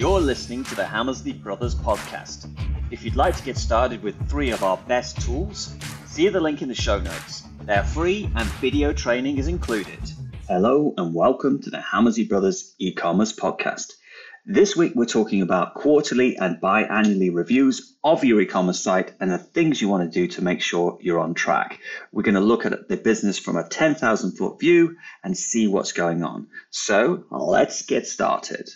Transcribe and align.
You're 0.00 0.18
listening 0.18 0.64
to 0.64 0.74
the 0.74 0.86
Hammersley 0.86 1.34
Brothers 1.34 1.74
podcast. 1.74 2.48
If 2.90 3.04
you'd 3.04 3.16
like 3.16 3.36
to 3.36 3.42
get 3.42 3.58
started 3.58 4.02
with 4.02 4.30
three 4.30 4.50
of 4.50 4.64
our 4.64 4.78
best 4.88 5.20
tools, 5.20 5.76
see 6.06 6.26
the 6.30 6.40
link 6.40 6.62
in 6.62 6.68
the 6.68 6.74
show 6.74 6.98
notes. 6.98 7.42
They're 7.64 7.84
free 7.84 8.30
and 8.34 8.48
video 8.62 8.94
training 8.94 9.36
is 9.36 9.46
included. 9.46 10.00
Hello 10.48 10.94
and 10.96 11.12
welcome 11.12 11.60
to 11.60 11.68
the 11.68 11.82
Hammersley 11.82 12.24
Brothers 12.24 12.74
e-commerce 12.78 13.34
podcast. 13.34 13.92
This 14.46 14.74
week 14.74 14.94
we're 14.94 15.04
talking 15.04 15.42
about 15.42 15.74
quarterly 15.74 16.38
and 16.38 16.58
biannually 16.62 17.28
reviews 17.30 17.94
of 18.02 18.24
your 18.24 18.40
e-commerce 18.40 18.80
site 18.80 19.12
and 19.20 19.30
the 19.30 19.36
things 19.36 19.82
you 19.82 19.90
want 19.90 20.10
to 20.10 20.18
do 20.18 20.28
to 20.28 20.42
make 20.42 20.62
sure 20.62 20.96
you're 21.02 21.20
on 21.20 21.34
track. 21.34 21.78
We're 22.10 22.22
going 22.22 22.36
to 22.36 22.40
look 22.40 22.64
at 22.64 22.88
the 22.88 22.96
business 22.96 23.38
from 23.38 23.58
a 23.58 23.68
10,000 23.68 24.38
foot 24.38 24.58
view 24.58 24.96
and 25.22 25.36
see 25.36 25.68
what's 25.68 25.92
going 25.92 26.22
on. 26.22 26.46
So 26.70 27.24
let's 27.30 27.82
get 27.82 28.06
started. 28.06 28.70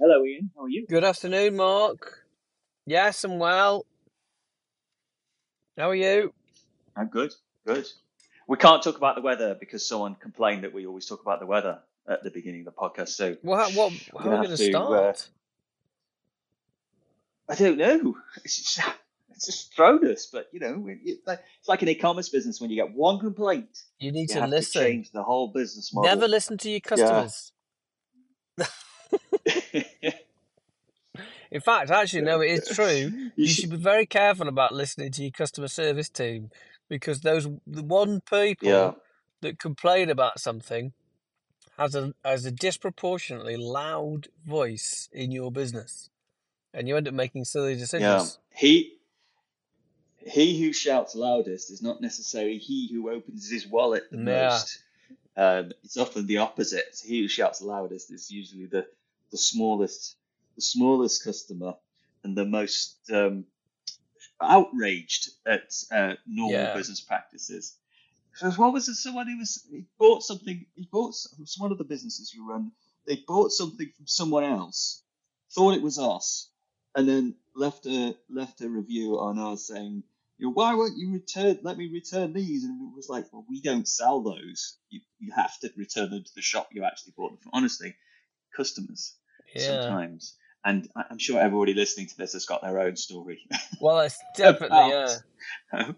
Hello 0.00 0.24
Ian, 0.24 0.50
how 0.56 0.64
are 0.64 0.68
you? 0.68 0.86
Good 0.88 1.04
afternoon, 1.04 1.54
Mark. 1.54 2.25
Yes, 2.86 3.24
I'm 3.24 3.38
well. 3.38 3.84
How 5.76 5.90
are 5.90 5.94
you? 5.94 6.32
I'm 6.96 7.08
good, 7.08 7.34
good. 7.66 7.86
We 8.48 8.56
can't 8.56 8.82
talk 8.82 8.96
about 8.96 9.16
the 9.16 9.22
weather 9.22 9.56
because 9.58 9.86
someone 9.86 10.14
complained 10.14 10.64
that 10.64 10.72
we 10.72 10.86
always 10.86 11.06
talk 11.06 11.20
about 11.20 11.40
the 11.40 11.46
weather 11.46 11.80
at 12.08 12.22
the 12.22 12.30
beginning 12.30 12.60
of 12.60 12.66
the 12.66 12.80
podcast. 12.80 13.08
So 13.08 13.36
what, 13.42 13.72
how 13.72 13.88
are 13.88 14.40
we 14.40 14.46
going 14.46 14.56
to 14.56 14.78
uh, 14.78 15.12
start? 15.12 15.28
I 17.48 17.54
don't 17.56 17.76
know. 17.76 18.16
It's 18.44 18.74
just, 18.76 18.88
it's 19.30 19.46
just 19.46 19.74
thrown 19.74 20.06
us, 20.08 20.26
but 20.32 20.48
you 20.52 20.60
know, 20.60 20.86
it- 20.88 21.00
it- 21.04 21.18
it's 21.26 21.68
like 21.68 21.82
an 21.82 21.88
e-commerce 21.88 22.28
business. 22.28 22.60
When 22.60 22.70
you 22.70 22.76
get 22.76 22.94
one 22.94 23.18
complaint, 23.18 23.82
you 23.98 24.12
need 24.12 24.30
you 24.30 24.36
to 24.40 24.46
listen. 24.46 24.80
to 24.80 24.88
change 24.88 25.10
the 25.10 25.22
whole 25.24 25.48
business 25.48 25.92
model. 25.92 26.08
Never 26.10 26.28
listen 26.28 26.56
to 26.58 26.70
your 26.70 26.80
customers. 26.80 27.52
In 31.50 31.60
fact, 31.60 31.90
actually, 31.90 32.22
no, 32.22 32.40
it 32.40 32.50
is 32.50 32.68
true. 32.68 33.30
you 33.36 33.48
should, 33.48 33.70
be 33.70 33.76
very 33.76 34.06
careful 34.06 34.48
about 34.48 34.72
listening 34.72 35.12
to 35.12 35.22
your 35.22 35.30
customer 35.30 35.68
service 35.68 36.08
team 36.08 36.50
because 36.88 37.20
those 37.20 37.48
the 37.66 37.82
one 37.82 38.20
people 38.20 38.68
yeah, 38.68 38.92
that 39.42 39.58
complain 39.58 40.10
about 40.10 40.40
something 40.40 40.92
has 41.78 41.94
a 41.94 42.14
has 42.24 42.44
a 42.44 42.50
disproportionately 42.50 43.56
loud 43.56 44.28
voice 44.44 45.08
in 45.12 45.30
your 45.30 45.52
business, 45.52 46.10
and 46.72 46.88
you 46.88 46.96
end 46.96 47.08
up 47.08 47.14
making 47.14 47.44
silly 47.44 47.76
decisions. 47.76 48.38
yeah. 48.52 48.58
He 48.58 48.96
he 50.26 50.60
who 50.60 50.72
shouts 50.72 51.14
loudest 51.14 51.70
is 51.70 51.82
not 51.82 52.00
necessarily 52.00 52.58
he 52.58 52.88
who 52.92 53.10
opens 53.10 53.48
his 53.48 53.66
wallet 53.66 54.10
the 54.10 54.18
Yeah. 54.18 54.48
most. 54.48 54.82
Um, 55.36 55.72
it's 55.84 55.96
often 55.98 56.26
the 56.26 56.38
opposite. 56.38 57.00
He 57.04 57.20
who 57.20 57.28
shouts 57.28 57.60
loudest 57.60 58.10
is 58.10 58.30
usually 58.30 58.66
the 58.66 58.86
the 59.30 59.38
smallest 59.38 60.16
the 60.56 60.62
smallest 60.62 61.24
customer 61.24 61.74
and 62.24 62.36
the 62.36 62.44
most 62.44 62.98
um, 63.12 63.46
outraged 64.40 65.30
at 65.46 65.72
uh, 65.92 66.14
normal 66.26 66.52
Yeah. 66.52 66.74
business 66.74 67.00
practices. 67.00 67.78
So 68.36 68.50
what 68.52 68.72
was 68.72 68.88
it? 68.88 68.96
Someone 68.96 69.28
who 69.28 69.38
was 69.38 69.64
he 69.70 69.86
bought 69.98 70.22
something. 70.22 70.66
He 70.74 70.88
bought 70.92 71.14
from 71.36 71.46
one 71.58 71.72
of 71.72 71.78
the 71.78 71.84
businesses 71.84 72.34
we 72.34 72.44
run. 72.44 72.72
They 73.06 73.22
bought 73.26 73.52
something 73.52 73.90
from 73.96 74.06
someone 74.06 74.44
else, 74.44 75.02
thought 75.52 75.74
it 75.74 75.82
was 75.82 75.98
us, 75.98 76.50
and 76.94 77.08
then 77.08 77.36
left 77.54 77.86
a 77.86 78.16
left 78.28 78.60
a 78.60 78.68
review 78.68 79.18
on 79.18 79.38
us 79.38 79.68
saying, 79.68 80.02
you 80.38 80.46
know, 80.46 80.52
"Why 80.52 80.74
won't 80.74 80.98
you 80.98 81.12
return? 81.12 81.60
Let 81.62 81.78
me 81.78 81.88
return 81.90 82.34
these." 82.34 82.64
And 82.64 82.90
it 82.92 82.94
was 82.94 83.08
like, 83.08 83.32
"Well, 83.32 83.46
we 83.48 83.62
don't 83.62 83.88
sell 83.88 84.22
those. 84.22 84.78
You 84.90 85.00
you 85.18 85.32
have 85.32 85.58
to 85.60 85.72
return 85.76 86.10
them 86.10 86.24
to 86.24 86.34
the 86.34 86.42
shop 86.42 86.68
you 86.72 86.84
actually 86.84 87.14
bought 87.16 87.30
them 87.30 87.38
from." 87.38 87.52
Honestly, 87.54 87.96
customers 88.54 89.16
Yeah. 89.54 89.62
sometimes. 89.62 90.36
And 90.66 90.90
I- 90.96 91.06
I'm 91.10 91.18
sure 91.20 91.40
everybody 91.40 91.74
listening 91.74 92.08
to 92.08 92.18
this 92.18 92.34
has 92.34 92.46
got 92.46 92.62
their 92.62 92.80
own 92.80 92.96
story 92.96 93.40
Well, 93.80 94.00
it's 94.00 94.18
definitely 94.36 94.88
yeah. 94.88 95.18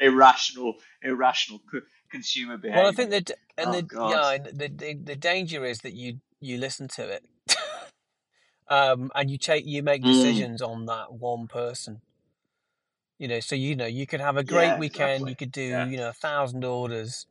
irrational, 0.00 0.74
irrational 1.02 1.60
co- 1.70 1.80
consumer 2.10 2.58
behavior. 2.58 2.80
Well, 2.80 2.88
I 2.88 2.92
think 2.92 3.10
that, 3.10 3.30
and 3.58 3.70
Oh, 3.70 3.74
the 3.74 3.82
God. 3.88 4.10
yeah, 4.10 4.30
and 4.30 4.46
the, 4.46 4.68
the 4.68 4.94
the 4.94 5.16
danger 5.16 5.64
is 5.64 5.80
that 5.80 5.94
you 5.94 6.20
you 6.40 6.58
listen 6.58 6.88
to 6.88 7.08
it, 7.08 7.24
um, 8.68 9.10
and 9.14 9.30
you 9.30 9.38
take 9.38 9.66
you 9.66 9.82
make 9.82 10.04
Mm. 10.04 10.06
decisions 10.06 10.62
on 10.62 10.86
that 10.86 11.12
one 11.14 11.46
person. 11.48 12.02
You 13.18 13.28
know, 13.28 13.40
so 13.40 13.56
you 13.56 13.76
know 13.76 13.86
you 13.86 14.06
could 14.06 14.20
have 14.20 14.36
a 14.36 14.44
great 14.44 14.76
Yeah, 14.76 14.78
weekend. 14.78 15.20
exactly. 15.20 15.30
You 15.30 15.36
could 15.36 15.52
do 15.52 15.62
Yeah. 15.70 15.86
you 15.88 15.96
know 15.98 16.10
a 16.10 16.14
thousand 16.14 16.64
orders. 16.64 17.26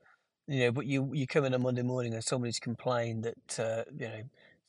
You 0.47 0.59
know, 0.65 0.71
but 0.73 0.87
you 0.87 1.11
you 1.13 1.27
come 1.27 1.45
in 1.45 1.53
on 1.53 1.63
Monday 1.63 1.83
morning 1.83 2.13
and 2.13 2.23
somebody's 2.23 2.59
complained 2.59 3.23
that 3.25 3.59
uh, 3.59 3.83
you 3.97 4.07
know 4.09 4.23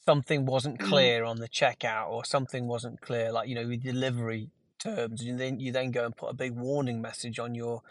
something 0.07 0.47
wasn't 0.47 0.79
Mm. 0.79 0.89
clear 0.89 1.25
on 1.25 1.39
the 1.39 1.49
checkout 1.49 2.09
or 2.11 2.25
something 2.25 2.67
wasn't 2.67 3.01
clear, 3.01 3.33
like 3.33 3.49
you 3.49 3.55
know 3.55 3.67
with 3.67 3.83
delivery 3.83 4.51
terms, 4.79 5.23
and 5.23 5.39
then 5.41 5.61
you 5.61 5.73
then 5.73 5.91
go 5.91 6.05
and 6.05 6.17
put 6.17 6.31
a 6.31 6.35
big 6.35 6.53
warning 6.53 7.01
message 7.01 7.39
on 7.39 7.55
your 7.55 7.83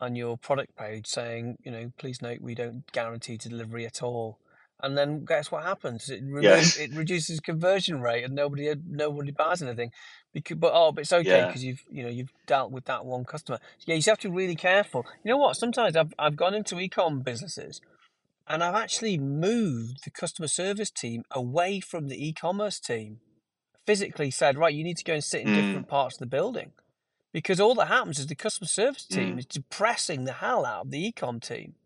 on 0.00 0.16
your 0.16 0.38
product 0.38 0.74
page 0.76 1.06
saying, 1.06 1.58
you 1.62 1.70
know, 1.70 1.92
please 1.98 2.22
note 2.22 2.40
we 2.40 2.54
don't 2.54 2.90
guarantee 2.92 3.36
delivery 3.36 3.84
at 3.84 4.02
all. 4.02 4.38
And 4.82 4.96
then 4.96 5.26
guess 5.26 5.52
what 5.52 5.62
happens? 5.64 6.08
It 6.08 6.22
remo- 6.24 6.40
Yes. 6.40 6.76
it 6.84 6.90
reduces 6.94 7.38
conversion 7.40 8.00
rate, 8.00 8.24
and 8.24 8.34
nobody 8.34 8.72
nobody 8.86 9.30
buys 9.30 9.60
anything. 9.62 9.92
Because, 10.32 10.56
but 10.56 10.72
oh, 10.74 10.90
but 10.92 11.02
it's 11.02 11.12
okay 11.12 11.28
Yeah. 11.40 11.46
because 11.48 11.62
you've 11.64 11.82
you 11.90 12.02
know 12.02 12.08
you've 12.08 12.32
dealt 12.46 12.70
with 12.72 12.86
that 12.86 13.04
one 13.04 13.24
customer. 13.26 13.58
Yeah, 13.84 13.94
you 13.96 13.98
just 13.98 14.08
have 14.08 14.18
to 14.20 14.30
be 14.30 14.36
really 14.36 14.56
careful. 14.56 15.04
You 15.22 15.30
know 15.32 15.36
what? 15.36 15.56
Sometimes 15.56 15.96
I've 15.96 16.14
I've 16.18 16.36
gone 16.36 16.54
into 16.54 16.76
ecom 16.76 17.22
businesses, 17.22 17.82
and 18.50 18.64
I've 18.64 18.74
actually 18.74 19.16
moved 19.16 20.02
the 20.02 20.10
customer 20.10 20.48
service 20.48 20.90
team 20.90 21.22
away 21.30 21.78
from 21.78 22.08
the 22.08 22.26
e-commerce 22.28 22.80
team. 22.80 23.20
Physically 23.86 24.30
said, 24.32 24.58
right, 24.58 24.74
you 24.74 24.82
need 24.82 24.96
to 24.98 25.04
go 25.04 25.14
and 25.14 25.24
sit 25.24 25.42
in 25.42 25.48
Mm. 25.48 25.54
different 25.54 25.88
parts 25.88 26.16
of 26.16 26.20
the 26.20 26.26
building 26.26 26.72
because 27.32 27.60
all 27.60 27.76
that 27.76 27.86
happens 27.86 28.18
is 28.18 28.26
the 28.26 28.34
customer 28.34 28.66
service 28.66 29.04
team 29.04 29.36
Mm. 29.36 29.38
is 29.38 29.46
depressing 29.46 30.24
the 30.24 30.32
hell 30.32 30.66
out 30.66 30.86
of 30.86 30.90
the 30.90 31.12
ecom 31.12 31.40
team. 31.40 31.76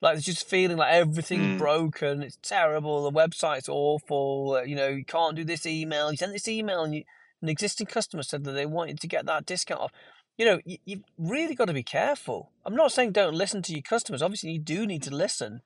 Like 0.00 0.16
it's 0.16 0.26
just 0.26 0.48
feeling 0.48 0.76
like 0.78 0.92
everything's 0.92 1.54
Mm. 1.54 1.58
broken, 1.58 2.22
it's 2.22 2.38
terrible, 2.42 3.04
the 3.04 3.12
website's 3.12 3.68
awful. 3.68 4.56
uh, 4.56 4.62
You 4.62 4.74
know, 4.74 4.88
you 4.88 5.04
can't 5.04 5.36
do 5.36 5.44
this 5.44 5.64
email. 5.64 6.10
You 6.10 6.16
sent 6.16 6.32
this 6.32 6.48
email, 6.48 6.82
and 6.82 6.94
you, 6.94 7.04
an 7.40 7.48
existing 7.48 7.86
customer 7.86 8.24
said 8.24 8.42
that 8.44 8.52
they 8.52 8.66
wanted 8.66 8.98
to 9.00 9.06
get 9.06 9.26
that 9.26 9.46
discount 9.46 9.80
off. 9.80 9.92
You 10.38 10.46
know, 10.46 10.60
you, 10.64 10.78
you've 10.84 11.04
really 11.18 11.54
got 11.54 11.66
to 11.66 11.74
be 11.74 11.82
careful. 11.82 12.52
I'm 12.64 12.76
not 12.76 12.92
saying 12.92 13.12
don't 13.12 13.34
listen 13.34 13.60
to 13.62 13.72
your 13.72 13.82
customers. 13.82 14.22
Obviously, 14.22 14.52
you 14.52 14.58
do 14.58 14.86
need 14.86 15.02
to 15.02 15.14
listen, 15.14 15.60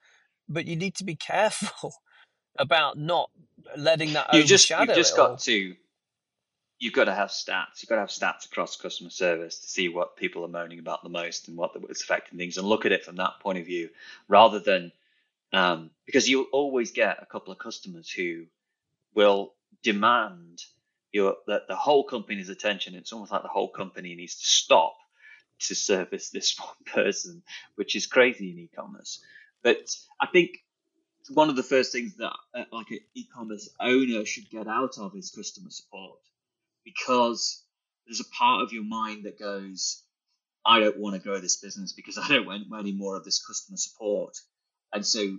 but 0.48 0.66
you 0.66 0.74
need 0.74 0.94
to 0.96 1.04
be 1.04 1.14
careful 1.32 1.94
about 2.58 2.98
not 2.98 3.30
letting 3.76 4.12
that 4.14 4.34
You 4.34 4.42
just 4.42 4.68
you've 4.70 4.88
just 4.88 5.14
it 5.14 5.20
all. 5.20 5.28
got 5.28 5.40
to 5.40 5.74
you've 6.82 6.92
got 6.92 7.04
to 7.04 7.14
have 7.14 7.28
stats. 7.28 7.80
You've 7.80 7.88
got 7.88 7.96
to 7.96 8.00
have 8.00 8.10
stats 8.10 8.46
across 8.46 8.76
customer 8.76 9.10
service 9.10 9.58
to 9.60 9.68
see 9.68 9.88
what 9.88 10.16
people 10.16 10.44
are 10.44 10.48
moaning 10.48 10.80
about 10.80 11.04
the 11.04 11.08
most 11.08 11.46
and 11.46 11.56
what 11.56 11.70
is 11.88 12.02
affecting 12.02 12.38
things, 12.38 12.56
and 12.56 12.66
look 12.66 12.84
at 12.84 12.92
it 12.92 13.04
from 13.04 13.16
that 13.16 13.38
point 13.40 13.58
of 13.58 13.66
view, 13.66 13.88
rather 14.26 14.58
than 14.58 14.90
um, 15.52 15.90
because 16.06 16.28
you'll 16.28 16.46
always 16.52 16.90
get 16.90 17.22
a 17.22 17.26
couple 17.26 17.52
of 17.52 17.58
customers 17.58 18.10
who 18.10 18.46
will 19.14 19.52
demand 19.82 20.62
that 21.12 21.62
the 21.68 21.76
whole 21.76 22.04
company's 22.04 22.48
attention. 22.48 22.94
It's 22.94 23.12
almost 23.12 23.32
like 23.32 23.42
the 23.42 23.48
whole 23.48 23.70
company 23.70 24.14
needs 24.14 24.36
to 24.36 24.46
stop 24.46 24.96
to 25.60 25.74
service 25.74 26.30
this 26.30 26.58
one 26.58 26.74
person, 26.86 27.42
which 27.76 27.96
is 27.96 28.06
crazy 28.06 28.50
in 28.50 28.58
e-commerce. 28.58 29.22
But 29.62 29.94
I 30.20 30.26
think 30.26 30.58
one 31.30 31.48
of 31.50 31.56
the 31.56 31.62
first 31.62 31.92
things 31.92 32.16
that 32.16 32.32
uh, 32.54 32.64
like 32.72 32.90
an 32.90 33.00
e-commerce 33.14 33.68
owner 33.80 34.24
should 34.24 34.50
get 34.50 34.66
out 34.66 34.98
of 34.98 35.14
is 35.16 35.30
customer 35.30 35.70
support 35.70 36.18
because 36.84 37.62
there's 38.06 38.20
a 38.20 38.36
part 38.36 38.62
of 38.62 38.72
your 38.72 38.84
mind 38.84 39.24
that 39.24 39.38
goes 39.38 40.02
i 40.64 40.80
don't 40.80 40.98
want 40.98 41.14
to 41.14 41.22
grow 41.22 41.38
this 41.38 41.56
business 41.56 41.92
because 41.92 42.18
i 42.22 42.26
don't 42.28 42.46
want 42.46 42.64
any 42.78 42.92
more 42.92 43.16
of 43.16 43.24
this 43.24 43.44
customer 43.44 43.76
support 43.76 44.36
and 44.92 45.06
so 45.06 45.38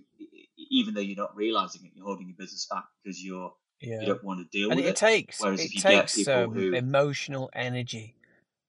even 0.72 0.94
though 0.94 1.02
you're 1.02 1.18
not 1.18 1.36
realizing 1.36 1.82
it 1.86 1.92
you're 1.96 2.06
holding 2.06 2.28
your 2.28 2.38
business 2.38 2.68
back 2.70 2.86
because 3.04 3.24
you're 3.24 3.54
you 4.00 4.08
don't 4.08 4.24
want 4.24 4.40
to 4.40 4.46
deal 4.58 4.72
and 4.72 4.80
with 4.80 4.86
it 4.86 4.90
it 4.90 4.96
takes 4.96 5.40
whereas 5.40 5.66
it 5.66 5.66
if 5.66 5.76
you 5.76 5.84
get 5.84 6.12
takes 6.12 6.14
people 6.14 6.44
um, 6.46 6.52
who 6.52 6.74
emotional 6.74 7.50
energy 7.54 8.16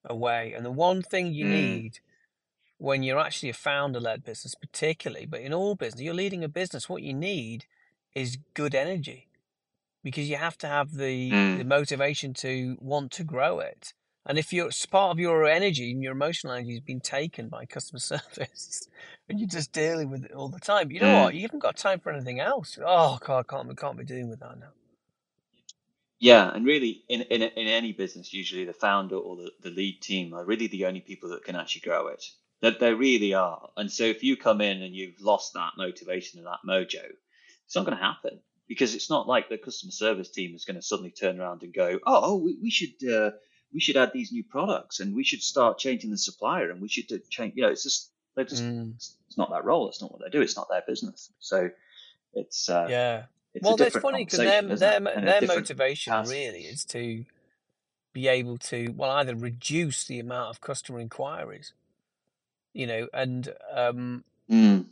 away 0.05 0.53
and 0.57 0.65
the 0.67 0.71
one 0.73 1.03
thing 1.03 1.33
you 1.35 1.45
Mm, 1.45 1.47
need 1.47 2.01
when 2.79 3.03
you're 3.03 3.19
actually 3.21 3.51
a 3.51 3.55
founder-led 3.55 4.25
business 4.25 4.55
particularly 4.55 5.27
but 5.27 5.41
in 5.41 5.55
all 5.55 5.75
business 5.77 6.03
you're 6.03 6.15
leading 6.15 6.45
a 6.45 6.49
business 6.49 6.89
what 6.89 7.03
you 7.03 7.15
need 7.15 7.67
is 8.15 8.39
good 8.55 8.75
energy 8.75 9.29
because 10.05 10.31
you 10.31 10.37
have 10.37 10.59
to 10.59 10.69
have 10.69 10.95
the 10.95 11.41
the 11.55 11.65
mm, 11.65 11.67
motivation 11.67 12.35
to 12.35 12.79
want 12.81 13.13
to 13.13 13.25
grow 13.25 13.61
it. 13.61 13.95
And 14.27 14.39
if 14.39 14.53
you're 14.53 14.69
it's 14.69 14.87
part 14.87 15.13
of 15.13 15.21
your 15.21 15.47
energy 15.47 15.93
and 15.93 16.03
your 16.03 16.13
emotional 16.13 16.55
energy 16.55 16.73
has 16.73 16.81
been 16.81 17.01
taken 17.01 17.49
by 17.49 17.67
customer 17.67 17.99
service 18.01 18.89
and 19.29 19.41
you're 19.41 19.49
just 19.49 19.73
dealing 19.73 20.11
with 20.11 20.27
it 20.27 20.33
all 20.33 20.51
the 20.51 20.61
time 20.61 20.93
you 20.93 21.01
know 21.01 21.11
what? 21.11 21.35
Mm. 21.35 21.37
you 21.37 21.43
haven't 21.43 21.61
got 21.61 21.77
time 21.77 22.01
for 22.01 22.13
anything 22.13 22.41
else. 22.41 22.79
Oh 22.85 23.19
god 23.27 23.41
i 23.41 23.53
can't, 23.57 23.71
I 23.71 23.75
can't 23.75 23.99
be 23.99 24.05
dealing 24.05 24.31
with 24.31 24.41
that 24.41 24.59
now 24.61 24.69
Yeah, 26.21 26.51
and 26.55 26.65
really, 26.65 27.03
in, 27.09 27.23
in 27.23 27.43
in 27.43 27.67
any 27.67 27.93
business, 27.93 28.33
usually 28.33 28.65
the 28.65 28.73
founder 28.73 29.17
or 29.17 29.37
the, 29.37 29.51
the 29.63 29.71
lead 29.71 30.01
team 30.01 30.33
are 30.33 30.45
really 30.45 30.69
the 30.69 30.87
only 30.87 31.01
people 31.01 31.31
that 31.31 31.45
can 31.45 31.57
actually 31.57 31.83
grow 31.83 32.09
it. 32.09 32.25
That 32.61 32.81
they 32.81 32.95
really 32.95 33.35
are. 33.35 33.69
And 33.77 33.91
so 33.91 34.05
if 34.05 34.23
you 34.23 34.37
come 34.37 34.61
in 34.61 34.81
and 34.83 34.95
you've 34.95 35.21
lost 35.21 35.53
that 35.55 35.73
motivation 35.77 36.39
and 36.39 36.47
that 36.47 36.61
mojo, 36.67 37.05
it's 37.67 37.77
not 37.77 37.85
going 37.85 37.99
to 37.99 38.03
happen 38.03 38.41
because 38.69 38.95
it's 38.95 39.11
not 39.11 39.29
like 39.29 39.49
the 39.49 39.59
customer 39.59 39.91
service 39.91 40.31
team 40.31 40.55
is 40.55 40.65
going 40.65 40.77
to 40.77 40.83
suddenly 40.83 41.11
turn 41.11 41.41
around 41.41 41.63
and 41.63 41.75
go, 41.75 41.99
oh, 42.07 42.21
oh 42.25 42.37
we, 42.37 42.57
we 42.63 42.71
should 42.71 43.07
uh, 43.11 43.33
we 43.73 43.81
should 43.81 43.97
add 43.97 44.13
these 44.15 44.33
new 44.33 44.45
products 44.45 45.01
and 45.01 45.15
we 45.15 45.25
should 45.25 45.43
start 45.43 45.79
changing 45.79 46.11
the 46.11 46.19
supplier 46.19 46.71
and 46.71 46.81
we 46.81 46.89
should 46.89 47.11
change. 47.29 47.55
You 47.57 47.65
know, 47.65 47.71
it's 47.71 47.83
just 47.83 48.11
they're 48.35 48.45
just 48.45 48.63
mm. 48.63 48.95
it's 48.95 49.37
not 49.37 49.51
that 49.51 49.65
role. 49.65 49.89
It's 49.89 50.01
not 50.01 50.13
what 50.13 50.23
they 50.23 50.31
do. 50.31 50.41
It's 50.41 50.57
not 50.57 50.69
their 50.71 50.85
business. 50.87 51.31
So 51.41 51.71
it's 52.33 52.69
uh, 52.69 52.87
yeah 52.89 53.23
it's 53.55 53.65
well, 53.65 53.81
it's 53.81 53.97
funny 53.99 54.25
because 54.25 54.41
their 54.41 54.63
their, 54.63 55.01
their 55.01 55.43
motivation 55.43 56.13
task. 56.13 56.31
really 56.31 56.63
is 56.63 56.85
to 56.87 57.25
be 58.13 58.29
able 58.29 58.59
to 58.59 58.93
well 58.97 59.11
either 59.11 59.35
reduce 59.35 60.05
the 60.05 60.19
amount 60.19 60.51
of 60.51 60.61
customer 60.61 60.99
inquiries, 60.99 61.73
you 62.73 62.87
know, 62.87 63.09
and 63.13 63.55
um, 63.73 64.25
mm. 64.51 64.85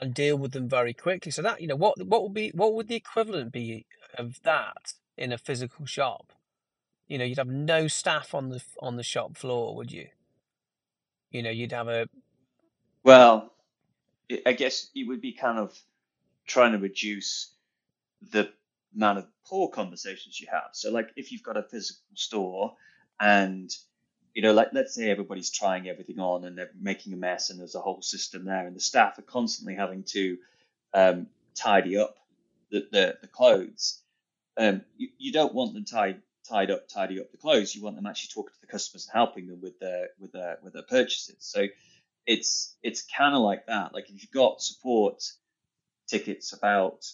and 0.00 0.14
deal 0.14 0.38
with 0.38 0.52
them 0.52 0.68
very 0.68 0.94
quickly. 0.94 1.32
So 1.32 1.42
that 1.42 1.60
you 1.60 1.66
know 1.66 1.76
what 1.76 2.00
what 2.06 2.22
would 2.22 2.34
be 2.34 2.50
what 2.54 2.74
would 2.74 2.86
the 2.86 2.94
equivalent 2.94 3.52
be 3.52 3.86
of 4.14 4.40
that 4.42 4.94
in 5.16 5.32
a 5.32 5.38
physical 5.38 5.84
shop? 5.84 6.32
You 7.08 7.18
know, 7.18 7.24
you'd 7.24 7.38
have 7.38 7.48
no 7.48 7.88
staff 7.88 8.34
on 8.34 8.50
the 8.50 8.62
on 8.80 8.96
the 8.96 9.02
shop 9.02 9.36
floor, 9.36 9.74
would 9.74 9.90
you? 9.90 10.08
You 11.32 11.42
know, 11.42 11.50
you'd 11.50 11.72
have 11.72 11.88
a 11.88 12.08
well, 13.02 13.52
I 14.46 14.52
guess 14.52 14.90
it 14.94 15.08
would 15.08 15.20
be 15.20 15.32
kind 15.32 15.58
of 15.58 15.76
trying 16.46 16.72
to 16.72 16.78
reduce 16.78 17.52
the 18.30 18.50
amount 18.94 19.18
of 19.18 19.26
poor 19.46 19.68
conversations 19.68 20.40
you 20.40 20.48
have. 20.50 20.70
So, 20.72 20.90
like, 20.90 21.10
if 21.16 21.32
you've 21.32 21.42
got 21.42 21.56
a 21.56 21.62
physical 21.62 22.02
store 22.14 22.74
and 23.18 23.70
you 24.34 24.42
know, 24.42 24.52
like 24.52 24.68
let's 24.72 24.94
say 24.94 25.10
everybody's 25.10 25.50
trying 25.50 25.88
everything 25.88 26.20
on 26.20 26.44
and 26.44 26.56
they're 26.56 26.70
making 26.80 27.12
a 27.12 27.16
mess, 27.16 27.50
and 27.50 27.58
there's 27.58 27.74
a 27.74 27.80
whole 27.80 28.02
system 28.02 28.44
there, 28.44 28.66
and 28.66 28.76
the 28.76 28.80
staff 28.80 29.18
are 29.18 29.22
constantly 29.22 29.74
having 29.74 30.04
to 30.04 30.38
um, 30.94 31.26
tidy 31.54 31.96
up 31.96 32.16
the, 32.70 32.86
the, 32.92 33.18
the 33.20 33.26
clothes. 33.26 34.00
Um, 34.56 34.82
you, 34.96 35.08
you 35.18 35.32
don't 35.32 35.54
want 35.54 35.74
them 35.74 35.84
tied 35.84 36.22
tied 36.48 36.70
up, 36.70 36.88
tidy 36.88 37.20
up 37.20 37.30
the 37.30 37.38
clothes. 37.38 37.74
You 37.74 37.82
want 37.82 37.96
them 37.96 38.06
actually 38.06 38.30
talking 38.34 38.54
to 38.54 38.60
the 38.60 38.66
customers 38.66 39.06
and 39.06 39.18
helping 39.18 39.46
them 39.46 39.60
with 39.60 39.78
their 39.80 40.08
with 40.18 40.32
their 40.32 40.58
with 40.62 40.74
their 40.74 40.82
purchases. 40.82 41.36
So 41.40 41.66
it's 42.26 42.76
it's 42.82 43.02
kind 43.02 43.34
of 43.34 43.42
like 43.42 43.66
that. 43.66 43.94
Like 43.94 44.10
if 44.10 44.22
you've 44.22 44.30
got 44.30 44.62
support 44.62 45.24
tickets 46.06 46.52
about 46.52 47.06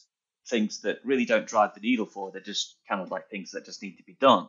things 0.48 0.80
that 0.82 0.98
really 1.04 1.24
don't 1.24 1.46
drive 1.46 1.74
the 1.74 1.80
needle 1.80 2.06
for. 2.06 2.30
They're 2.30 2.40
just 2.40 2.76
kind 2.88 3.00
of 3.00 3.10
like 3.10 3.28
things 3.28 3.50
that 3.52 3.64
just 3.64 3.82
need 3.82 3.96
to 3.96 4.02
be 4.04 4.16
done. 4.20 4.46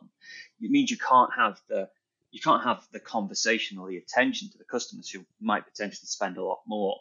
It 0.60 0.70
means 0.70 0.90
you 0.90 0.98
can't 0.98 1.30
have 1.36 1.60
the 1.68 1.88
you 2.30 2.40
can't 2.40 2.62
have 2.62 2.86
the 2.92 3.00
conversation 3.00 3.78
or 3.78 3.88
the 3.88 3.96
attention 3.96 4.50
to 4.50 4.58
the 4.58 4.64
customers 4.64 5.08
who 5.08 5.24
might 5.40 5.64
potentially 5.66 6.06
spend 6.06 6.36
a 6.36 6.44
lot 6.44 6.60
more. 6.66 6.96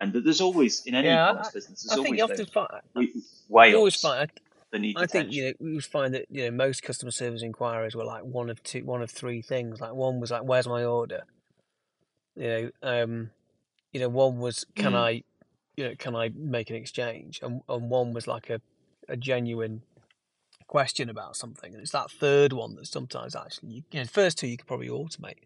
And 0.00 0.12
that 0.12 0.24
there's 0.24 0.42
always 0.42 0.84
in 0.84 0.94
any 0.94 1.08
yeah, 1.08 1.30
e-commerce 1.30 1.50
business, 1.52 1.82
there's 1.82 1.92
I 1.92 2.02
think 2.02 2.20
always 2.20 2.38
you 2.38 2.44
often 2.44 2.82
find, 2.94 3.08
whales. 3.48 3.70
You 3.70 3.78
always 3.78 3.96
find, 3.96 4.30
I, 4.72 4.78
need 4.78 4.96
I 4.98 5.06
think 5.06 5.32
you 5.32 5.46
know 5.46 5.52
we 5.58 5.80
find 5.80 6.12
that 6.14 6.26
you 6.28 6.44
know 6.44 6.50
most 6.50 6.82
customer 6.82 7.10
service 7.10 7.42
inquiries 7.42 7.94
were 7.94 8.04
like 8.04 8.22
one 8.22 8.50
of 8.50 8.62
two, 8.62 8.84
one 8.84 9.00
of 9.00 9.10
three 9.10 9.40
things. 9.40 9.80
Like 9.80 9.94
one 9.94 10.20
was 10.20 10.30
like, 10.30 10.42
"Where's 10.44 10.68
my 10.68 10.84
order?" 10.84 11.22
You 12.34 12.48
know, 12.48 12.70
um, 12.82 13.30
you 13.92 14.00
know, 14.00 14.10
one 14.10 14.38
was, 14.38 14.66
"Can 14.74 14.92
mm. 14.92 14.96
I 14.96 15.22
you 15.76 15.84
know, 15.84 15.94
can 15.98 16.16
I 16.16 16.30
make 16.34 16.70
an 16.70 16.76
exchange? 16.76 17.40
And 17.42 17.60
and 17.68 17.90
one 17.90 18.12
was 18.12 18.26
like 18.26 18.50
a, 18.50 18.60
a 19.08 19.16
genuine 19.16 19.82
question 20.66 21.08
about 21.08 21.36
something, 21.36 21.72
and 21.72 21.82
it's 21.82 21.92
that 21.92 22.10
third 22.10 22.52
one 22.52 22.74
that 22.76 22.86
sometimes 22.86 23.36
actually, 23.36 23.68
you, 23.68 23.82
you 23.92 24.00
know, 24.00 24.04
the 24.04 24.10
first 24.10 24.38
two 24.38 24.46
you 24.46 24.56
could 24.56 24.66
probably 24.66 24.88
automate. 24.88 25.36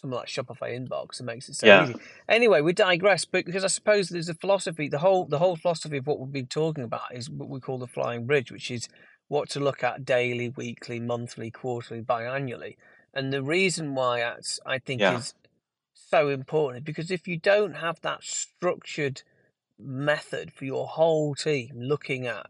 Something 0.00 0.18
like 0.18 0.28
Shopify 0.28 0.76
inbox 0.76 1.18
and 1.18 1.26
makes 1.26 1.48
it 1.48 1.54
so 1.54 1.66
yeah. 1.66 1.84
easy. 1.84 1.94
Anyway, 2.28 2.60
we 2.60 2.72
digress, 2.72 3.24
but 3.24 3.46
because 3.46 3.64
I 3.64 3.68
suppose 3.68 4.08
there's 4.08 4.28
a 4.28 4.34
philosophy. 4.34 4.88
The 4.88 4.98
whole 4.98 5.24
the 5.24 5.38
whole 5.38 5.56
philosophy 5.56 5.98
of 5.98 6.06
what 6.06 6.18
we've 6.20 6.32
been 6.32 6.46
talking 6.46 6.84
about 6.84 7.14
is 7.14 7.30
what 7.30 7.48
we 7.48 7.60
call 7.60 7.78
the 7.78 7.86
flying 7.86 8.26
bridge, 8.26 8.52
which 8.52 8.70
is 8.70 8.88
what 9.28 9.48
to 9.50 9.60
look 9.60 9.82
at 9.82 10.04
daily, 10.04 10.50
weekly, 10.50 11.00
monthly, 11.00 11.50
quarterly, 11.50 12.02
biannually. 12.02 12.76
And 13.14 13.32
the 13.32 13.42
reason 13.42 13.94
why 13.94 14.20
that's 14.20 14.60
I 14.66 14.78
think 14.78 15.00
yeah. 15.00 15.18
is 15.18 15.34
so 16.14 16.28
important 16.28 16.84
because 16.84 17.10
if 17.10 17.26
you 17.26 17.36
don't 17.36 17.74
have 17.74 18.00
that 18.02 18.22
structured 18.22 19.22
method 19.76 20.52
for 20.52 20.64
your 20.64 20.86
whole 20.86 21.34
team 21.34 21.72
looking 21.74 22.24
at 22.24 22.46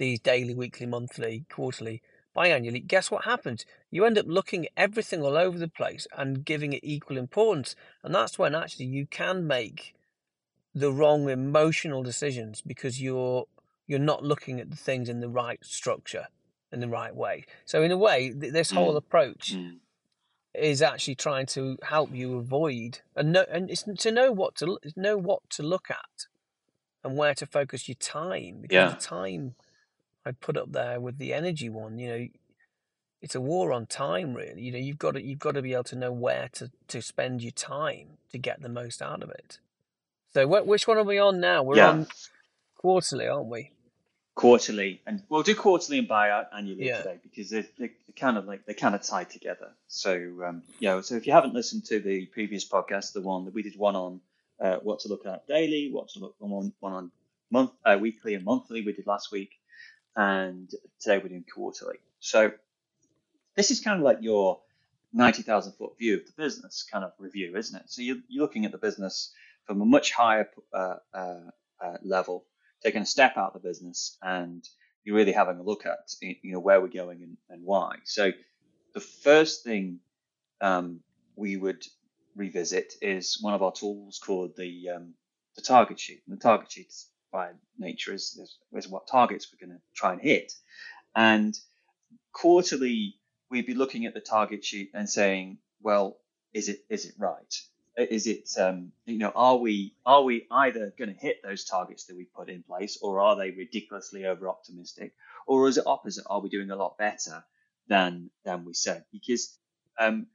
these 0.00 0.18
daily, 0.18 0.54
weekly, 0.56 0.86
monthly, 0.86 1.44
quarterly, 1.48 2.02
biannually, 2.36 2.84
guess 2.84 3.08
what 3.08 3.24
happens? 3.24 3.64
You 3.92 4.04
end 4.04 4.18
up 4.18 4.26
looking 4.26 4.66
at 4.66 4.72
everything 4.76 5.22
all 5.22 5.38
over 5.38 5.56
the 5.56 5.68
place 5.68 6.08
and 6.18 6.44
giving 6.44 6.72
it 6.72 6.80
equal 6.82 7.16
importance. 7.16 7.76
And 8.02 8.12
that's 8.12 8.40
when 8.40 8.56
actually 8.56 8.86
you 8.86 9.06
can 9.06 9.46
make 9.46 9.94
the 10.74 10.92
wrong 10.92 11.28
emotional 11.28 12.02
decisions 12.02 12.60
because 12.60 13.00
you're 13.00 13.44
you're 13.86 14.00
not 14.00 14.24
looking 14.24 14.58
at 14.58 14.68
the 14.68 14.76
things 14.76 15.08
in 15.08 15.20
the 15.20 15.28
right 15.28 15.64
structure 15.64 16.26
in 16.72 16.80
the 16.80 16.88
right 16.88 17.14
way. 17.14 17.44
So 17.64 17.84
in 17.84 17.92
a 17.92 17.96
way, 17.96 18.30
this 18.30 18.72
whole 18.72 18.94
mm. 18.94 18.96
approach 18.96 19.54
mm 19.54 19.78
is 20.58 20.82
actually 20.82 21.14
trying 21.14 21.46
to 21.46 21.78
help 21.82 22.14
you 22.14 22.36
avoid 22.36 23.00
and 23.14 23.32
know 23.32 23.44
and 23.50 23.70
it's 23.70 23.82
to 23.82 24.10
know 24.10 24.32
what 24.32 24.54
to 24.56 24.78
know 24.96 25.16
what 25.16 25.48
to 25.50 25.62
look 25.62 25.90
at 25.90 26.26
and 27.04 27.16
where 27.16 27.34
to 27.34 27.46
focus 27.46 27.88
your 27.88 27.96
time 27.96 28.58
because 28.60 28.74
yeah. 28.74 28.88
the 28.88 28.96
time 28.96 29.54
I 30.26 30.32
put 30.32 30.56
up 30.56 30.72
there 30.72 31.00
with 31.00 31.18
the 31.18 31.32
energy 31.32 31.68
one, 31.68 31.98
you 31.98 32.08
know, 32.08 32.26
it's 33.22 33.36
a 33.36 33.40
war 33.40 33.72
on 33.72 33.86
time 33.86 34.34
really. 34.34 34.60
You 34.60 34.72
know, 34.72 34.78
you've 34.78 34.98
got 34.98 35.12
to 35.14 35.22
you've 35.22 35.38
got 35.38 35.52
to 35.52 35.62
be 35.62 35.72
able 35.72 35.84
to 35.84 35.96
know 35.96 36.12
where 36.12 36.48
to 36.54 36.70
to 36.88 37.00
spend 37.00 37.42
your 37.42 37.52
time 37.52 38.18
to 38.32 38.38
get 38.38 38.60
the 38.60 38.68
most 38.68 39.00
out 39.00 39.22
of 39.22 39.30
it. 39.30 39.60
So 40.34 40.46
wh- 40.46 40.66
which 40.66 40.88
one 40.88 40.98
are 40.98 41.04
we 41.04 41.18
on 41.18 41.40
now? 41.40 41.62
We're 41.62 41.76
yeah. 41.76 41.90
on 41.90 42.06
quarterly, 42.76 43.28
aren't 43.28 43.46
we? 43.46 43.70
Quarterly, 44.36 45.00
and 45.06 45.22
we'll 45.30 45.42
do 45.42 45.54
quarterly 45.54 45.98
and 45.98 46.08
biannually 46.08 46.84
yeah. 46.84 46.98
today 46.98 47.18
because 47.22 47.50
they're, 47.50 47.66
they're, 47.78 47.90
kind 48.16 48.38
of 48.38 48.46
like 48.46 48.64
they 48.64 48.72
kind 48.72 48.94
of 48.94 49.02
tie 49.02 49.24
together. 49.24 49.70
So 49.88 50.12
um, 50.46 50.62
yeah, 50.78 51.00
so 51.00 51.16
if 51.16 51.26
you 51.26 51.32
haven't 51.32 51.54
listened 51.54 51.84
to 51.86 52.00
the 52.00 52.26
previous 52.26 52.66
podcast, 52.66 53.12
the 53.12 53.20
one 53.20 53.46
that 53.46 53.52
we 53.52 53.62
did 53.62 53.76
one 53.76 53.96
on 53.96 54.20
uh, 54.60 54.76
what 54.76 55.00
to 55.00 55.08
look 55.08 55.26
at 55.26 55.46
daily, 55.48 55.90
what 55.92 56.08
to 56.10 56.20
look 56.20 56.36
on 56.40 56.72
one 56.80 56.92
on 56.92 57.10
month, 57.50 57.72
uh, 57.84 57.98
weekly 58.00 58.34
and 58.34 58.44
monthly, 58.44 58.82
we 58.82 58.92
did 58.92 59.06
last 59.06 59.32
week, 59.32 59.50
and 60.14 60.70
today 61.00 61.18
we're 61.18 61.28
doing 61.28 61.44
quarterly. 61.52 61.98
So 62.20 62.52
this 63.54 63.70
is 63.70 63.80
kind 63.80 63.98
of 63.98 64.04
like 64.04 64.18
your 64.20 64.60
ninety 65.12 65.42
thousand 65.42 65.72
foot 65.72 65.98
view 65.98 66.16
of 66.16 66.26
the 66.26 66.42
business 66.42 66.86
kind 66.90 67.04
of 67.04 67.12
review, 67.18 67.56
isn't 67.56 67.78
it? 67.78 67.84
So 67.88 68.02
you're, 68.02 68.18
you're 68.28 68.42
looking 68.42 68.64
at 68.64 68.72
the 68.72 68.78
business 68.78 69.32
from 69.64 69.80
a 69.80 69.86
much 69.86 70.12
higher 70.12 70.48
uh, 70.72 70.96
uh, 71.12 71.40
uh 71.80 71.96
level 72.02 72.44
taking 72.82 73.02
a 73.02 73.06
step 73.06 73.36
out 73.36 73.54
of 73.54 73.62
the 73.62 73.68
business 73.68 74.16
and 74.22 74.66
you're 75.04 75.16
really 75.16 75.32
having 75.32 75.58
a 75.58 75.62
look 75.62 75.86
at 75.86 75.98
you 76.20 76.52
know 76.52 76.60
where 76.60 76.80
we're 76.80 76.88
going 76.88 77.22
and, 77.22 77.36
and 77.48 77.64
why. 77.64 77.96
So 78.04 78.32
the 78.94 79.00
first 79.00 79.62
thing 79.64 80.00
um, 80.60 81.00
we 81.36 81.56
would 81.56 81.84
revisit 82.34 82.94
is 83.00 83.38
one 83.40 83.54
of 83.54 83.62
our 83.62 83.72
tools 83.72 84.20
called 84.24 84.56
the 84.56 84.90
um, 84.94 85.14
the 85.56 85.62
target 85.62 85.98
sheet. 85.98 86.22
And 86.26 86.36
the 86.36 86.40
target 86.40 86.70
sheet 86.70 86.92
by 87.32 87.50
nature 87.78 88.12
is, 88.12 88.38
is, 88.40 88.58
is 88.72 88.88
what 88.88 89.08
targets 89.08 89.48
we're 89.52 89.66
going 89.66 89.76
to 89.76 89.82
try 89.94 90.12
and 90.12 90.20
hit. 90.20 90.52
And 91.14 91.58
quarterly, 92.32 93.16
we'd 93.50 93.66
be 93.66 93.74
looking 93.74 94.06
at 94.06 94.14
the 94.14 94.20
target 94.20 94.64
sheet 94.64 94.90
and 94.94 95.08
saying, 95.08 95.58
well, 95.82 96.18
is 96.52 96.68
it 96.68 96.80
is 96.88 97.06
it 97.06 97.14
right? 97.18 97.54
Is 97.96 98.26
it 98.26 98.48
um, 98.58 98.92
you 99.06 99.18
know 99.18 99.32
are 99.34 99.56
we 99.56 99.94
are 100.04 100.22
we 100.22 100.46
either 100.50 100.92
going 100.98 101.12
to 101.12 101.20
hit 101.20 101.42
those 101.42 101.64
targets 101.64 102.04
that 102.04 102.16
we 102.16 102.24
put 102.24 102.48
in 102.48 102.62
place 102.62 102.98
or 103.00 103.20
are 103.20 103.36
they 103.36 103.50
ridiculously 103.50 104.26
over 104.26 104.48
optimistic 104.48 105.14
or 105.46 105.68
is 105.68 105.78
it 105.78 105.86
opposite? 105.86 106.24
Are 106.28 106.40
we 106.40 106.48
doing 106.48 106.70
a 106.70 106.76
lot 106.76 106.98
better 106.98 107.44
than 107.88 108.30
than 108.44 108.64
we 108.64 108.74
said? 108.74 109.04
Because 109.12 109.58
um, 109.98 110.26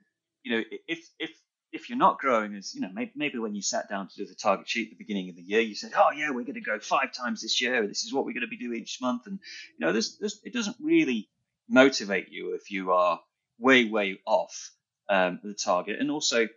you 0.44 0.56
know 0.56 0.64
if 0.88 1.08
if 1.20 1.32
if 1.72 1.90
you're 1.90 1.98
not 1.98 2.20
growing 2.20 2.56
as 2.56 2.74
you 2.74 2.82
know 2.82 2.90
maybe, 2.94 3.12
maybe 3.16 3.38
when 3.38 3.56
you 3.56 3.62
sat 3.62 3.88
down 3.90 4.08
to 4.08 4.16
do 4.16 4.26
the 4.26 4.36
target 4.36 4.68
sheet 4.68 4.88
at 4.88 4.98
the 4.98 5.04
beginning 5.04 5.30
of 5.30 5.36
the 5.36 5.42
year 5.42 5.62
you 5.62 5.76
said 5.76 5.92
oh 5.96 6.12
yeah 6.14 6.30
we're 6.30 6.44
going 6.44 6.56
to 6.56 6.62
grow 6.62 6.80
five 6.80 7.14
times 7.14 7.42
this 7.42 7.62
year 7.62 7.88
this 7.88 8.04
is 8.04 8.14
what 8.14 8.26
we're 8.26 8.34
going 8.34 8.42
to 8.42 8.48
be 8.48 8.58
doing 8.58 8.82
each 8.82 9.00
month 9.00 9.26
and 9.26 9.40
you 9.78 9.86
know 9.86 9.94
this, 9.94 10.18
this 10.18 10.42
it 10.44 10.52
doesn't 10.52 10.76
really 10.82 11.30
motivate 11.70 12.30
you 12.30 12.56
if 12.56 12.72
you 12.72 12.92
are 12.92 13.22
way 13.58 13.86
way 13.86 14.20
off 14.26 14.72
um, 15.12 15.40
the 15.44 15.54
target. 15.54 16.00
And 16.00 16.10
also 16.10 16.48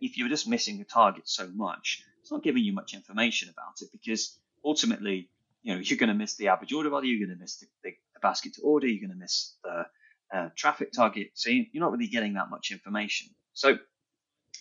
if 0.00 0.18
you're 0.18 0.28
just 0.28 0.48
missing 0.48 0.78
the 0.78 0.84
target 0.84 1.28
so 1.28 1.48
much, 1.54 2.02
it's 2.20 2.32
not 2.32 2.42
giving 2.42 2.64
you 2.64 2.72
much 2.72 2.94
information 2.94 3.48
about 3.48 3.80
it 3.80 3.88
because 3.92 4.38
ultimately, 4.64 5.28
you 5.62 5.74
know, 5.74 5.80
you're 5.80 5.98
going 5.98 6.08
to 6.08 6.14
miss 6.14 6.34
the 6.34 6.48
average 6.48 6.72
order 6.72 6.90
value, 6.90 7.14
you're 7.14 7.26
going 7.26 7.36
to 7.36 7.42
miss 7.42 7.56
the, 7.56 7.66
the, 7.84 7.90
the 8.14 8.20
basket 8.20 8.54
to 8.54 8.62
order, 8.62 8.86
you're 8.86 9.06
going 9.06 9.16
to 9.16 9.22
miss 9.22 9.54
the 9.62 9.86
uh, 10.34 10.48
traffic 10.56 10.92
target. 10.92 11.30
So 11.34 11.50
you're 11.50 11.66
not 11.74 11.92
really 11.92 12.08
getting 12.08 12.34
that 12.34 12.50
much 12.50 12.72
information. 12.72 13.28
So 13.52 13.78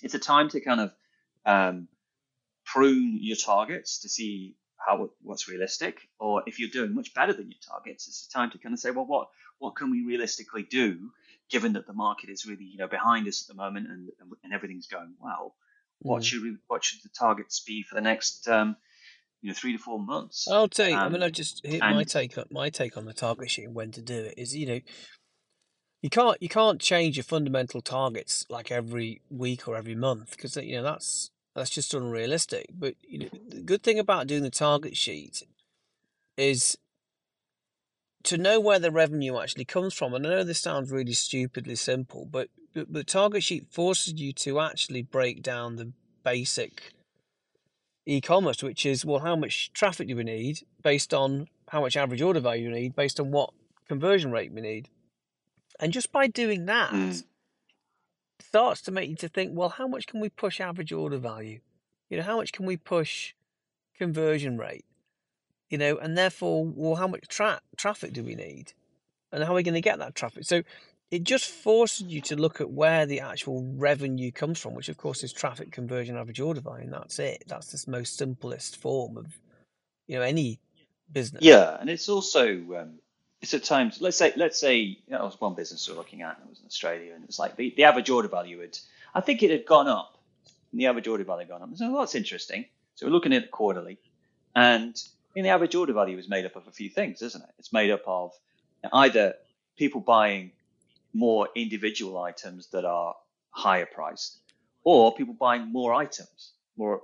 it's 0.02 0.14
a 0.14 0.20
time 0.20 0.50
to 0.50 0.60
kind 0.62 0.82
of 0.82 0.92
um, 1.46 1.88
prune 2.66 3.20
your 3.22 3.38
targets 3.38 4.02
to 4.02 4.10
see 4.10 4.56
how 4.78 5.10
what's 5.22 5.48
realistic, 5.48 6.08
or 6.20 6.44
if 6.46 6.60
you're 6.60 6.70
doing 6.70 6.94
much 6.94 7.14
better 7.14 7.34
than 7.34 7.50
your 7.50 7.60
targets, 7.68 8.08
it's 8.08 8.28
a 8.28 8.32
time 8.32 8.52
to 8.52 8.58
kind 8.58 8.74
of 8.74 8.80
say, 8.80 8.92
well, 8.92 9.06
what 9.06 9.30
what 9.58 9.76
can 9.76 9.90
we 9.90 10.04
realistically 10.04 10.64
do, 10.64 11.12
given 11.50 11.74
that 11.74 11.88
the 11.88 11.94
market 11.94 12.30
is 12.30 12.46
really 12.46 12.66
you 12.66 12.78
know 12.78 12.88
behind 12.88 13.28
us 13.28 13.44
at 13.44 13.56
the 13.56 13.62
moment 13.62 13.88
and 13.90 14.10
and 14.44 14.54
everything's 14.54 14.88
going 14.88 15.16
well. 15.20 15.56
What 16.00 16.22
Mm. 16.22 16.26
should 16.26 16.44
we 16.44 16.58
what 16.68 16.84
should 16.84 17.00
the 17.04 17.10
targets 17.10 17.62
be 17.62 17.84
for 17.84 17.96
the 17.96 18.02
next 18.02 18.48
um, 18.48 18.76
you 19.42 19.50
know 19.50 19.54
three 19.56 19.72
to 19.74 19.78
four 19.82 20.00
months? 20.00 20.48
I'll 20.50 20.68
tell 20.68 20.90
you. 20.90 20.96
I 20.96 21.10
mean, 21.10 21.22
Um, 21.22 21.28
I 21.28 21.30
just 21.30 21.66
hit 21.66 21.82
my 21.82 22.04
take 22.04 22.38
on 22.38 22.46
my 22.52 22.70
take 22.70 22.98
on 22.98 23.06
the 23.06 23.14
target 23.14 23.50
sheet 23.50 23.66
and 23.66 23.76
when 23.76 23.92
to 23.92 24.02
do 24.02 24.26
it 24.26 24.36
is, 24.38 24.56
you 24.56 24.66
know, 24.66 24.80
you 26.02 26.10
can't 26.10 26.42
you 26.42 26.50
can't 26.50 26.80
change 26.82 27.18
your 27.18 27.24
fundamental 27.24 27.82
targets 27.82 28.46
like 28.50 28.72
every 28.72 29.22
week 29.30 29.68
or 29.68 29.76
every 29.76 29.96
month 29.96 30.32
because 30.32 30.56
you 30.58 30.76
know 30.76 30.84
that's 30.84 31.32
that's 31.56 31.70
just 31.70 31.94
unrealistic. 31.94 32.68
But 32.74 32.96
you 33.02 33.20
know, 33.20 33.30
the 33.50 33.62
good 33.62 33.82
thing 33.82 33.98
about 33.98 34.28
doing 34.28 34.44
the 34.44 34.52
target 34.52 34.98
sheet 34.98 35.42
is 36.38 36.78
to 38.26 38.38
know 38.38 38.60
where 38.60 38.80
the 38.80 38.92
revenue 38.92 39.40
actually 39.40 39.66
comes 39.66 39.94
from. 39.94 40.14
And 40.14 40.26
I 40.26 40.30
know 40.30 40.44
this 40.44 40.62
sounds 40.62 40.92
really 40.92 41.14
stupidly 41.14 41.76
simple, 41.76 42.28
but 42.30 42.50
but 42.74 42.92
the 42.92 43.04
target 43.06 43.44
sheet 43.44 43.68
forces 43.72 44.16
you 44.20 44.34
to 44.34 44.60
actually 44.60 45.02
break 45.02 45.42
down 45.42 45.78
the 45.78 45.94
basic 46.24 46.92
e-commerce, 48.06 48.62
which 48.62 48.86
is 48.86 49.06
well, 49.06 49.20
how 49.20 49.36
much 49.36 49.72
traffic 49.72 50.10
do 50.10 50.16
we 50.16 50.24
need 50.24 50.60
based 50.84 51.14
on 51.14 51.48
how 51.70 51.82
much 51.82 51.96
average 51.96 52.22
order 52.22 52.40
value 52.40 52.70
we 52.70 52.82
need 52.82 52.96
based 52.96 53.20
on 53.20 53.32
what 53.32 53.52
conversion 53.88 54.32
rate 54.32 54.52
we 54.52 54.62
need. 54.62 54.90
And 55.80 55.94
just 55.94 56.12
by 56.12 56.28
doing 56.28 56.66
that, 56.66 56.92
mm, 56.92 57.24
starts 58.40 58.82
to 58.84 58.92
make 58.92 59.10
you 59.10 59.16
to 59.18 59.28
think, 59.28 59.52
well, 59.54 59.70
how 59.70 59.88
much 59.88 60.08
can 60.08 60.20
we 60.20 60.30
push 60.30 60.60
average 60.60 60.92
order 60.92 61.18
value? 61.18 61.60
You 62.10 62.18
know, 62.18 62.24
how 62.24 62.38
much 62.38 62.52
can 62.52 62.66
we 62.66 62.78
push 62.78 63.34
conversion 63.98 64.58
rate? 64.58 64.86
You 65.70 65.78
know, 65.78 65.98
and 65.98 66.18
therefore, 66.18 66.66
well, 66.66 66.96
how 66.96 67.08
much 67.08 67.28
tra- 67.28 67.62
traffic 67.76 68.14
do 68.14 68.24
we 68.24 68.36
need? 68.36 68.74
And 69.32 69.44
how 69.44 69.52
are 69.52 69.56
we 69.56 69.64
going 69.64 69.74
to 69.74 69.82
get 69.82 70.00
that 70.00 70.16
traffic? 70.16 70.46
So 70.46 70.62
it 71.12 71.24
just 71.24 71.50
forces 71.50 72.08
you 72.08 72.22
to 72.22 72.36
look 72.36 72.62
at 72.62 72.70
where 72.70 73.06
the 73.06 73.20
actual 73.20 73.64
revenue 73.76 74.32
comes 74.32 74.60
from, 74.60 74.74
which 74.74 74.90
of 74.90 74.98
course 74.98 75.24
is 75.24 75.34
traffic 75.34 75.72
conversion 75.72 76.18
average 76.18 76.40
order 76.40 76.62
value, 76.62 76.84
and 76.84 76.94
that's 76.94 77.20
it. 77.20 77.44
That's 77.48 77.72
the 77.72 77.92
most 77.92 78.18
simplest 78.18 78.78
form 78.78 79.18
of, 79.18 79.40
you 80.08 80.18
know, 80.18 80.22
any 80.22 80.60
business. 81.12 81.44
yeah, 81.44 81.78
and 81.80 81.90
it's 81.90 82.10
also 82.10 82.48
um, 82.50 83.00
it's 83.42 83.54
at 83.54 83.64
times 83.64 84.02
let's 84.02 84.18
say 84.18 84.34
let's 84.36 84.60
say 84.60 84.78
you 84.78 84.98
know, 85.10 85.24
was 85.24 85.40
one 85.40 85.54
business 85.54 85.88
we 85.88 85.94
were 85.94 86.00
looking 86.00 86.22
at 86.22 86.38
and 86.38 86.48
it 86.48 86.50
was 86.50 86.60
in 86.60 86.66
Australia 86.66 87.14
and 87.14 87.24
it 87.24 87.28
was 87.28 87.40
like 87.40 87.56
the, 87.56 87.74
the 87.78 87.84
average 87.84 88.10
order 88.10 88.28
value 88.28 88.60
had 88.60 88.78
I 89.14 89.22
think 89.22 89.44
it 89.44 89.52
had 89.52 89.66
gone 89.66 89.88
up. 89.88 90.18
And 90.72 90.82
the 90.82 90.88
average 90.88 91.08
order 91.08 91.24
value 91.24 91.42
had 91.42 91.50
gone 91.50 91.62
up. 91.62 91.70
So 91.76 91.96
that's 91.98 92.16
interesting. 92.16 92.66
So 92.96 93.06
we're 93.06 93.14
looking 93.14 93.34
at 93.34 93.44
it 93.44 93.52
quarterly, 93.52 94.00
and 94.56 95.02
in 95.36 95.44
the 95.44 95.50
average 95.50 95.76
order 95.76 95.94
value 95.94 96.18
is 96.18 96.30
made 96.30 96.46
up 96.46 96.56
of 96.56 96.68
a 96.68 96.72
few 96.72 96.90
things, 96.90 97.22
isn't 97.22 97.42
it? 97.42 97.50
It's 97.60 97.74
made 97.74 97.92
up 97.92 98.04
of 98.08 98.32
either 98.94 99.36
people 99.78 100.02
buying 100.02 100.52
more 101.14 101.50
individual 101.56 102.18
items 102.18 102.68
that 102.72 102.86
are 102.86 103.16
higher 103.52 103.86
priced, 103.86 104.40
or 104.84 105.14
people 105.16 105.34
buying 105.34 105.72
more 105.72 105.94
items, 105.94 106.54
more 106.78 107.02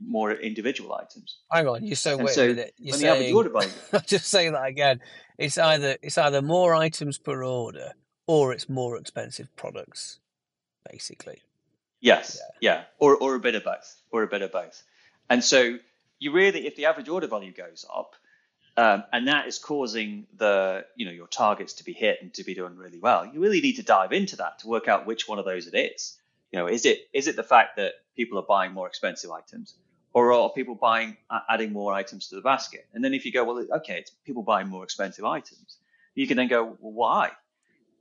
more 0.00 0.32
individual 0.32 0.94
items. 0.94 1.38
Hang 1.50 1.66
on, 1.66 1.84
you're 1.84 1.96
so 1.96 2.18
And 2.18 2.28
a 2.28 2.32
so. 2.32 2.44
You're 2.44 2.56
when 2.92 3.00
the 3.00 3.08
average 3.08 3.32
order 3.32 3.50
value, 3.50 3.70
I'll 3.92 4.00
just 4.00 4.26
say 4.28 4.48
that 4.50 4.64
again. 4.66 5.00
It's 5.38 5.58
either 5.58 5.96
it's 6.02 6.18
either 6.18 6.42
more 6.42 6.74
items 6.74 7.18
per 7.18 7.42
order 7.42 7.92
or 8.26 8.52
it's 8.52 8.68
more 8.68 8.96
expensive 8.96 9.54
products, 9.56 10.20
basically. 10.90 11.42
yes, 12.00 12.40
yeah, 12.60 12.84
or 12.98 13.16
or 13.16 13.34
a 13.34 13.40
bit 13.40 13.54
of 13.54 13.64
both, 13.64 13.96
or 14.12 14.22
a 14.22 14.28
bit 14.28 14.42
of 14.42 14.52
both. 14.52 14.82
And 15.30 15.42
so 15.42 15.78
you 16.18 16.32
really, 16.32 16.66
if 16.66 16.76
the 16.76 16.86
average 16.86 17.08
order 17.08 17.26
value 17.26 17.52
goes 17.52 17.84
up, 17.94 18.14
um, 18.76 19.04
and 19.12 19.26
that 19.28 19.48
is 19.48 19.58
causing 19.58 20.26
the 20.36 20.84
you 20.94 21.04
know 21.06 21.12
your 21.12 21.26
targets 21.26 21.74
to 21.74 21.84
be 21.84 21.92
hit 21.92 22.18
and 22.22 22.32
to 22.34 22.44
be 22.44 22.54
doing 22.54 22.76
really 22.76 22.98
well, 22.98 23.26
you 23.26 23.40
really 23.40 23.60
need 23.60 23.76
to 23.76 23.82
dive 23.82 24.12
into 24.12 24.36
that 24.36 24.60
to 24.60 24.68
work 24.68 24.88
out 24.88 25.06
which 25.06 25.26
one 25.28 25.38
of 25.38 25.44
those 25.44 25.66
it 25.66 25.76
is. 25.76 26.16
You 26.52 26.60
know, 26.60 26.66
is 26.68 26.86
it 26.86 27.08
is 27.12 27.26
it 27.26 27.36
the 27.36 27.42
fact 27.42 27.76
that 27.76 27.94
people 28.16 28.38
are 28.38 28.46
buying 28.48 28.72
more 28.72 28.86
expensive 28.86 29.30
items, 29.30 29.74
or 30.12 30.32
are 30.32 30.50
people 30.50 30.74
buying 30.74 31.16
adding 31.48 31.72
more 31.72 31.92
items 31.92 32.28
to 32.28 32.36
the 32.36 32.40
basket? 32.40 32.86
And 32.94 33.04
then 33.04 33.14
if 33.14 33.24
you 33.24 33.32
go, 33.32 33.44
well, 33.44 33.66
okay, 33.78 33.98
it's 33.98 34.10
people 34.24 34.42
buying 34.42 34.68
more 34.68 34.84
expensive 34.84 35.24
items, 35.24 35.78
you 36.14 36.26
can 36.26 36.36
then 36.36 36.48
go, 36.48 36.76
well, 36.80 36.92
why? 36.92 37.30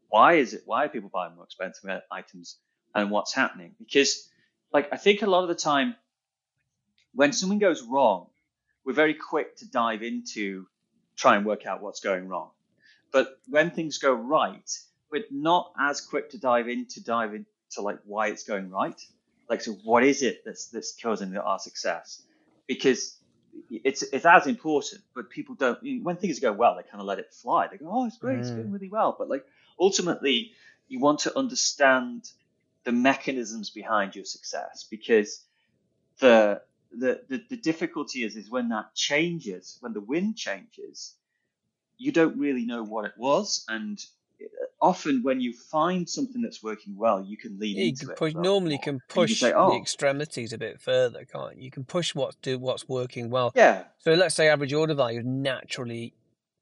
Why 0.10 0.36
is 0.36 0.54
it? 0.54 0.62
Why 0.66 0.86
are 0.86 0.90
people 0.90 1.10
buying 1.14 1.36
more 1.36 1.44
expensive 1.44 1.90
items, 2.12 2.58
and 2.96 3.12
what's 3.12 3.34
happening? 3.34 3.76
Because, 3.78 4.30
like, 4.72 4.90
I 4.92 4.98
think 4.98 5.22
a 5.22 5.28
lot 5.28 5.42
of 5.42 5.50
the 5.50 5.56
time, 5.56 5.96
when 7.18 7.34
something 7.34 7.60
goes 7.60 7.84
wrong, 7.84 8.28
we're 8.86 8.94
very 8.94 9.16
quick 9.16 9.58
to 9.58 9.68
dive 9.70 10.04
into 10.04 10.68
try 11.18 11.36
and 11.38 11.48
work 11.48 11.66
out 11.68 11.82
what's 11.82 12.02
going 12.02 12.30
wrong. 12.30 12.52
But 13.12 13.30
when 13.50 13.72
things 13.72 13.98
go 14.00 14.14
right, 14.14 14.70
we're 15.12 15.26
not 15.32 15.72
as 15.80 16.02
quick 16.02 16.32
to 16.32 16.40
dive 16.40 16.70
into 16.70 17.04
dive 17.04 17.34
into 17.36 17.82
like 17.82 18.00
why 18.06 18.28
it's 18.28 18.44
going 18.46 18.70
right. 18.72 19.02
Like, 19.50 19.62
so 19.64 19.74
what 19.84 20.04
is 20.04 20.22
it 20.24 20.44
that's 20.46 20.70
that's 20.70 20.96
causing 21.02 21.36
our 21.38 21.60
success? 21.60 22.24
Because 22.68 23.18
it's 23.72 24.04
it's 24.04 24.26
as 24.26 24.48
important, 24.48 25.02
but 25.16 25.32
people 25.32 25.56
don't. 25.56 25.80
When 26.04 26.18
things 26.18 26.40
go 26.40 26.54
well, 26.54 26.76
they 26.78 26.84
kind 26.84 27.02
of 27.02 27.08
let 27.08 27.20
it 27.20 27.34
fly. 27.34 27.68
They 27.68 27.78
go, 27.80 27.90
"Oh, 27.92 28.06
it's 28.06 28.20
great, 28.20 28.40
it's 28.40 28.52
going 28.52 28.70
Mm. 28.70 28.74
really 28.74 28.90
well." 28.92 29.16
But 29.18 29.30
like 29.30 29.46
ultimately, 29.80 30.52
you 30.88 31.00
want 31.00 31.22
to 31.22 31.38
understand 31.38 32.26
the 32.86 32.94
mechanisms 32.94 33.72
behind 33.72 34.16
your 34.16 34.26
success 34.26 34.86
because 34.92 35.44
the 36.20 36.62
the 36.92 37.26
the, 37.30 37.44
the 37.50 37.58
difficulty 37.58 38.24
is 38.24 38.36
is 38.36 38.50
when 38.50 38.70
that 38.70 38.96
changes, 38.96 39.78
when 39.82 39.94
the 39.94 40.02
wind 40.02 40.38
changes, 40.38 41.18
you 41.98 42.12
don't 42.12 42.38
really 42.40 42.66
know 42.66 42.84
what 42.84 43.06
it 43.06 43.18
was, 43.18 43.66
and 43.70 44.06
uh, 44.42 44.46
often 44.82 45.24
when 45.24 45.42
you 45.42 45.54
find 45.54 46.10
something 46.10 46.42
that's 46.42 46.64
working 46.64 46.96
well, 46.98 47.24
you 47.24 47.38
can 47.38 47.60
lean 47.60 47.78
Yeah, 47.78 47.84
you 47.86 47.94
into 47.94 48.00
can 48.00 48.10
it 48.12 48.16
push. 48.16 48.34
little 48.34 48.36
Normally, 48.36 48.74
you 48.74 48.80
can 48.80 49.02
and 49.16 49.22
you 49.22 49.28
can 49.28 49.36
push 49.36 49.52
say, 49.52 49.54
the 49.58 49.76
"Oh, 49.76 49.78
extremities 49.78 50.54
a 50.54 50.58
bit 50.58 50.82
further, 50.82 51.26
can't 51.26 51.58
you? 51.58 51.64
You 51.66 51.72
can 51.72 51.86
push 51.86 52.16
what's 52.16 52.36
do 52.38 52.58
what's 52.58 52.88
working 52.88 53.30
well. 53.30 53.54
yeah, 53.54 53.88
So 54.00 54.14
let's 54.14 54.36
say 54.36 54.48
average 54.48 54.74
order 54.74 54.94
value 54.96 55.20
is 55.20 55.26
naturally 55.26 56.14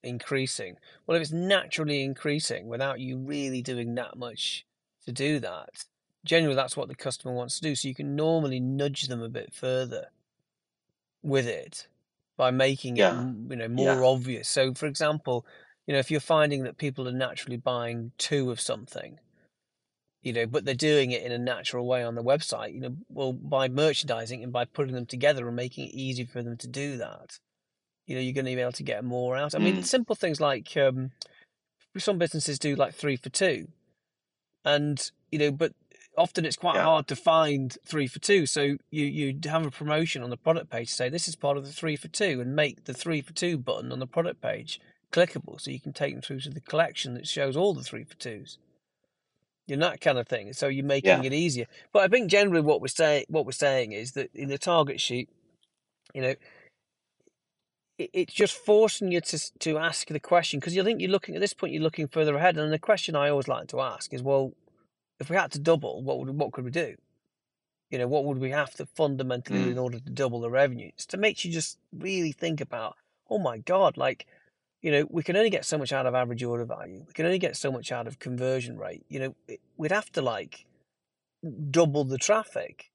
increasing. 0.04 0.78
Well, 1.06 1.16
if 1.16 1.22
it's 1.22 1.32
naturally 1.32 2.04
increasing 2.04 2.68
without 2.68 3.00
you 3.00 3.18
really 3.18 3.62
doing 3.62 3.96
that 3.96 4.18
much 4.18 4.66
to 5.06 5.12
do 5.12 5.40
that, 5.40 5.86
generally 6.26 6.56
that's 6.56 6.76
what 6.78 6.88
the 6.90 6.96
customer 6.96 7.34
wants 7.34 7.56
to 7.60 7.62
do. 7.62 7.76
So 7.76 7.88
you 7.88 7.96
can 7.96 8.16
normally 8.16 8.60
nudge 8.60 9.04
them 9.08 9.22
a 9.22 9.30
bit 9.30 9.54
further 9.54 10.10
with 11.26 11.48
it 11.48 11.88
by 12.38 12.52
making 12.52 12.98
it, 12.98 13.02
yeah, 13.02 13.10
m- 13.10 13.48
you 13.50 13.56
know, 13.56 13.66
yeah, 13.66 13.96
more 13.96 14.04
obvious. 14.06 14.48
So, 14.48 14.74
for 14.74 14.86
example, 14.86 15.46
you 15.88 15.94
know, 15.94 16.00
if 16.00 16.12
you're 16.12 16.20
finding 16.20 16.64
that 16.64 16.78
people 16.78 17.08
are 17.08 17.14
naturally 17.14 17.58
buying 17.58 18.12
two 18.18 18.52
of 18.52 18.60
something, 18.60 19.20
you 20.22 20.34
know, 20.34 20.46
but 20.46 20.66
they're 20.66 20.74
doing 20.74 21.12
it 21.12 21.22
in 21.24 21.32
a 21.32 21.38
natural 21.38 21.86
way 21.88 22.04
on 22.04 22.16
the 22.16 22.24
website, 22.24 22.74
you 22.74 22.82
know, 22.82 22.96
well, 23.10 23.34
by 23.34 23.68
merchandising 23.68 24.44
and 24.44 24.52
by 24.52 24.66
putting 24.66 24.96
them 24.96 25.06
together 25.06 25.48
and 25.48 25.56
making 25.56 25.88
it 25.88 25.94
easy 25.94 26.26
for 26.26 26.42
them 26.42 26.58
to 26.58 26.68
do 26.68 26.98
that, 26.98 27.40
you 28.08 28.16
know, 28.16 28.22
you're 28.22 28.34
going 28.34 28.46
to 28.46 28.56
be 28.56 28.62
able 28.62 28.72
to 28.72 28.84
get 28.84 29.04
more 29.04 29.38
out. 29.38 29.54
I 29.56 29.60
mean, 29.60 29.78
mm, 29.78 29.86
simple 29.86 30.16
things 30.16 30.42
like 30.42 30.76
um, 30.78 31.12
some 31.98 32.18
businesses 32.18 32.60
do 32.60 32.76
like 32.76 32.94
three 32.96 33.16
for 33.16 33.30
two, 33.30 33.68
and 34.64 35.12
you 35.32 35.40
know, 35.40 35.52
but 35.52 35.74
often 36.18 36.46
it's 36.46 36.56
quite 36.56 36.76
yeah, 36.76 36.84
hard 36.84 37.08
to 37.08 37.16
find 37.16 37.78
three 37.86 38.08
for 38.08 38.20
two. 38.20 38.46
So 38.46 38.78
you 38.90 39.06
you 39.06 39.40
have 39.46 39.66
a 39.66 39.72
promotion 39.72 40.24
on 40.24 40.30
the 40.30 40.38
product 40.38 40.70
page, 40.70 40.90
to 40.90 40.94
say 40.94 41.10
this 41.10 41.28
is 41.28 41.36
part 41.36 41.58
of 41.58 41.66
the 41.66 41.72
three 41.72 41.96
for 41.96 42.08
two, 42.08 42.42
and 42.42 42.56
make 42.56 42.86
the 42.86 42.94
three 42.94 43.22
for 43.22 43.34
two 43.34 43.58
button 43.58 43.92
on 43.92 44.00
the 44.00 44.08
product 44.08 44.42
page 44.42 44.80
clickable, 45.12 45.60
so 45.60 45.72
you 45.72 45.80
can 45.80 45.94
take 45.94 46.14
them 46.14 46.22
through 46.22 46.42
to 46.42 46.50
the 46.50 46.60
collection 46.60 47.14
that 47.14 47.28
shows 47.28 47.56
all 47.56 47.74
the 47.74 47.84
three 47.84 48.04
for 48.04 48.16
twos. 48.16 48.58
You 49.68 49.78
know 49.78 49.90
that 49.90 50.02
kind 50.02 50.18
of 50.18 50.28
thing. 50.28 50.54
So 50.54 50.68
you're 50.68 50.86
making 50.86 51.24
yeah, 51.24 51.24
it 51.24 51.34
easier. 51.34 51.66
But 51.92 52.04
I 52.04 52.08
think 52.08 52.30
generally 52.30 52.62
what 52.62 52.82
we're 52.82 52.88
saying 52.88 53.26
what 53.30 53.46
we're 53.46 53.52
saying 53.52 53.94
is 53.94 54.12
that 54.12 54.30
in 54.36 54.50
the 54.50 54.58
target 54.58 55.02
sheet, 55.02 55.30
you 56.14 56.22
know, 56.22 56.36
it, 57.98 58.10
it's 58.14 58.34
just 58.34 58.54
forcing 58.54 59.12
you 59.12 59.22
to 59.22 59.60
to 59.60 59.78
ask 59.78 60.08
the 60.08 60.20
question 60.20 60.60
because 60.60 60.76
you 60.76 60.84
think 60.84 61.02
you're 61.02 61.10
looking 61.10 61.36
at 61.36 61.42
this 61.42 61.54
point 61.54 61.74
you're 61.74 61.82
looking 61.82 62.08
further 62.08 62.36
ahead 62.36 62.58
and 62.58 62.72
the 62.72 62.80
question 62.80 63.16
i 63.16 63.30
always 63.30 63.48
like 63.48 63.68
to 63.68 63.80
ask 63.80 64.14
is 64.14 64.22
well 64.22 64.54
if 65.20 65.30
we 65.30 65.36
had 65.36 65.52
to 65.54 65.60
double 65.60 66.04
what 66.04 66.20
would 66.20 66.30
what 66.30 66.52
could 66.52 66.66
we 66.66 66.72
do? 66.72 66.96
You 67.90 68.00
know 68.00 68.08
what 68.08 68.26
would 68.26 68.40
we 68.40 68.52
have 68.52 68.74
to 68.76 68.86
fundamentally 68.86 69.64
do 69.64 69.70
in 69.70 69.76
mm, 69.78 69.84
order 69.84 70.00
to 70.00 70.10
double 70.10 70.42
the 70.42 70.50
revenue? 70.50 70.92
It's 70.94 71.06
to 71.08 71.18
make 71.18 71.46
you 71.46 71.52
just 71.52 71.78
really 71.94 72.32
think 72.32 72.62
about 72.62 72.96
oh 73.30 73.40
my 73.40 73.58
god 73.58 73.98
like 73.98 74.28
you 74.82 74.92
know 74.92 75.08
we 75.10 75.24
can 75.24 75.36
only 75.36 75.50
get 75.50 75.66
so 75.66 75.78
much 75.78 75.92
out 75.92 76.06
of 76.06 76.16
average 76.16 76.44
order 76.44 76.66
value. 76.66 77.04
We 77.08 77.14
can 77.14 77.26
only 77.26 77.40
get 77.40 77.56
so 77.56 77.72
much 77.72 77.92
out 77.92 78.08
of 78.08 78.20
conversion 78.20 78.78
rate. 78.78 79.06
You 79.10 79.20
know 79.20 79.58
we'd 79.78 79.92
have 79.92 80.12
to 80.14 80.22
like 80.22 80.66
double 81.70 82.04
the 82.04 82.18
traffic. 82.18 82.92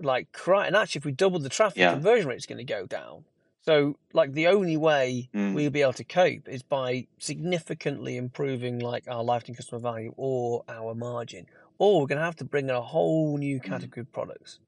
Like 0.00 0.32
cry 0.32 0.66
and 0.66 0.74
actually 0.74 0.98
if 0.98 1.04
we 1.04 1.12
double 1.12 1.38
the 1.38 1.48
traffic 1.48 1.78
yeah, 1.78 1.92
conversion 1.92 2.28
rate's 2.28 2.46
going 2.46 2.58
to 2.58 2.64
go 2.64 2.84
down 2.84 3.24
so 3.66 3.96
like 4.12 4.32
the 4.32 4.48
only 4.48 4.76
way 4.76 5.30
mm, 5.34 5.54
we'll 5.54 5.70
be 5.70 5.82
able 5.82 5.94
to 5.94 6.04
cope 6.04 6.48
is 6.48 6.62
by 6.62 7.06
significantly 7.18 8.16
improving 8.16 8.78
like 8.78 9.08
our 9.08 9.24
lifetime 9.24 9.54
customer 9.54 9.80
value 9.80 10.12
or 10.16 10.64
our 10.68 10.94
margin. 10.94 11.46
Or 11.78 12.00
we're 12.00 12.06
going 12.06 12.18
to 12.18 12.24
have 12.24 12.36
to 12.36 12.44
bring 12.44 12.66
in 12.68 12.74
a 12.74 12.82
whole 12.82 13.36
new 13.38 13.58
mm, 13.58 13.64
category 13.64 14.02
of 14.02 14.12
products 14.12 14.58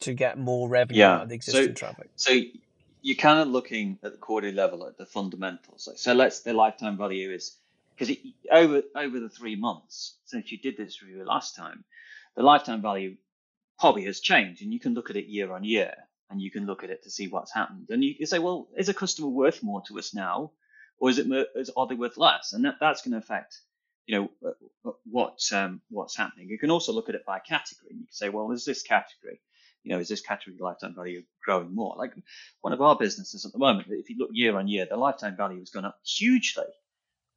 to 0.00 0.14
get 0.14 0.38
more 0.38 0.68
revenue 0.68 1.04
out 1.04 1.22
of 1.22 1.28
the 1.28 1.34
So 1.40 1.50
existing 1.50 1.74
traffic. 1.74 2.10
so 2.16 2.40
you're 3.02 3.16
kind 3.16 3.40
of 3.40 3.48
looking 3.48 3.98
at 4.02 4.12
the 4.12 4.18
quarterly 4.18 4.52
level 4.52 4.86
at 4.86 4.96
the 4.96 5.06
fundamentals. 5.06 5.88
So 5.96 6.14
let's 6.14 6.40
the 6.40 6.54
lifetime 6.54 6.96
value 6.96 7.30
is 7.30 7.56
because 7.96 8.16
over 8.50 8.82
over 8.94 9.20
the 9.20 9.28
three 9.28 9.54
months 9.56 10.16
since 10.24 10.50
you 10.50 10.58
did 10.58 10.76
this 10.78 11.02
review 11.02 11.24
last 11.24 11.54
time, 11.54 11.84
the 12.36 12.42
lifetime 12.42 12.80
value 12.80 13.16
probably 13.78 14.04
has 14.04 14.20
changed, 14.20 14.62
and 14.62 14.72
you 14.72 14.80
can 14.80 14.94
look 14.94 15.10
at 15.10 15.16
it 15.16 15.26
year 15.26 15.52
on 15.52 15.62
year, 15.62 15.94
and 16.30 16.40
you 16.40 16.50
can 16.50 16.66
look 16.66 16.84
at 16.84 16.90
it 16.90 17.04
to 17.04 17.10
see 17.10 17.28
what's 17.28 17.52
happened, 17.52 17.86
and 17.90 18.02
you 18.02 18.14
can 18.14 18.26
say, 18.26 18.38
well, 18.38 18.68
is 18.76 18.88
a 18.88 18.94
customer 18.94 19.28
worth 19.28 19.62
more 19.62 19.82
to 19.88 19.98
us 19.98 20.14
now, 20.14 20.52
or 20.98 21.10
is 21.10 21.18
it 21.18 21.26
is, 21.54 21.70
are 21.76 21.86
they 21.86 21.94
worth 21.94 22.16
less? 22.16 22.52
And 22.52 22.64
that, 22.64 22.76
that's 22.80 23.02
going 23.02 23.12
to 23.12 23.18
affect 23.18 23.60
you 24.06 24.18
know 24.18 24.30
uh, 24.48 24.88
uh, 24.88 24.92
what 25.10 25.38
um, 25.52 25.80
what's 25.90 26.16
happening. 26.16 26.48
You 26.48 26.58
can 26.58 26.70
also 26.70 26.92
look 26.92 27.08
at 27.08 27.14
it 27.14 27.26
by 27.26 27.38
category. 27.38 27.90
You 27.90 28.04
can 28.04 28.12
say, 28.12 28.28
well, 28.28 28.50
is 28.52 28.64
this 28.64 28.82
category, 28.82 29.40
you 29.82 29.92
know, 29.92 29.98
is 29.98 30.08
this 30.08 30.20
category 30.20 30.56
lifetime 30.58 30.94
value 30.94 31.22
growing 31.44 31.74
more? 31.74 31.94
Like 31.98 32.14
one 32.60 32.72
of 32.72 32.80
our 32.80 32.96
businesses 32.96 33.44
at 33.44 33.52
the 33.52 33.58
moment, 33.58 33.88
if 33.90 34.08
you 34.08 34.16
look 34.18 34.30
year 34.32 34.56
on 34.56 34.68
year, 34.68 34.86
the 34.88 34.96
lifetime 34.96 35.36
value 35.36 35.58
has 35.60 35.70
gone 35.70 35.84
up 35.84 35.98
hugely. 36.04 36.64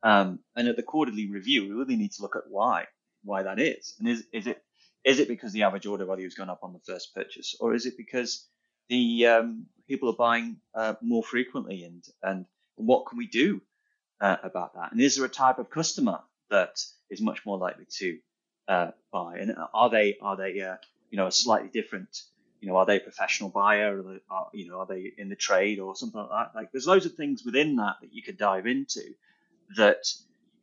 Um, 0.02 0.40
and 0.56 0.68
at 0.68 0.78
the 0.78 0.84
quarterly 0.84 1.30
review, 1.30 1.64
we 1.64 1.72
really 1.72 1.98
need 1.98 2.14
to 2.14 2.22
look 2.22 2.36
at 2.38 2.50
why 2.50 2.86
why 3.24 3.44
that 3.44 3.60
is, 3.60 3.96
and 4.00 4.08
is 4.08 4.26
is 4.32 4.48
it 4.48 4.64
is 5.04 5.20
it 5.20 5.28
because 5.28 5.52
the 5.54 5.64
average 5.64 5.86
order 5.86 6.06
value 6.06 6.26
has 6.26 6.36
gone 6.36 6.50
up 6.50 6.60
on 6.64 6.74
the 6.74 6.80
first 6.80 7.14
purchase, 7.14 7.56
or 7.60 7.74
is 7.74 7.86
it 7.86 7.96
because 7.98 8.48
the 8.90 9.28
um, 9.28 9.66
people 9.88 10.10
are 10.10 10.16
buying 10.16 10.58
uh, 10.76 10.96
more 11.02 11.24
frequently, 11.24 11.84
and 11.84 12.04
and 12.22 12.46
what 12.76 13.06
can 13.08 13.18
we 13.18 13.28
do 13.28 13.62
uh, 14.22 14.38
about 14.44 14.76
that? 14.76 14.92
And 14.92 15.02
is 15.02 15.16
there 15.16 15.26
a 15.26 15.30
type 15.30 15.60
of 15.60 15.70
customer 15.70 16.20
that 16.50 16.84
is 17.10 17.22
much 17.22 17.46
more 17.46 17.58
likely 17.58 17.86
to 18.00 18.20
uh, 18.68 18.92
buy? 19.12 19.38
And 19.40 19.56
are 19.74 19.90
they 19.90 20.18
are 20.22 20.36
they 20.36 20.62
uh, 20.62 20.76
you 21.10 21.18
know 21.18 21.28
a 21.28 21.32
slightly 21.32 21.70
different 21.70 22.22
you 22.62 22.68
know 22.68 22.76
are 22.76 22.86
they 22.86 22.98
a 22.98 23.02
professional 23.02 23.50
buyer 23.50 24.00
or 24.00 24.04
they, 24.04 24.20
are, 24.30 24.50
you 24.54 24.70
know 24.70 24.80
are 24.80 24.86
they 24.86 25.12
in 25.18 25.30
the 25.30 25.36
trade 25.36 25.80
or 25.80 25.96
something 25.96 26.20
like 26.20 26.30
that? 26.30 26.52
Like 26.56 26.72
there's 26.72 26.88
loads 26.88 27.06
of 27.06 27.14
things 27.14 27.44
within 27.46 27.78
that 27.78 27.98
that 28.02 28.14
you 28.14 28.22
could 28.22 28.38
dive 28.38 28.68
into 28.68 29.02
that 29.78 30.06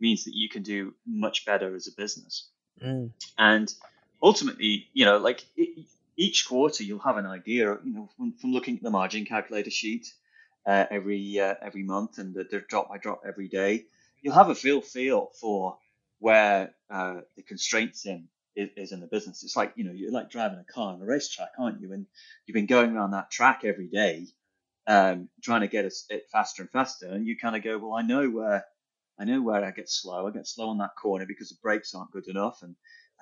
means 0.00 0.24
that 0.24 0.34
you 0.34 0.48
can 0.48 0.62
do 0.62 0.94
much 1.06 1.46
better 1.46 1.74
as 1.74 1.86
a 1.86 1.92
business. 1.92 2.48
Mm. 2.82 3.10
And 3.38 3.72
ultimately, 4.22 4.88
you 4.92 5.04
know, 5.04 5.18
like 5.18 5.44
it, 5.56 5.86
each 6.16 6.46
quarter 6.48 6.82
you'll 6.82 6.98
have 7.00 7.16
an 7.16 7.26
idea, 7.26 7.78
you 7.84 7.92
know, 7.92 8.08
from, 8.16 8.32
from 8.32 8.52
looking 8.52 8.76
at 8.76 8.82
the 8.82 8.90
margin 8.90 9.24
calculator 9.24 9.70
sheet 9.70 10.12
uh, 10.66 10.86
every 10.90 11.38
uh, 11.38 11.54
every 11.62 11.82
month 11.82 12.18
and 12.18 12.34
the, 12.34 12.44
drop 12.68 12.88
by 12.88 12.98
drop 12.98 13.22
every 13.26 13.48
day, 13.48 13.84
you'll 14.20 14.34
have 14.34 14.50
a 14.50 14.54
feel 14.54 14.80
feel 14.80 15.30
for 15.40 15.78
where 16.18 16.74
uh, 16.90 17.20
the 17.36 17.42
constraints 17.42 18.06
in 18.06 18.28
is, 18.56 18.70
is, 18.76 18.92
in 18.92 19.00
the 19.00 19.06
business. 19.06 19.44
It's 19.44 19.56
like 19.56 19.72
you 19.76 19.84
know 19.84 19.92
you're 19.92 20.10
like 20.10 20.30
driving 20.30 20.58
a 20.58 20.72
car 20.72 20.94
on 20.94 21.02
a 21.02 21.04
racetrack, 21.04 21.50
aren't 21.58 21.80
you? 21.80 21.92
And 21.92 22.06
you've 22.46 22.54
been 22.54 22.66
going 22.66 22.96
around 22.96 23.12
that 23.12 23.30
track 23.30 23.60
every 23.64 23.86
day, 23.86 24.26
um, 24.86 25.28
trying 25.42 25.60
to 25.60 25.68
get 25.68 25.84
it 25.84 25.94
faster 26.32 26.62
and 26.62 26.70
faster, 26.70 27.06
and 27.06 27.26
you 27.26 27.36
kind 27.36 27.54
of 27.54 27.62
go, 27.62 27.78
well, 27.78 27.92
I 27.92 28.02
know 28.02 28.28
where 28.28 28.64
I 29.18 29.24
know 29.24 29.42
where 29.42 29.64
I 29.64 29.70
get 29.70 29.88
slow. 29.88 30.26
I 30.26 30.30
get 30.30 30.48
slow 30.48 30.70
on 30.70 30.78
that 30.78 30.96
corner 30.96 31.26
because 31.26 31.50
the 31.50 31.56
brakes 31.62 31.94
aren't 31.94 32.10
good 32.10 32.26
enough, 32.26 32.62
and 32.62 32.74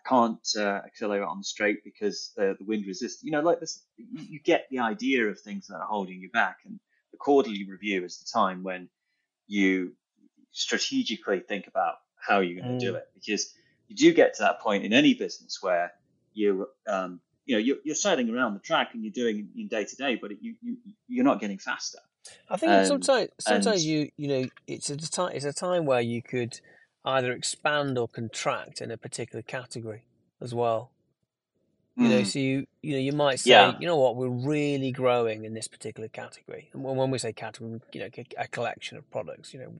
can't 0.06 0.46
uh, 0.56 0.80
accelerate 0.84 1.23
on 1.23 1.38
the 1.38 1.44
straight 1.44 1.82
because 1.84 2.32
uh, 2.38 2.54
the 2.58 2.64
wind 2.66 2.87
resists. 2.87 3.23
You 3.23 3.32
know, 3.32 3.40
like 3.40 3.61
this, 3.61 3.82
you 3.96 4.40
get 4.40 4.66
the 4.70 4.80
idea 4.80 5.26
of 5.26 5.40
things 5.40 5.66
that 5.68 5.76
are 5.76 5.87
holding 5.87 6.20
you 6.20 6.30
back, 6.30 6.58
and 6.64 6.78
the 7.12 7.18
quarterly 7.18 7.66
review 7.68 8.04
is 8.04 8.18
the 8.18 8.30
time 8.30 8.62
when 8.62 8.88
you 9.46 9.94
strategically 10.52 11.40
think 11.40 11.66
about 11.66 11.96
how 12.16 12.40
you're 12.40 12.61
going 12.62 12.78
to 12.78 12.84
mm. 12.84 12.88
do 12.88 12.94
it 12.94 13.08
because 13.12 13.54
you 13.88 13.96
do 13.96 14.14
get 14.14 14.34
to 14.34 14.42
that 14.42 14.61
point 14.61 14.84
in 14.84 14.92
any 14.92 15.14
business 15.14 15.58
where 15.61 15.92
you 16.32 16.66
um, 16.87 17.20
you 17.44 17.54
know 17.54 17.61
you're, 17.61 17.76
you're 17.84 17.94
sailing 17.94 18.30
around 18.30 18.54
the 18.54 18.61
track 18.61 18.90
and 18.94 19.02
you're 19.02 19.12
doing 19.12 19.49
in 19.56 19.68
day 19.68 19.84
to 19.84 19.96
day, 19.96 20.16
but 20.20 20.30
you, 20.42 20.54
you 20.62 20.76
you're 21.08 21.25
not 21.25 21.40
getting 21.40 21.58
faster. 21.58 21.99
I 22.49 22.56
think 22.56 22.73
um, 22.73 22.87
sometimes 22.87 23.28
sometimes 23.40 23.82
and, 23.82 23.84
you 23.84 24.11
you 24.16 24.28
know 24.28 24.49
it's 24.66 24.90
a 24.90 24.96
time 24.96 25.32
it's 25.34 25.44
a 25.44 25.52
time 25.52 25.84
where 25.84 26.00
you 26.00 26.23
could 26.23 26.61
either 27.04 27.32
expand 27.32 27.99
or 27.99 28.08
contract 28.08 28.80
in 28.80 28.90
a 28.90 28.96
particular 28.96 29.42
category 29.42 30.04
as 30.40 30.54
well. 30.54 30.90
You 31.96 32.08
know, 32.08 32.23
mm. 32.23 32.26
so 32.26 32.40
you 32.40 32.66
you 32.82 32.94
know 32.94 32.99
you 32.99 33.12
might 33.12 33.38
say, 33.38 33.50
yeah. 33.50 33.75
you 33.78 33.86
know 33.86 33.97
what, 33.97 34.17
we're 34.17 34.28
really 34.28 34.90
growing 34.90 35.45
in 35.45 35.54
this 35.54 35.69
particular 35.69 36.08
category. 36.08 36.71
And 36.73 36.82
when 36.82 37.10
we 37.10 37.19
say 37.19 37.32
category, 37.32 37.80
you 37.93 38.00
know, 38.00 38.08
a 38.36 38.49
collection 38.49 38.99
of 38.99 39.08
products. 39.12 39.54
You 39.54 39.60
know, 39.60 39.73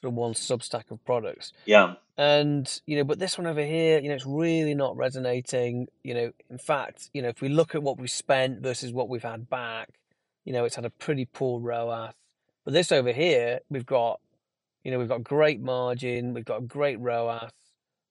sort 0.00 0.12
of 0.12 0.14
one 0.14 0.34
substack 0.34 0.90
of 0.90 1.02
products. 1.04 1.52
Yeah. 1.64 1.94
And 2.18 2.80
you 2.86 2.96
know, 2.96 3.04
but 3.04 3.18
this 3.18 3.38
one 3.38 3.46
over 3.46 3.64
here, 3.64 3.98
you 3.98 4.08
know, 4.08 4.14
it's 4.14 4.26
really 4.26 4.74
not 4.74 4.96
resonating. 4.96 5.88
You 6.02 6.14
know, 6.14 6.32
in 6.50 6.58
fact, 6.58 7.10
you 7.12 7.22
know, 7.22 7.28
if 7.28 7.40
we 7.40 7.48
look 7.48 7.74
at 7.74 7.82
what 7.82 7.98
we 7.98 8.06
spent 8.06 8.60
versus 8.60 8.92
what 8.92 9.08
we've 9.08 9.22
had 9.22 9.48
back, 9.48 9.90
you 10.44 10.52
know, 10.52 10.64
it's 10.64 10.76
had 10.76 10.84
a 10.84 10.90
pretty 10.90 11.24
poor 11.24 11.60
ROAS. 11.60 12.12
But 12.64 12.74
this 12.74 12.90
over 12.90 13.12
here, 13.12 13.60
we've 13.70 13.86
got, 13.86 14.20
you 14.86 14.92
know, 14.92 15.00
we've 15.00 15.08
got 15.08 15.24
great 15.24 15.60
margin, 15.60 16.32
we've 16.32 16.44
got 16.44 16.58
a 16.58 16.64
great 16.64 17.00
ROAS. 17.00 17.50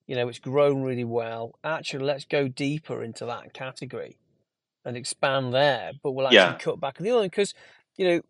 You 0.07 0.17
know, 0.17 0.27
it's 0.27 0.39
grown 0.39 0.83
really 0.83 1.05
well. 1.05 1.57
Actually, 1.63 2.03
let's 2.03 2.25
go 2.25 2.49
deeper 2.49 3.01
into 3.01 3.25
that 3.27 3.53
category 3.53 4.17
and 4.83 4.97
expand 4.97 5.53
there. 5.53 5.93
But 6.03 6.11
we'll 6.11 6.27
actually 6.27 6.39
yeah. 6.39 6.57
cut 6.59 6.81
back 6.81 6.97
on 6.99 7.05
the 7.05 7.11
other 7.11 7.19
one 7.19 7.27
because, 7.27 7.53
you 7.95 8.05
know, 8.05 8.21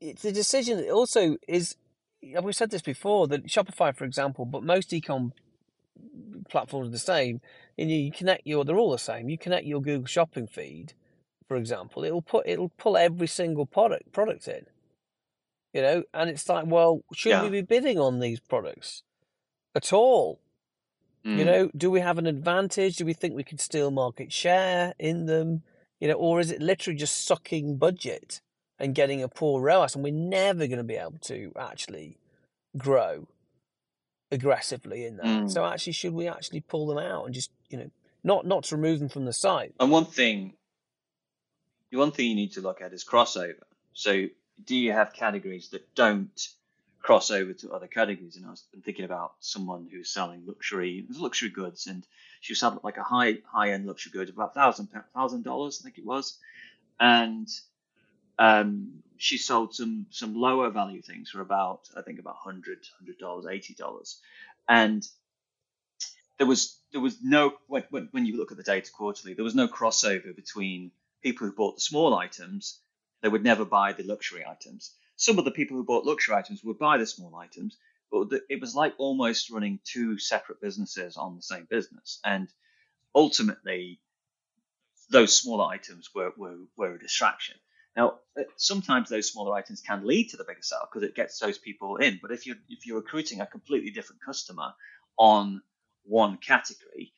it's 0.00 0.24
a 0.24 0.30
decision 0.30 0.76
that 0.76 0.90
also 0.90 1.38
is 1.48 1.74
we've 2.40 2.54
said 2.54 2.70
this 2.70 2.82
before 2.82 3.26
that 3.26 3.48
Shopify, 3.48 3.92
for 3.96 4.04
example, 4.04 4.44
but 4.44 4.62
most 4.62 4.90
ecom 4.90 5.32
platforms 6.48 6.86
are 6.86 6.92
the 6.92 6.98
same. 6.98 7.40
And 7.76 7.90
you 7.90 8.12
connect 8.12 8.46
your, 8.46 8.64
they're 8.64 8.78
all 8.78 8.92
the 8.92 8.96
same. 8.98 9.28
You 9.28 9.38
connect 9.38 9.66
your 9.66 9.82
Google 9.82 10.06
Shopping 10.06 10.46
feed, 10.46 10.92
for 11.48 11.56
example, 11.56 12.04
it'll 12.04 12.22
put 12.22 12.46
it'll 12.46 12.68
pull 12.68 12.96
every 12.96 13.26
single 13.26 13.66
product 13.66 14.12
product 14.12 14.46
in. 14.46 14.66
You 15.72 15.82
know, 15.82 16.02
and 16.12 16.28
it's 16.28 16.48
like, 16.48 16.66
well, 16.66 17.02
should 17.14 17.30
yeah. 17.30 17.42
we 17.42 17.48
be 17.48 17.62
bidding 17.62 17.98
on 17.98 18.20
these 18.20 18.40
products 18.40 19.02
at 19.74 19.92
all? 19.92 20.40
Mm. 21.24 21.38
You 21.38 21.44
know, 21.44 21.70
do 21.76 21.90
we 21.90 22.00
have 22.00 22.18
an 22.18 22.26
advantage? 22.26 22.96
Do 22.96 23.06
we 23.06 23.14
think 23.14 23.34
we 23.34 23.44
could 23.44 23.60
steal 23.60 23.90
market 23.90 24.32
share 24.32 24.94
in 24.98 25.26
them? 25.26 25.62
You 26.00 26.08
know, 26.08 26.14
or 26.14 26.40
is 26.40 26.50
it 26.50 26.60
literally 26.60 26.98
just 26.98 27.24
sucking 27.26 27.78
budget? 27.78 28.40
and 28.82 28.96
getting 28.96 29.22
a 29.22 29.28
poor 29.28 29.62
ROAS, 29.62 29.94
and 29.94 30.02
we're 30.02 30.12
never 30.12 30.66
going 30.66 30.78
to 30.78 30.84
be 30.84 30.96
able 30.96 31.18
to 31.22 31.52
actually 31.56 32.18
grow 32.76 33.28
aggressively 34.32 35.06
in 35.06 35.16
that. 35.18 35.26
Mm. 35.26 35.50
So 35.50 35.64
actually, 35.64 35.92
should 35.92 36.12
we 36.12 36.26
actually 36.26 36.60
pull 36.60 36.88
them 36.88 36.98
out 36.98 37.24
and 37.24 37.32
just 37.32 37.52
you 37.70 37.78
know 37.78 37.90
not 38.24 38.44
not 38.44 38.64
to 38.64 38.76
remove 38.76 38.98
them 38.98 39.08
from 39.08 39.24
the 39.24 39.32
site? 39.32 39.72
And 39.78 39.90
one 39.90 40.04
thing, 40.04 40.54
one 41.92 42.10
thing 42.10 42.28
you 42.28 42.34
need 42.34 42.52
to 42.54 42.60
look 42.60 42.82
at 42.82 42.92
is 42.92 43.04
crossover. 43.04 43.62
So 43.92 44.26
do 44.64 44.76
you 44.76 44.92
have 44.92 45.12
categories 45.12 45.70
that 45.70 45.94
don't 45.94 46.48
cross 47.00 47.30
over 47.30 47.52
to 47.52 47.72
other 47.72 47.86
categories? 47.86 48.36
And 48.36 48.46
I 48.46 48.50
was 48.50 48.64
thinking 48.84 49.04
about 49.04 49.34
someone 49.40 49.88
who's 49.90 50.10
selling 50.10 50.44
luxury 50.46 51.06
luxury 51.18 51.50
goods, 51.50 51.86
and 51.86 52.06
she 52.40 52.52
was 52.52 52.60
selling 52.60 52.80
like 52.82 52.96
a 52.98 53.02
high 53.02 53.38
high 53.50 53.72
end 53.72 53.86
luxury 53.86 54.12
good, 54.12 54.28
about 54.28 54.54
thousand 54.54 54.88
thousand 55.14 55.44
dollars, 55.44 55.80
I 55.80 55.84
think 55.84 55.98
it 55.98 56.06
was, 56.06 56.38
and 57.00 57.48
um, 58.38 59.02
she 59.16 59.38
sold 59.38 59.74
some 59.74 60.06
some 60.10 60.34
lower 60.34 60.70
value 60.70 61.02
things 61.02 61.30
for 61.30 61.40
about 61.40 61.88
I 61.96 62.02
think 62.02 62.18
about 62.18 62.36
hundred 62.36 62.78
hundred 62.98 63.18
dollars, 63.18 63.46
eighty 63.48 63.74
dollars, 63.74 64.20
and 64.68 65.06
there 66.38 66.46
was 66.46 66.78
there 66.92 67.00
was 67.00 67.22
no 67.22 67.54
when, 67.68 68.08
when 68.10 68.26
you 68.26 68.36
look 68.36 68.50
at 68.50 68.56
the 68.56 68.64
data 68.64 68.90
quarterly, 68.90 69.34
there 69.34 69.44
was 69.44 69.54
no 69.54 69.68
crossover 69.68 70.34
between 70.34 70.90
people 71.22 71.46
who 71.46 71.52
bought 71.52 71.76
the 71.76 71.80
small 71.80 72.14
items. 72.14 72.80
They 73.22 73.28
would 73.28 73.44
never 73.44 73.64
buy 73.64 73.92
the 73.92 74.02
luxury 74.02 74.44
items. 74.46 74.94
Some 75.16 75.38
of 75.38 75.44
the 75.44 75.50
people 75.50 75.76
who 75.76 75.84
bought 75.84 76.04
luxury 76.04 76.34
items 76.34 76.62
would 76.64 76.78
buy 76.78 76.98
the 76.98 77.06
small 77.06 77.34
items, 77.36 77.76
but 78.10 78.28
it 78.50 78.60
was 78.60 78.74
like 78.74 78.94
almost 78.98 79.50
running 79.50 79.78
two 79.84 80.18
separate 80.18 80.60
businesses 80.60 81.16
on 81.16 81.36
the 81.36 81.42
same 81.42 81.66
business. 81.70 82.20
And 82.24 82.48
ultimately, 83.14 84.00
those 85.10 85.36
smaller 85.36 85.66
items 85.66 86.10
were, 86.14 86.32
were, 86.36 86.58
were 86.76 86.94
a 86.94 86.98
distraction. 86.98 87.56
Now, 87.96 88.20
uh, 88.38 88.42
sometimes 88.56 89.08
those 89.08 89.30
smaller 89.30 89.54
items 89.54 89.82
can 89.82 90.06
lead 90.06 90.30
to 90.30 90.36
the 90.36 90.44
bigger 90.44 90.62
sale 90.62 90.88
because 90.90 91.06
it 91.06 91.14
gets 91.14 91.38
those 91.38 91.58
people 91.58 91.96
in. 91.96 92.18
But 92.22 92.32
if 92.32 92.46
you're 92.46 92.56
if 92.68 92.86
you're 92.86 92.96
recruiting 92.96 93.40
a 93.40 93.46
completely 93.46 93.90
different 93.90 94.22
customer 94.24 94.72
on 95.18 95.62
one 96.04 96.38
category, 96.38 97.12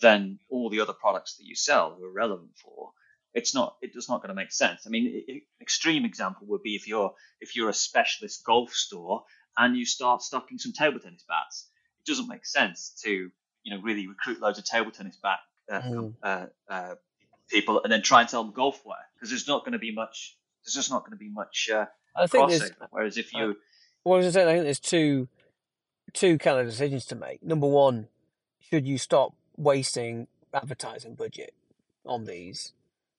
then 0.00 0.38
all 0.50 0.68
the 0.68 0.80
other 0.80 0.92
products 0.92 1.36
that 1.36 1.46
you 1.46 1.54
sell 1.54 1.98
are 2.02 2.10
relevant 2.10 2.56
for. 2.56 2.92
It's 3.34 3.54
not. 3.54 3.76
It 3.82 3.92
does 3.92 4.08
not 4.08 4.22
going 4.22 4.28
to 4.28 4.34
make 4.34 4.52
sense. 4.52 4.86
I 4.86 4.90
mean, 4.90 5.22
it, 5.26 5.42
extreme 5.60 6.04
example 6.04 6.46
would 6.48 6.62
be 6.62 6.74
if 6.74 6.88
you're 6.88 7.12
if 7.40 7.56
you're 7.56 7.68
a 7.68 7.74
specialist 7.74 8.44
golf 8.44 8.72
store 8.72 9.24
and 9.56 9.76
you 9.76 9.84
start 9.84 10.22
stocking 10.22 10.58
some 10.58 10.72
table 10.72 10.98
tennis 11.00 11.24
bats. 11.28 11.68
It 12.00 12.10
doesn't 12.10 12.28
make 12.28 12.46
sense 12.46 12.94
to 13.04 13.10
you 13.10 13.76
know 13.76 13.82
really 13.82 14.06
recruit 14.06 14.40
loads 14.40 14.58
of 14.58 14.64
table 14.64 14.90
tennis 14.90 15.18
bat 15.22 15.38
uh, 15.70 15.80
mm. 15.80 16.14
uh, 16.22 16.46
uh, 16.68 16.94
people 17.50 17.82
and 17.82 17.92
then 17.92 18.02
try 18.02 18.20
and 18.20 18.30
sell 18.30 18.44
them 18.44 18.52
golf 18.52 18.80
wear 18.84 18.96
because 19.14 19.30
there's 19.30 19.48
not 19.48 19.64
going 19.64 19.72
to 19.72 19.78
be 19.78 19.92
much. 19.92 20.36
There's 20.64 20.74
just 20.74 20.90
not 20.90 21.00
going 21.00 21.12
to 21.12 21.18
be 21.18 21.30
much. 21.30 21.68
Uh, 21.72 21.86
I 22.16 22.26
think 22.26 22.48
there's. 22.48 22.70
Whereas 22.90 23.16
if 23.16 23.32
you, 23.32 23.56
well, 24.04 24.20
I 24.20 24.24
was 24.24 24.34
saying, 24.34 24.48
I 24.48 24.52
think 24.52 24.64
there's 24.64 24.80
two, 24.80 25.28
two 26.12 26.38
kind 26.38 26.58
of 26.58 26.66
decisions 26.66 27.04
to 27.06 27.14
make. 27.14 27.42
Number 27.42 27.66
one, 27.66 28.08
should 28.60 28.86
you 28.86 28.98
stop 28.98 29.34
wasting 29.56 30.28
advertising 30.52 31.14
budget 31.14 31.54
on 32.06 32.24
these? 32.24 32.72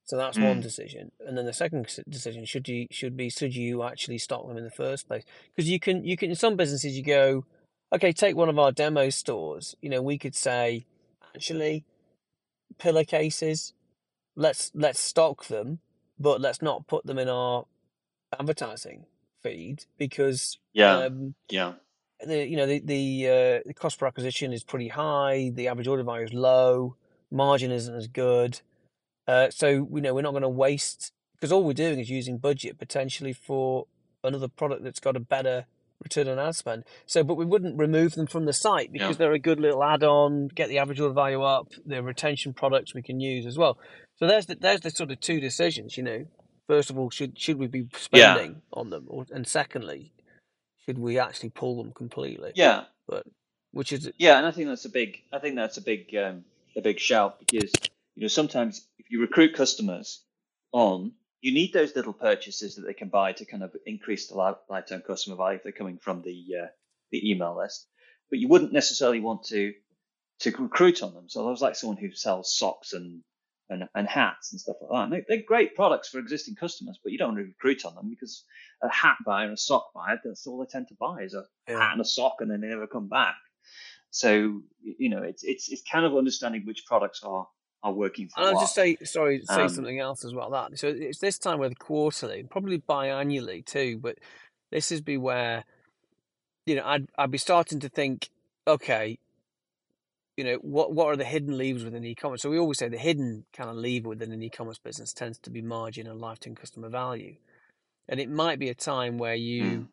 So 0.10 0.18
that's 0.18 0.40
one 0.40 0.58
Mm. 0.58 0.64
decision, 0.64 1.12
and 1.20 1.38
then 1.38 1.46
the 1.46 1.54
second 1.54 1.88
decision 2.10 2.44
should 2.44 2.68
you 2.68 2.88
should 2.90 3.16
be 3.16 3.30
should 3.30 3.56
you 3.56 3.84
actually 3.84 4.18
stock 4.18 4.48
them 4.48 4.58
in 4.58 4.64
the 4.64 4.72
first 4.72 5.08
place? 5.08 5.24
Because 5.56 5.70
you 5.70 5.80
can 5.80 6.04
you 6.04 6.18
can 6.18 6.32
in 6.32 6.36
some 6.36 6.56
businesses 6.56 6.98
you 6.98 7.04
go, 7.04 7.46
okay, 7.94 8.12
take 8.12 8.36
one 8.36 8.50
of 8.50 8.58
our 8.58 8.72
demo 8.72 9.12
stores. 9.12 9.76
You 9.84 9.90
know, 9.92 10.02
we 10.02 10.18
could 10.18 10.34
say, 10.34 10.88
actually, 11.36 11.86
pillowcases, 12.80 13.74
let's 14.36 14.72
let's 14.74 15.00
stock 15.00 15.46
them, 15.46 15.78
but 16.20 16.42
let's 16.42 16.60
not 16.64 16.88
put 16.88 17.06
them 17.06 17.20
in 17.20 17.30
our 17.30 17.66
advertising 18.40 19.06
feed 19.44 19.86
because 20.00 20.58
Yeah. 20.74 21.06
um, 21.06 21.36
Yeah. 21.52 21.74
the 22.26 22.48
you 22.48 22.58
know 22.58 22.66
the 22.66 22.80
the, 22.80 23.28
uh, 23.28 23.60
the 23.68 23.76
cost 23.76 24.00
per 24.00 24.08
acquisition 24.08 24.54
is 24.54 24.64
pretty 24.64 24.88
high. 24.88 25.52
The 25.54 25.68
average 25.68 25.88
order 25.88 26.02
value 26.02 26.26
is 26.26 26.34
low. 26.34 26.96
Margin 27.30 27.70
isn't 27.72 27.94
as 27.96 28.08
good. 28.08 28.62
Uh, 29.30 29.50
so 29.52 29.68
you 29.94 30.02
know 30.02 30.14
we're 30.16 30.24
not 30.24 30.32
going 30.32 30.42
to 30.42 30.50
waste 30.50 31.12
because 31.36 31.52
all 31.52 31.64
we're 31.64 31.74
doing 31.74 32.00
is 32.00 32.10
using 32.10 32.38
budget 32.40 32.80
potentially 32.80 33.32
for 33.32 33.86
another 34.24 34.48
product 34.48 34.84
that's 34.84 35.00
got 35.00 35.16
a 35.16 35.20
better 35.20 35.66
return 36.04 36.28
on 36.28 36.40
ad 36.40 36.56
spend. 36.56 36.84
So, 37.06 37.24
but 37.24 37.36
we 37.36 37.46
wouldn't 37.46 37.78
remove 37.78 38.16
them 38.16 38.26
from 38.26 38.46
the 38.46 38.54
site 38.54 38.92
because 38.92 39.12
Yeah. 39.16 39.18
they're 39.20 39.34
a 39.34 39.40
good 39.40 39.60
little 39.60 39.84
add-on, 39.84 40.48
get 40.48 40.68
the 40.70 40.80
average 40.80 41.00
order 41.00 41.14
value 41.14 41.44
up. 41.44 41.68
They're 41.86 42.02
retention 42.02 42.54
products 42.54 42.96
we 42.96 43.02
can 43.04 43.20
use 43.20 43.46
as 43.46 43.58
well. 43.58 43.78
So 44.16 44.26
there's 44.26 44.48
the, 44.48 44.56
there's 44.56 44.82
the 44.82 44.90
sort 44.90 45.12
of 45.12 45.20
two 45.20 45.40
decisions. 45.40 45.96
You 45.96 46.04
know, 46.04 46.26
first 46.68 46.90
of 46.90 46.98
all, 46.98 47.10
should 47.12 47.38
should 47.40 47.58
we 47.60 47.68
be 47.68 47.88
Yeah. 48.12 48.34
spending 48.34 48.62
on 48.74 48.90
them, 48.90 49.06
or, 49.10 49.26
and 49.32 49.46
secondly, 49.48 50.12
should 50.86 50.98
we 50.98 51.20
actually 51.20 51.50
pull 51.52 51.78
them 51.78 51.92
completely? 51.94 52.52
Yeah. 52.56 52.86
But 53.08 53.28
which 53.72 53.94
is 53.94 54.10
Yeah, 54.18 54.38
and 54.40 54.48
I 54.48 54.52
think 54.52 54.68
that's 54.70 54.86
a 54.86 54.90
big. 54.90 55.22
I 55.32 55.38
think 55.38 55.56
that's 55.56 55.78
a 55.78 55.82
big, 55.82 56.16
um, 56.16 56.46
a 56.76 56.82
big 56.82 57.00
shout 57.00 57.40
because 57.40 57.72
you 58.16 58.22
know 58.24 58.28
sometimes 58.28 58.88
you 59.10 59.20
recruit 59.22 59.56
customers 59.56 60.24
on, 60.72 61.14
you 61.42 61.54
need 61.54 61.74
those 61.74 61.96
little 61.96 62.14
purchases 62.14 62.76
that 62.76 62.84
they 62.86 62.94
can 62.94 63.10
buy 63.10 63.34
to 63.34 63.46
kind 63.46 63.64
of 63.64 63.76
increase 63.86 64.28
the 64.28 64.36
lifetime 64.36 65.02
customer 65.06 65.36
value 65.36 65.58
if 65.58 65.64
they're 65.64 65.72
coming 65.72 65.98
from 65.98 66.22
the 66.22 66.46
uh, 66.64 66.68
the 67.12 67.30
email 67.30 67.58
list. 67.58 67.88
But 68.30 68.40
you 68.40 68.48
wouldn't 68.48 68.72
necessarily 68.72 69.20
want 69.20 69.44
to 69.46 69.74
to 70.42 70.52
recruit 70.58 71.04
on 71.04 71.14
them. 71.14 71.28
So 71.28 71.46
there's 71.46 71.62
like 71.62 71.76
someone 71.76 71.98
who 71.98 72.12
sells 72.12 72.56
socks 72.56 72.94
and 72.94 73.22
and, 73.70 73.88
and 73.94 74.08
hats 74.08 74.52
and 74.52 74.60
stuff 74.60 74.78
like 74.82 74.90
that. 74.92 75.04
And 75.04 75.14
they, 75.14 75.26
they're 75.28 75.46
great 75.46 75.76
products 75.76 76.10
for 76.10 76.20
existing 76.20 76.56
customers, 76.56 77.00
but 77.04 77.12
you 77.12 77.18
don't 77.18 77.36
want 77.36 77.40
to 77.40 77.44
recruit 77.46 77.86
on 77.86 77.96
them 77.96 78.10
because 78.10 78.44
a 78.82 78.90
hat 78.90 79.18
buyer 79.26 79.46
and 79.46 79.54
a 79.54 79.58
sock 79.58 79.94
buyer, 79.94 80.20
that's 80.24 80.48
all 80.48 80.60
they 80.60 80.66
tend 80.66 80.88
to 80.88 80.96
buy 81.00 81.22
is 81.22 81.36
a 81.36 81.44
yeah. 81.68 81.80
hat 81.80 81.92
and 81.94 82.02
a 82.02 82.06
sock, 82.06 82.38
and 82.40 82.50
then 82.50 82.62
they 82.62 82.68
never 82.68 82.88
come 82.88 83.08
back. 83.08 83.36
So 84.12 84.62
you 84.82 85.10
know, 85.10 85.22
it's 85.24 85.44
it's 85.44 85.70
it's 85.70 85.84
kind 85.90 86.06
of 86.06 86.18
understanding 86.18 86.64
which 86.66 86.86
products 86.86 87.22
are 87.24 87.48
are 87.84 87.94
working 87.94 88.28
for 88.30 88.42
And 88.42 88.50
I'll 88.50 88.62
just 88.62 88.76
say, 88.76 88.98
sorry, 89.04 89.42
say 89.46 89.64
Um, 89.64 89.70
something 89.70 90.00
else 90.00 90.26
as 90.26 90.34
well. 90.34 90.50
That 90.52 90.78
so 90.78 90.88
it's 90.88 91.20
this 91.20 91.38
time 91.38 91.60
with 91.60 91.80
quarterly, 91.80 92.44
probably 92.44 92.80
biannually 92.80 93.66
too. 93.66 94.00
But 94.00 94.18
this 94.72 94.92
is 94.92 95.02
be 95.02 95.18
where, 95.18 95.64
you 96.66 96.76
know, 96.76 96.84
I'd 96.86 97.08
I'd 97.18 97.32
be 97.32 97.38
starting 97.38 97.80
to 97.82 97.90
think, 97.90 98.30
okay, 98.68 99.18
you 100.38 100.44
know, 100.44 100.56
what 100.56 100.94
what 100.94 101.08
are 101.08 101.18
the 101.18 101.26
hidden 101.26 101.58
levers 101.58 101.84
within 101.84 102.06
e-commerce? 102.06 102.42
So 102.42 102.50
we 102.50 102.60
always 102.60 102.78
say 102.78 102.90
the 102.90 102.98
hidden 102.98 103.46
kind 103.54 103.70
of 103.70 103.76
lever 103.76 104.10
within 104.10 104.32
an 104.32 104.42
e-commerce 104.44 104.80
business 104.80 105.14
tends 105.14 105.38
to 105.40 105.50
be 105.50 105.62
margin 105.62 106.08
and 106.08 106.20
lifetime 106.20 106.56
customer 106.56 106.90
value, 106.90 107.36
and 108.08 108.20
it 108.20 108.30
might 108.30 108.60
be 108.60 108.70
a 108.70 108.76
time 108.76 109.18
where 109.18 109.36
you. 109.36 109.64
mm, 109.64 109.88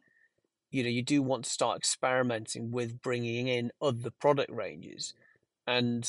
You 0.72 0.83
know, 0.83 0.90
you 0.90 1.03
do 1.03 1.22
want 1.22 1.44
to 1.44 1.51
start 1.51 1.79
experimenting 1.79 2.72
with 2.72 3.01
bringing 3.01 3.46
in 3.49 3.70
other 3.81 4.11
product 4.11 4.51
ranges, 4.51 5.14
and 5.66 6.05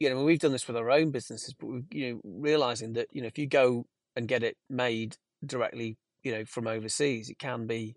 you 0.00 0.10
know, 0.10 0.22
we've 0.22 0.38
done 0.38 0.52
this 0.52 0.66
with 0.66 0.76
our 0.76 0.90
own 0.90 1.10
businesses, 1.10 1.54
but 1.54 1.66
we 1.66 1.82
you 1.90 2.12
know, 2.12 2.20
realizing 2.24 2.92
that, 2.94 3.08
you 3.12 3.20
know, 3.20 3.26
if 3.26 3.38
you 3.38 3.46
go 3.46 3.86
and 4.16 4.28
get 4.28 4.42
it 4.42 4.56
made 4.70 5.16
directly, 5.44 5.96
you 6.22 6.32
know, 6.32 6.44
from 6.44 6.66
overseas, 6.66 7.30
it 7.30 7.38
can 7.38 7.66
be 7.66 7.96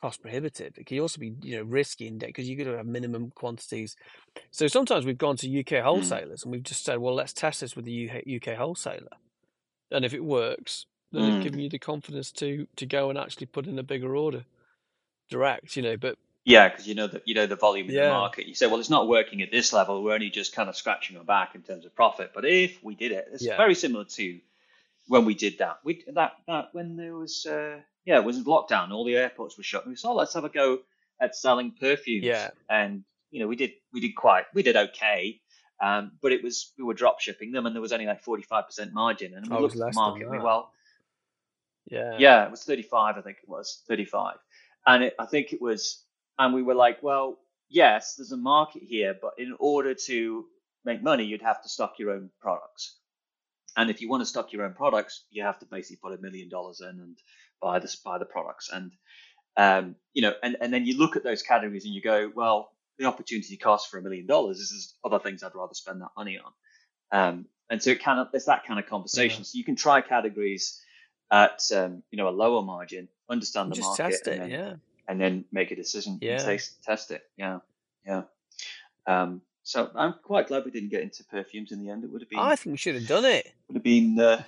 cost 0.00 0.22
prohibitive. 0.22 0.74
It 0.76 0.86
can 0.86 0.98
also 1.00 1.18
be, 1.18 1.34
you 1.42 1.56
know, 1.56 1.62
risky 1.62 2.06
in 2.06 2.18
debt 2.18 2.28
because 2.28 2.48
you've 2.48 2.58
got 2.58 2.70
to 2.70 2.76
have 2.76 2.86
minimum 2.86 3.32
quantities. 3.34 3.96
So 4.50 4.66
sometimes 4.66 5.06
we've 5.06 5.16
gone 5.16 5.36
to 5.38 5.60
UK 5.60 5.66
mm, 5.66 5.82
wholesalers 5.82 6.42
and 6.42 6.52
we've 6.52 6.62
just 6.62 6.84
said, 6.84 6.98
well, 6.98 7.14
let's 7.14 7.32
test 7.32 7.60
this 7.60 7.76
with 7.76 7.84
the 7.84 8.10
UK, 8.10 8.22
UK 8.36 8.56
wholesaler. 8.56 9.08
And 9.90 10.04
if 10.04 10.12
it 10.12 10.24
works, 10.24 10.86
then 11.12 11.40
mm. 11.40 11.42
given 11.42 11.60
you 11.60 11.70
the 11.70 11.78
confidence 11.78 12.32
to 12.32 12.66
to 12.76 12.86
go 12.86 13.08
and 13.08 13.18
actually 13.18 13.46
put 13.46 13.66
in 13.66 13.78
a 13.78 13.82
bigger 13.82 14.16
order 14.16 14.44
direct, 15.30 15.76
you 15.76 15.82
know, 15.82 15.96
but 15.96 16.18
Yeah, 16.44 16.68
because 16.68 16.86
you 16.86 16.94
know 16.94 17.06
the 17.06 17.22
you 17.24 17.34
know 17.34 17.46
the 17.46 17.56
volume 17.56 17.88
in 17.88 17.94
the 17.94 18.08
market. 18.08 18.46
You 18.46 18.54
say, 18.54 18.66
well, 18.66 18.78
it's 18.80 18.90
not 18.90 19.08
working 19.08 19.40
at 19.42 19.50
this 19.50 19.72
level. 19.72 20.02
We're 20.02 20.14
only 20.14 20.30
just 20.30 20.54
kind 20.54 20.68
of 20.68 20.76
scratching 20.76 21.16
our 21.16 21.24
back 21.24 21.54
in 21.54 21.62
terms 21.62 21.86
of 21.86 21.94
profit. 21.94 22.32
But 22.34 22.44
if 22.44 22.82
we 22.84 22.94
did 22.94 23.12
it, 23.12 23.28
it's 23.32 23.44
yeah, 23.44 23.56
very 23.56 23.74
similar 23.74 24.04
to 24.04 24.40
when 25.08 25.24
we 25.24 25.34
did 25.34 25.58
that. 25.58 25.78
We 25.84 26.04
that 26.14 26.32
that 26.46 26.68
when 26.72 26.96
there 26.96 27.14
was 27.14 27.46
uh, 27.46 27.78
yeah, 28.04 28.16
it 28.16 28.24
was 28.24 28.38
lockdown. 28.44 28.90
All 28.90 29.04
the 29.04 29.16
airports 29.16 29.56
were 29.56 29.64
shut. 29.64 29.86
We 29.86 29.96
said, 29.96 30.08
oh, 30.08 30.14
let's 30.14 30.34
have 30.34 30.44
a 30.44 30.50
go 30.50 30.80
at 31.20 31.34
selling 31.34 31.72
perfumes, 31.72 32.24
yeah, 32.24 32.50
and 32.68 33.04
you 33.30 33.40
know 33.40 33.46
we 33.46 33.56
did 33.56 33.72
we 33.92 34.00
did 34.00 34.14
quite 34.14 34.44
we 34.52 34.62
did 34.62 34.76
okay. 34.76 35.40
Um, 35.80 36.12
but 36.22 36.32
it 36.32 36.42
was 36.42 36.72
we 36.78 36.84
were 36.84 36.94
drop 36.94 37.20
shipping 37.20 37.52
them, 37.52 37.66
and 37.66 37.74
there 37.74 37.82
was 37.82 37.92
only 37.92 38.06
like 38.06 38.22
forty 38.22 38.42
five 38.42 38.66
percent 38.66 38.92
margin. 38.92 39.34
And 39.34 39.48
we 39.48 39.56
I 39.56 39.60
looked 39.60 39.74
at 39.76 39.80
the 39.80 39.92
market. 39.94 40.30
We 40.30 40.38
well, 40.38 40.72
Yeah, 41.86 42.16
yeah, 42.18 42.44
it 42.44 42.50
was 42.50 42.64
35, 42.64 43.18
I 43.18 43.20
think 43.20 43.38
it 43.42 43.48
was 43.48 43.82
35. 43.88 44.36
And 44.86 45.04
it, 45.04 45.14
I 45.18 45.26
think 45.26 45.52
it 45.52 45.60
was, 45.60 46.02
and 46.38 46.54
we 46.54 46.62
were 46.62 46.74
like, 46.74 47.02
well, 47.02 47.38
yes, 47.68 48.14
there's 48.16 48.32
a 48.32 48.36
market 48.36 48.82
here, 48.82 49.14
but 49.20 49.32
in 49.38 49.54
order 49.58 49.94
to 50.06 50.44
make 50.84 51.02
money, 51.02 51.24
you'd 51.24 51.42
have 51.42 51.62
to 51.62 51.68
stock 51.68 51.94
your 51.98 52.10
own 52.10 52.30
products. 52.40 52.98
And 53.76 53.90
if 53.90 54.00
you 54.00 54.08
want 54.08 54.22
to 54.22 54.26
stock 54.26 54.52
your 54.52 54.64
own 54.64 54.74
products, 54.74 55.24
you 55.30 55.42
have 55.42 55.58
to 55.58 55.66
basically 55.66 55.98
put 56.02 56.18
a 56.18 56.22
million 56.22 56.48
dollars 56.48 56.80
in 56.80 56.88
and 56.88 57.18
buy 57.60 57.78
the 57.78 57.92
buy 58.04 58.18
the 58.18 58.24
products. 58.24 58.70
And 58.72 58.92
um, 59.56 59.96
you 60.12 60.22
know, 60.22 60.32
and, 60.42 60.56
and 60.60 60.72
then 60.72 60.84
you 60.84 60.98
look 60.98 61.16
at 61.16 61.24
those 61.24 61.42
categories 61.42 61.84
and 61.84 61.94
you 61.94 62.00
go, 62.00 62.30
well, 62.34 62.70
the 62.98 63.06
opportunity 63.06 63.56
cost 63.56 63.90
for 63.90 63.98
a 63.98 64.02
million 64.02 64.26
dollars 64.26 64.58
is 64.58 64.70
there's 64.70 64.94
other 65.04 65.22
things 65.22 65.42
I'd 65.42 65.54
rather 65.54 65.74
spend 65.74 66.00
that 66.02 66.10
money 66.16 66.38
on. 66.38 66.52
Um, 67.10 67.46
and 67.70 67.82
so 67.82 67.90
it 67.90 68.02
kind 68.02 68.20
of 68.20 68.28
it's 68.32 68.46
that 68.46 68.64
kind 68.64 68.78
of 68.78 68.86
yeah. 68.86 68.90
conversation. 68.90 69.44
So 69.44 69.58
you 69.58 69.64
can 69.64 69.76
try 69.76 70.00
categories 70.00 70.80
at 71.30 71.60
um, 71.74 72.02
you 72.10 72.18
know 72.18 72.28
a 72.28 72.30
lower 72.30 72.62
margin, 72.62 73.08
understand 73.28 73.70
the 73.72 73.76
Just 73.76 73.88
market, 73.88 74.02
test 74.02 74.26
and 74.26 74.36
it, 74.36 74.38
then 74.38 74.50
yeah, 74.50 74.74
and 75.08 75.20
then 75.20 75.44
make 75.52 75.70
a 75.70 75.76
decision 75.76 76.18
yeah. 76.20 76.38
taste 76.38 76.82
test 76.82 77.10
it. 77.10 77.22
Yeah, 77.36 77.60
yeah. 78.06 78.22
Um, 79.06 79.42
so 79.62 79.90
I'm 79.94 80.14
quite 80.22 80.48
glad 80.48 80.64
we 80.64 80.70
didn't 80.70 80.90
get 80.90 81.02
into 81.02 81.24
perfumes 81.24 81.72
in 81.72 81.80
the 81.80 81.90
end. 81.90 82.04
It 82.04 82.10
would 82.10 82.22
have 82.22 82.30
been 82.30 82.38
I 82.38 82.56
think 82.56 82.74
we 82.74 82.76
should 82.76 82.94
have 82.94 83.06
done 83.06 83.24
it. 83.24 83.52
would 83.68 83.76
have 83.76 83.82
been. 83.82 84.18
Uh, 84.18 84.42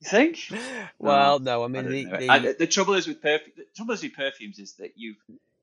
you 0.00 0.10
think? 0.10 0.38
Well, 0.98 1.38
no, 1.40 1.62
I 1.62 1.64
I 1.64 1.68
mean 1.68 1.84
don't 1.84 2.20
the. 2.20 2.28
I, 2.28 2.38
the 2.38 2.56
the 2.60 2.66
trouble 2.66 2.94
is 2.94 3.06
with 3.06 3.20
perfume. 3.20 3.52
The 3.56 3.64
trouble 3.76 3.94
is 3.94 4.02
with 4.02 4.14
perfumes 4.14 4.58
is 4.58 4.72
that 4.74 4.92
you've 4.96 5.16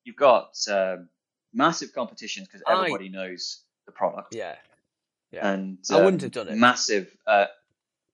you've 0.04 0.16
got 0.16 0.56
um, 0.70 1.10
massive 1.54 1.94
competitions 1.94 2.48
because 2.48 2.62
I 2.68 2.74
everybody 2.74 3.10
knows 3.10 3.62
the 3.86 3.92
product, 3.92 4.36
yeah 4.36 4.56
yeah. 5.34 5.52
and 5.52 5.80
I 5.90 5.96
wouldn't 5.98 6.22
um, 6.22 6.28
have 6.28 6.32
done 6.32 6.48
it 6.48 6.58
massive. 6.58 7.16
Uh, 7.26 7.48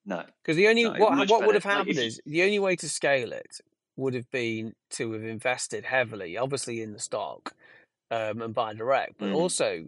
no, 0.06 0.24
because 0.42 0.56
the 0.56 0.70
only 0.70 0.86
no, 0.86 0.94
what 0.94 1.30
what 1.30 1.46
would 1.46 1.56
have 1.56 1.66
Like 1.66 1.76
happened 1.76 1.98
you, 1.98 2.04
is 2.04 2.22
the 2.26 2.44
only 2.44 2.60
way 2.60 2.76
to 2.78 2.90
scale 2.90 3.34
it 3.34 3.60
would 4.00 4.14
have 4.14 4.30
been 4.32 4.74
to 4.92 5.12
have 5.12 5.24
invested 5.24 5.86
heavily, 5.86 6.38
obviously 6.38 6.82
in 6.82 6.94
the 6.94 7.00
stock, 7.00 7.54
um, 8.12 8.42
and 8.42 8.54
buy 8.54 8.74
direct, 8.74 9.18
but 9.20 9.30
mm, 9.30 9.36
also 9.36 9.86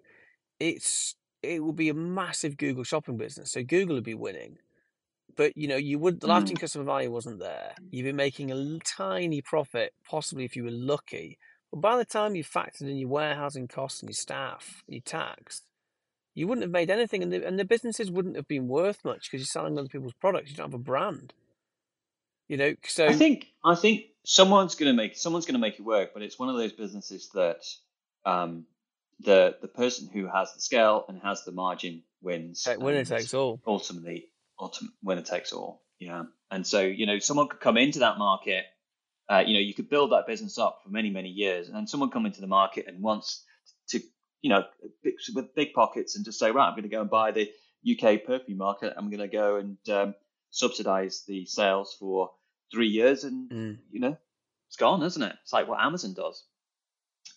it's 0.60 1.16
it 1.42 1.64
would 1.64 1.76
be 1.76 1.90
a 1.90 1.94
massive 1.94 2.58
Google 2.58 2.84
shopping 2.84 3.18
business. 3.18 3.52
So 3.52 3.64
Google 3.64 3.96
would 3.96 4.04
be 4.04 4.14
winning. 4.14 4.58
But 5.36 5.56
you 5.58 5.68
know, 5.68 5.78
you 5.78 5.98
would 5.98 6.20
the 6.20 6.28
mm, 6.28 6.32
lifetime 6.32 6.58
customer 6.58 6.86
value 6.86 7.12
wasn't 7.12 7.40
there. 7.40 7.74
You'd 7.90 8.04
be 8.04 8.12
making 8.12 8.52
a 8.52 8.80
tiny 8.80 9.42
profit, 9.42 9.94
possibly 10.08 10.46
if 10.46 10.56
you 10.56 10.64
were 10.66 10.72
lucky. 10.72 11.38
But 11.72 11.82
by 11.82 11.98
the 11.98 12.06
time 12.06 12.36
you 12.36 12.44
factored 12.44 12.82
in 12.82 12.98
your 12.98 13.10
warehousing 13.10 13.70
costs 13.70 14.02
and 14.02 14.10
your 14.10 14.16
staff, 14.16 14.84
your 14.88 15.02
tax, 15.02 15.62
you 16.36 16.48
wouldn't 16.48 16.64
have 16.64 16.72
made 16.72 16.90
anything, 16.90 17.24
and 17.24 17.32
the, 17.32 17.46
and 17.46 17.58
the 17.58 17.66
businesses 17.66 18.12
wouldn't 18.12 18.36
have 18.36 18.48
been 18.48 18.68
worth 18.68 19.04
much 19.04 19.30
because 19.30 19.42
you're 19.42 19.46
selling 19.46 19.78
other 19.78 19.88
people's 19.88 20.14
products. 20.14 20.52
You 20.52 20.58
don't 20.58 20.72
have 20.72 20.74
a 20.74 20.84
brand, 20.84 21.34
you 22.52 22.58
know. 22.58 22.70
I 22.70 23.14
So 23.14 23.14
think 23.14 23.48
I 23.64 23.76
think 23.76 24.06
someone's 24.26 24.76
gonna 24.76 24.94
make 24.94 25.18
someone's 25.18 25.46
gonna 25.46 25.60
make 25.60 25.80
it 25.80 25.84
work, 25.84 26.14
but 26.14 26.22
it's 26.22 26.38
one 26.38 26.50
of 26.50 26.58
those 26.58 26.74
businesses 26.74 27.30
that 27.34 27.64
um, 28.26 28.66
the 29.22 29.56
the 29.62 29.68
person 29.68 30.10
who 30.14 30.28
has 30.28 30.54
the 30.54 30.62
scale 30.62 31.06
and 31.08 31.20
has 31.22 31.44
the 31.46 31.52
margin 31.52 32.04
wins, 32.22 32.68
winner 32.78 33.06
takes 33.06 33.34
all. 33.34 33.60
ultimately, 33.66 34.28
ultimate 34.60 34.92
winner 35.02 35.22
takes 35.22 35.54
all. 35.54 35.82
Yeah, 36.00 36.24
and 36.52 36.68
so 36.68 36.82
you 36.82 37.06
know 37.06 37.20
someone 37.20 37.48
could 37.48 37.62
come 37.62 37.78
into 37.78 38.00
that 38.00 38.18
market. 38.18 38.66
Uh, 39.30 39.44
you 39.48 39.54
know, 39.54 39.62
you 39.62 39.74
could 39.74 39.90
build 39.90 40.12
that 40.12 40.28
business 40.28 40.58
up 40.58 40.82
for 40.84 40.90
many 40.90 41.10
many 41.10 41.30
years, 41.30 41.68
and 41.68 41.76
then 41.76 41.88
someone 41.88 42.10
come 42.10 42.26
into 42.26 42.42
the 42.42 42.48
market 42.48 42.86
and 42.88 43.02
wants 43.02 43.46
to 43.90 44.02
you 44.42 44.50
know 44.50 44.66
big, 45.04 45.14
with 45.34 45.56
big 45.56 45.74
pockets 45.74 46.16
and 46.16 46.26
just 46.26 46.38
say 46.38 46.52
right, 46.52 46.68
I'm 46.68 46.74
going 46.74 46.84
to 46.84 46.90
go 46.90 47.02
and 47.02 47.10
buy 47.10 47.32
the 47.32 47.50
UK 47.90 48.26
perfume 48.26 48.58
market. 48.58 48.94
I'm 48.98 49.10
going 49.10 49.22
to 49.22 49.28
go 49.30 49.56
and 49.56 49.78
um, 49.90 50.16
subsidize 50.50 51.24
the 51.28 51.46
sales 51.46 51.96
for 51.98 52.32
three 52.72 52.88
years, 52.88 53.24
and 53.24 53.50
Mm. 53.50 53.78
you 53.92 54.00
know, 54.00 54.18
it's 54.68 54.78
gone, 54.78 55.04
isn't 55.04 55.22
it? 55.22 55.36
It's 55.44 55.54
like 55.54 55.68
what 55.68 55.82
Amazon 55.82 56.14
does 56.14 56.44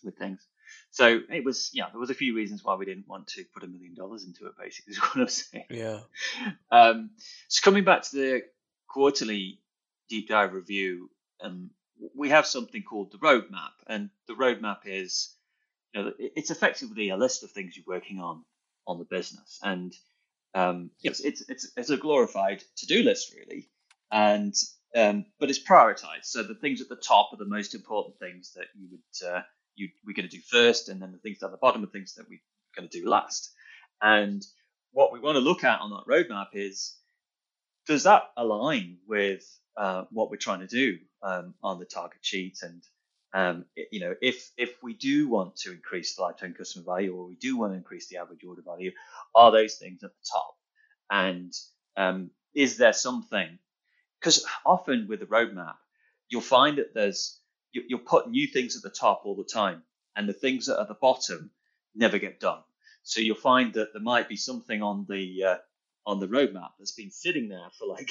with 0.03 0.17
things. 0.17 0.45
So 0.91 1.19
it 1.29 1.43
was, 1.43 1.69
yeah, 1.73 1.89
there 1.91 1.99
was 1.99 2.09
a 2.09 2.13
few 2.15 2.35
reasons 2.35 2.63
why 2.63 2.75
we 2.75 2.85
didn't 2.85 3.07
want 3.07 3.27
to 3.27 3.43
put 3.53 3.63
a 3.63 3.67
million 3.67 3.93
dollars 3.93 4.23
into 4.25 4.45
it. 4.47 4.53
Basically, 4.57 4.91
is 4.93 4.99
what 4.99 5.17
I'm 5.17 5.27
saying. 5.27 5.65
Yeah. 5.69 5.99
Um, 6.71 7.11
so 7.49 7.61
coming 7.63 7.83
back 7.83 8.03
to 8.03 8.15
the 8.15 8.41
quarterly 8.87 9.59
deep 10.09 10.29
dive 10.29 10.53
review, 10.53 11.09
um, 11.41 11.71
we 12.15 12.29
have 12.29 12.45
something 12.45 12.83
called 12.83 13.11
the 13.11 13.17
roadmap, 13.17 13.71
and 13.87 14.09
the 14.27 14.33
roadmap 14.33 14.79
is, 14.85 15.35
you 15.93 16.01
know, 16.03 16.13
it's 16.17 16.51
effectively 16.51 17.09
a 17.09 17.17
list 17.17 17.43
of 17.43 17.51
things 17.51 17.75
you're 17.75 17.85
working 17.87 18.19
on 18.19 18.43
on 18.87 18.99
the 18.99 19.05
business, 19.05 19.59
and 19.63 19.93
um, 20.53 20.91
it's, 21.03 21.19
it's 21.21 21.41
it's 21.49 21.71
it's 21.75 21.89
a 21.89 21.97
glorified 21.97 22.63
to-do 22.77 23.03
list 23.03 23.33
really, 23.35 23.69
and 24.11 24.53
um, 24.95 25.25
but 25.39 25.49
it's 25.49 25.63
prioritized. 25.63 26.25
So 26.25 26.43
the 26.43 26.55
things 26.55 26.81
at 26.81 26.89
the 26.89 26.95
top 26.95 27.31
are 27.33 27.37
the 27.37 27.45
most 27.45 27.75
important 27.75 28.17
things 28.19 28.53
that 28.55 28.67
you 28.75 28.87
would 28.91 29.29
uh, 29.29 29.41
you 29.75 29.89
we're 30.05 30.13
going 30.13 30.29
to 30.29 30.35
do 30.35 30.41
first, 30.41 30.89
and 30.89 31.01
then 31.01 31.11
the 31.11 31.17
things 31.17 31.43
at 31.43 31.51
the 31.51 31.57
bottom 31.57 31.83
are 31.83 31.87
things 31.87 32.15
that 32.15 32.27
we're 32.29 32.39
going 32.75 32.87
to 32.89 32.99
do 32.99 33.07
last. 33.07 33.51
And 34.01 34.43
what 34.91 35.11
we 35.11 35.19
want 35.19 35.35
to 35.35 35.41
look 35.41 35.63
at 35.63 35.81
on 35.81 35.91
that 35.91 36.05
roadmap 36.09 36.47
is 36.53 36.95
does 37.87 38.03
that 38.03 38.23
align 38.37 38.97
with 39.07 39.43
uh, 39.77 40.05
what 40.11 40.29
we're 40.29 40.37
trying 40.37 40.61
to 40.61 40.67
do 40.67 40.97
um, 41.21 41.53
on 41.63 41.79
the 41.79 41.85
target 41.85 42.19
sheet 42.21 42.59
and 42.61 42.81
um, 43.33 43.65
you 43.91 43.99
know 43.99 44.15
if 44.21 44.51
if 44.57 44.81
we 44.81 44.93
do 44.93 45.27
want 45.27 45.57
to 45.57 45.71
increase 45.71 46.15
the 46.15 46.21
lifetime 46.21 46.53
customer 46.57 46.85
value 46.85 47.13
or 47.15 47.27
we 47.27 47.35
do 47.35 47.57
want 47.57 47.73
to 47.73 47.77
increase 47.77 48.07
the 48.07 48.17
average 48.17 48.43
order 48.47 48.61
value 48.61 48.91
are 49.35 49.51
those 49.51 49.75
things 49.75 50.03
at 50.03 50.11
the 50.11 50.27
top 50.31 50.55
and 51.11 51.53
um, 51.97 52.29
is 52.53 52.77
there 52.77 52.93
something 52.93 53.59
because 54.25 54.45
often 54.65 55.07
with 55.07 55.19
the 55.19 55.25
roadmap 55.27 55.75
you'll 56.29 56.41
find 56.41 56.79
that 56.79 56.93
there's 56.93 57.39
you, 57.71 57.83
you'll 57.87 57.99
put 57.99 58.29
new 58.29 58.47
things 58.47 58.75
at 58.75 58.81
the 58.81 58.89
top 58.89 59.21
all 59.25 59.35
the 59.35 59.43
time 59.43 59.83
and 60.15 60.27
the 60.27 60.33
things 60.33 60.65
that 60.65 60.77
are 60.77 60.81
at 60.81 60.87
the 60.87 60.95
bottom 60.95 61.51
never 61.93 62.17
get 62.17 62.39
done 62.39 62.61
so 63.03 63.21
you'll 63.21 63.35
find 63.35 63.73
that 63.75 63.93
there 63.93 64.01
might 64.01 64.27
be 64.27 64.35
something 64.35 64.81
on 64.81 65.05
the 65.07 65.43
uh, 65.43 65.57
on 66.07 66.19
the 66.19 66.27
roadmap 66.27 66.71
that's 66.79 66.91
been 66.91 67.11
sitting 67.11 67.49
there 67.49 67.69
for 67.77 67.87
like 67.87 68.09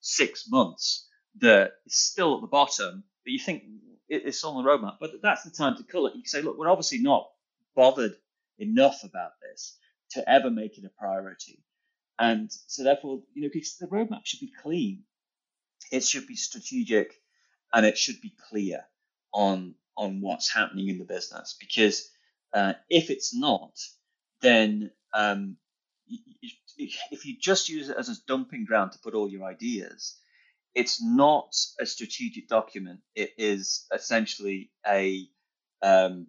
six 0.00 0.48
months 0.50 1.08
that 1.40 1.72
is 1.86 1.96
still 1.96 2.36
at 2.36 2.40
the 2.42 2.46
bottom, 2.46 3.04
but 3.24 3.32
you 3.32 3.38
think 3.38 3.64
it's 4.08 4.44
on 4.44 4.62
the 4.62 4.68
roadmap. 4.70 4.96
But 5.00 5.22
that's 5.22 5.44
the 5.44 5.50
time 5.50 5.76
to 5.76 5.82
call 5.82 6.06
it. 6.06 6.14
You 6.14 6.22
say, 6.26 6.42
look, 6.42 6.58
we're 6.58 6.68
obviously 6.68 6.98
not 6.98 7.28
bothered 7.74 8.14
enough 8.58 9.02
about 9.02 9.32
this 9.42 9.76
to 10.10 10.28
ever 10.30 10.50
make 10.50 10.78
it 10.78 10.84
a 10.84 10.90
priority. 10.90 11.62
And 12.18 12.50
so 12.52 12.84
therefore, 12.84 13.22
you 13.32 13.42
know, 13.42 13.50
because 13.52 13.76
the 13.78 13.86
roadmap 13.86 14.24
should 14.24 14.40
be 14.40 14.52
clean, 14.62 15.02
it 15.90 16.04
should 16.04 16.26
be 16.26 16.36
strategic, 16.36 17.14
and 17.72 17.86
it 17.86 17.98
should 17.98 18.20
be 18.20 18.34
clear 18.48 18.84
on 19.32 19.74
on 19.96 20.20
what's 20.20 20.52
happening 20.52 20.88
in 20.88 20.98
the 20.98 21.04
business. 21.04 21.56
Because 21.58 22.08
uh, 22.52 22.74
if 22.88 23.10
it's 23.10 23.34
not, 23.34 23.78
then 24.40 24.90
um, 25.12 25.56
if 26.78 27.24
you 27.24 27.36
just 27.38 27.68
use 27.68 27.88
it 27.88 27.96
as 27.96 28.08
a 28.08 28.14
dumping 28.26 28.64
ground 28.64 28.92
to 28.92 28.98
put 28.98 29.14
all 29.14 29.28
your 29.28 29.44
ideas, 29.44 30.16
it's 30.74 31.02
not 31.02 31.54
a 31.80 31.86
strategic 31.86 32.48
document. 32.48 33.00
It 33.14 33.32
is 33.38 33.86
essentially 33.92 34.70
a 34.86 35.26
um, 35.82 36.26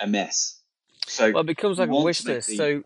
a 0.00 0.06
mess. 0.06 0.60
So 1.06 1.32
well, 1.32 1.40
it 1.42 1.46
becomes 1.46 1.78
like 1.78 1.88
a 1.88 1.92
wish 1.92 2.24
list. 2.24 2.48
The, 2.48 2.56
so 2.56 2.82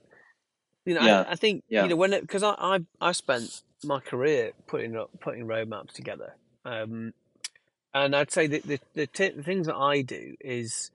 you 0.85 0.95
know, 0.95 1.03
yeah, 1.03 1.23
I, 1.23 1.33
I, 1.33 1.35
think 1.37 1.65
yeah. 1.69 1.83
you 1.83 1.91
know 1.91 1.97
when 1.97 2.13
because 2.13 2.43
I, 2.43 2.55
I 2.59 2.79
I 3.01 3.13
spent 3.13 3.63
my 3.85 4.01
career 4.01 4.53
putting 4.67 4.97
up 4.97 5.11
putting 5.21 5.47
roadmaps 5.47 5.93
together, 5.93 6.35
um, 6.65 7.13
and 7.95 8.15
I'd 8.15 8.31
say 8.31 8.47
that 8.47 8.65
the 8.65 8.81
the, 8.95 9.07
t- 9.07 9.31
the 9.31 9.43
things 9.43 9.67
that 9.67 9.77
I 9.77 10.03
do 10.03 10.37
is 10.41 10.91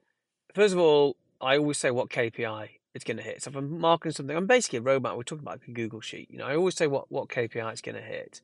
first 0.54 0.74
of 0.74 0.80
all 0.80 1.16
I 1.40 1.58
always 1.58 1.78
say 1.78 1.90
what 1.90 2.08
KPI 2.08 2.68
it's 2.94 3.04
going 3.04 3.16
to 3.16 3.22
hit. 3.22 3.42
So 3.42 3.50
if 3.50 3.56
I'm 3.56 3.80
marking 3.80 4.12
something, 4.12 4.36
I'm 4.36 4.46
basically 4.46 4.78
a 4.78 4.82
roadmap. 4.82 5.16
We're 5.16 5.22
talking 5.22 5.44
about 5.44 5.60
a 5.66 5.70
Google 5.70 6.00
sheet. 6.00 6.30
You 6.30 6.38
know, 6.38 6.46
I 6.46 6.56
always 6.56 6.76
say 6.76 6.86
what 6.86 7.10
what 7.10 7.28
KPI 7.28 7.70
it's 7.72 7.80
going 7.80 7.96
to 7.96 8.02
hit. 8.02 8.40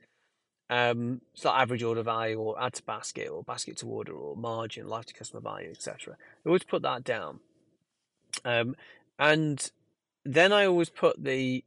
Um, 0.71 1.23
it's 1.33 1.45
not 1.45 1.59
average 1.59 1.83
order 1.83 2.03
value 2.03 2.39
or 2.39 2.63
add 2.63 2.75
to 2.75 2.83
basket 2.83 3.29
or 3.29 3.43
basket 3.43 3.79
to 3.79 3.87
order 3.87 4.13
or 4.13 4.37
margin, 4.37 4.87
life 4.87 5.07
to 5.07 5.15
customer 5.15 5.41
value, 5.41 5.71
etc. 5.71 6.17
I 6.45 6.49
always 6.49 6.65
put 6.65 6.83
that 6.83 7.05
down. 7.05 7.41
Um, 8.45 8.77
and 9.19 9.71
then 10.25 10.53
I 10.53 10.67
always 10.67 10.91
put 10.91 11.23
the 11.23 11.65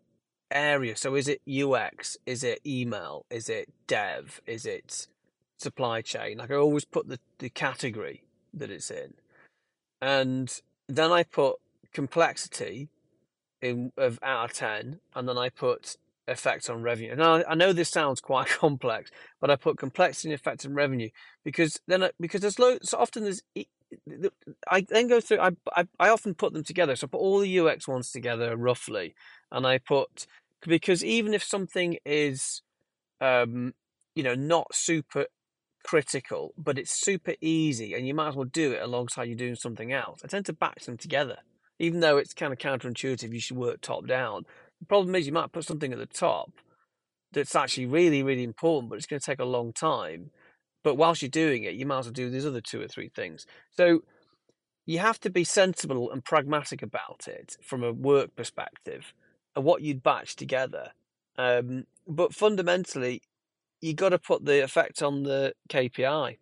area. 0.52 0.96
So 0.96 1.16
is 1.16 1.28
it 1.28 1.42
UX? 1.50 2.18
Is 2.26 2.44
it 2.44 2.60
email? 2.66 3.26
Is 3.30 3.50
it 3.50 3.70
dev? 3.88 4.42
Is 4.46 4.66
it 4.66 5.08
supply 5.58 6.02
chain? 6.02 6.38
Like 6.38 6.52
I 6.52 6.56
always 6.56 6.86
put 6.86 7.08
the, 7.08 7.20
the 7.40 7.50
category 7.50 8.24
that 8.54 8.70
it's 8.70 8.92
in. 8.92 9.14
And 10.02 10.54
then 10.88 11.12
I 11.12 11.24
put 11.24 11.58
complexity 11.94 12.90
in 13.62 13.92
of 13.98 14.20
out 14.24 14.52
of 14.52 14.58
ten, 14.58 15.00
and 15.16 15.28
then 15.28 15.38
I 15.38 15.50
put 15.50 15.96
effect 16.28 16.70
on 16.70 16.82
revenue. 16.82 17.16
Now 17.16 17.44
I 17.48 17.56
know 17.56 17.74
this 17.74 17.90
sounds 17.90 18.20
quite 18.20 18.48
complex, 18.60 19.12
but 19.40 19.52
I 19.52 19.56
put 19.56 19.78
complexity 19.78 20.30
and 20.30 20.40
effect 20.40 20.66
on 20.66 20.74
revenue 20.74 21.10
because 21.44 21.80
then 21.88 22.04
I, 22.04 22.12
because 22.20 22.42
there's 22.42 22.60
loads. 22.60 22.90
So 22.90 22.98
often 22.98 23.24
there's 23.24 23.44
I 24.70 24.82
then 24.88 25.08
go 25.08 25.20
through. 25.22 25.40
I, 25.40 25.52
I 25.76 25.86
I 26.00 26.10
often 26.10 26.34
put 26.34 26.54
them 26.54 26.64
together. 26.64 26.96
So 26.96 27.06
I 27.06 27.10
put 27.10 27.20
all 27.20 27.40
the 27.40 27.60
UX 27.60 27.88
ones 27.88 28.12
together 28.12 28.56
roughly, 28.56 29.16
and 29.52 29.68
I 29.68 29.78
put 29.78 30.26
because 30.68 31.04
even 31.04 31.34
if 31.34 31.44
something 31.44 31.98
is, 32.06 32.62
um, 33.20 33.74
you 34.16 34.24
know, 34.24 34.36
not 34.36 34.74
super 34.74 35.26
critical, 35.84 36.54
but 36.58 36.78
it's 36.78 36.92
super 36.92 37.34
easy, 37.42 37.94
and 37.94 38.08
you 38.08 38.14
might 38.14 38.30
as 38.30 38.36
well 38.36 38.46
do 38.46 38.72
it 38.72 38.82
alongside 38.82 39.30
you 39.30 39.36
doing 39.36 39.56
something 39.56 39.92
else. 39.92 40.22
I 40.24 40.28
tend 40.28 40.46
to 40.48 40.54
batch 40.54 40.86
them 40.86 40.98
together 40.98 41.38
even 41.82 42.00
though 42.00 42.18
it's 42.18 42.36
kind 42.36 42.54
of 42.54 42.60
counterintuitive, 42.60 43.34
you 43.34 43.40
should 43.40 43.58
work 43.58 43.82
top 43.82 44.06
down. 44.06 44.46
The 44.80 44.86
problem 44.86 45.16
is 45.16 45.26
you 45.26 45.34
might 45.34 45.52
put 45.52 45.66
something 45.66 45.92
at 45.92 45.98
the 45.98 46.06
top 46.06 46.52
that's 47.32 47.56
actually 47.56 47.88
really, 47.88 48.22
really 48.22 48.44
important, 48.44 48.90
but 48.90 48.98
it's 48.98 49.08
going 49.08 49.20
to 49.20 49.26
take 49.26 49.40
a 49.40 49.46
long 49.46 49.74
time. 49.74 50.30
But 50.84 50.96
whilst 50.96 51.24
you're 51.24 51.30
doing 51.30 51.64
it, 51.64 51.74
you 51.74 51.88
might 51.88 52.00
as 52.00 52.06
well 52.06 52.14
do 52.14 52.30
these 52.30 52.46
other 52.46 52.62
two 52.62 52.80
or 52.80 52.88
three 52.88 53.10
things. 53.10 53.48
So 53.72 54.02
you 54.86 55.00
have 55.00 55.20
to 55.22 55.32
be 55.32 55.44
sensible 55.44 56.12
and 56.12 56.24
pragmatic 56.24 56.84
about 56.84 57.28
it 57.28 57.58
from 57.64 57.84
a 57.84 57.92
work 57.92 58.36
perspective 58.36 59.12
and 59.56 59.66
what 59.66 59.82
you'd 59.82 60.04
batch 60.04 60.36
together. 60.36 60.92
Um, 61.38 61.86
but 62.08 62.34
fundamentally, 62.34 63.22
you 63.82 63.94
got 63.94 64.10
to 64.10 64.20
put 64.20 64.46
the 64.46 64.64
effect 64.64 65.02
on 65.02 65.24
the 65.24 65.54
KPI 65.70 66.38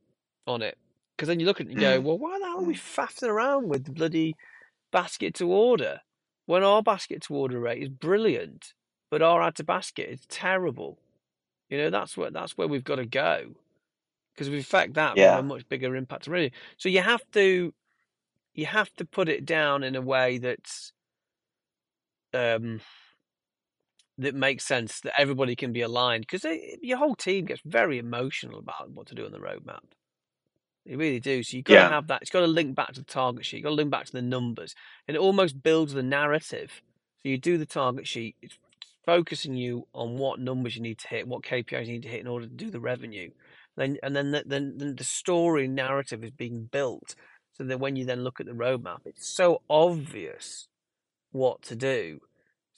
on 0.47 0.61
it. 0.61 0.77
Because 1.15 1.27
then 1.27 1.39
you 1.39 1.45
look 1.45 1.59
at 1.59 1.67
it 1.67 1.71
and 1.71 1.81
you 1.81 1.87
go, 1.87 1.99
mm. 1.99 2.03
well, 2.03 2.17
why 2.17 2.39
the 2.39 2.45
hell 2.45 2.59
are 2.59 2.63
we 2.63 2.75
faffing 2.75 3.27
around 3.27 3.67
with 3.67 3.93
bloody 3.93 4.35
basket 4.91 5.33
to 5.35 5.51
order 5.51 5.99
when 6.45 6.63
our 6.63 6.81
basket 6.81 7.21
to 7.21 7.35
order 7.35 7.59
rate 7.59 7.83
is 7.83 7.89
brilliant, 7.89 8.73
but 9.11 9.21
our 9.21 9.41
add 9.41 9.55
to 9.55 9.63
basket 9.63 10.09
is 10.09 10.25
terrible. 10.27 10.97
You 11.69 11.77
know, 11.77 11.89
that's 11.89 12.17
where 12.17 12.31
that's 12.31 12.57
where 12.57 12.67
we've 12.67 12.83
got 12.83 12.95
to 12.95 13.05
go. 13.05 13.51
Because 14.33 14.49
we 14.49 14.59
affect 14.59 14.95
that, 14.95 15.15
have 15.17 15.39
a 15.41 15.47
much 15.47 15.67
bigger 15.69 15.95
impact 15.95 16.27
already. 16.27 16.51
So 16.77 16.89
you 16.89 17.01
have 17.01 17.21
to 17.33 17.73
you 18.55 18.65
have 18.65 18.91
to 18.95 19.05
put 19.05 19.29
it 19.29 19.45
down 19.45 19.83
in 19.83 19.95
a 19.95 20.01
way 20.01 20.39
that's 20.39 20.91
um 22.33 22.81
that 24.19 24.35
makes 24.35 24.65
sense 24.65 24.99
that 25.01 25.19
everybody 25.19 25.55
can 25.55 25.71
be 25.71 25.81
aligned 25.81 26.21
because 26.21 26.43
eh, 26.45 26.75
your 26.81 26.97
whole 26.97 27.15
team 27.15 27.45
gets 27.45 27.61
very 27.65 27.97
emotional 27.97 28.59
about 28.59 28.91
what 28.91 29.07
to 29.07 29.15
do 29.15 29.25
on 29.25 29.31
the 29.31 29.39
roadmap. 29.39 29.79
They 30.85 30.95
really 30.95 31.19
do. 31.19 31.41
So 31.43 31.57
you've 31.57 31.65
got 31.65 31.73
yeah. 31.73 31.87
to 31.87 31.93
have 31.93 32.07
that. 32.07 32.21
It's 32.21 32.31
got 32.31 32.41
to 32.41 32.47
link 32.47 32.75
back 32.75 32.93
to 32.93 33.01
the 33.01 33.05
target 33.05 33.45
sheet. 33.45 33.57
You've 33.57 33.65
got 33.65 33.69
to 33.69 33.75
link 33.75 33.91
back 33.91 34.05
to 34.05 34.11
the 34.11 34.21
numbers. 34.21 34.75
And 35.07 35.15
it 35.15 35.19
almost 35.19 35.63
builds 35.63 35.93
the 35.93 36.03
narrative. 36.03 36.81
So 37.21 37.29
you 37.29 37.37
do 37.37 37.57
the 37.57 37.65
target 37.65 38.07
sheet. 38.07 38.35
It's 38.41 38.57
focusing 39.05 39.55
you 39.55 39.87
on 39.93 40.17
what 40.17 40.39
numbers 40.39 40.75
you 40.75 40.81
need 40.81 40.99
to 40.99 41.07
hit, 41.07 41.27
what 41.27 41.43
KPIs 41.43 41.85
you 41.85 41.93
need 41.93 42.03
to 42.03 42.09
hit 42.09 42.21
in 42.21 42.27
order 42.27 42.45
to 42.45 42.53
do 42.53 42.69
the 42.69 42.79
revenue. 42.79 43.31
Then 43.77 43.97
and 44.03 44.15
then 44.15 44.31
the, 44.31 44.43
then, 44.45 44.77
then 44.77 44.95
the 44.95 45.03
story 45.03 45.67
narrative 45.67 46.23
is 46.23 46.31
being 46.31 46.67
built 46.71 47.15
so 47.53 47.63
that 47.63 47.79
when 47.79 47.95
you 47.95 48.05
then 48.05 48.23
look 48.23 48.39
at 48.39 48.45
the 48.45 48.51
roadmap, 48.51 48.99
it's 49.05 49.27
so 49.27 49.61
obvious 49.69 50.67
what 51.31 51.61
to 51.63 51.75
do. 51.75 52.19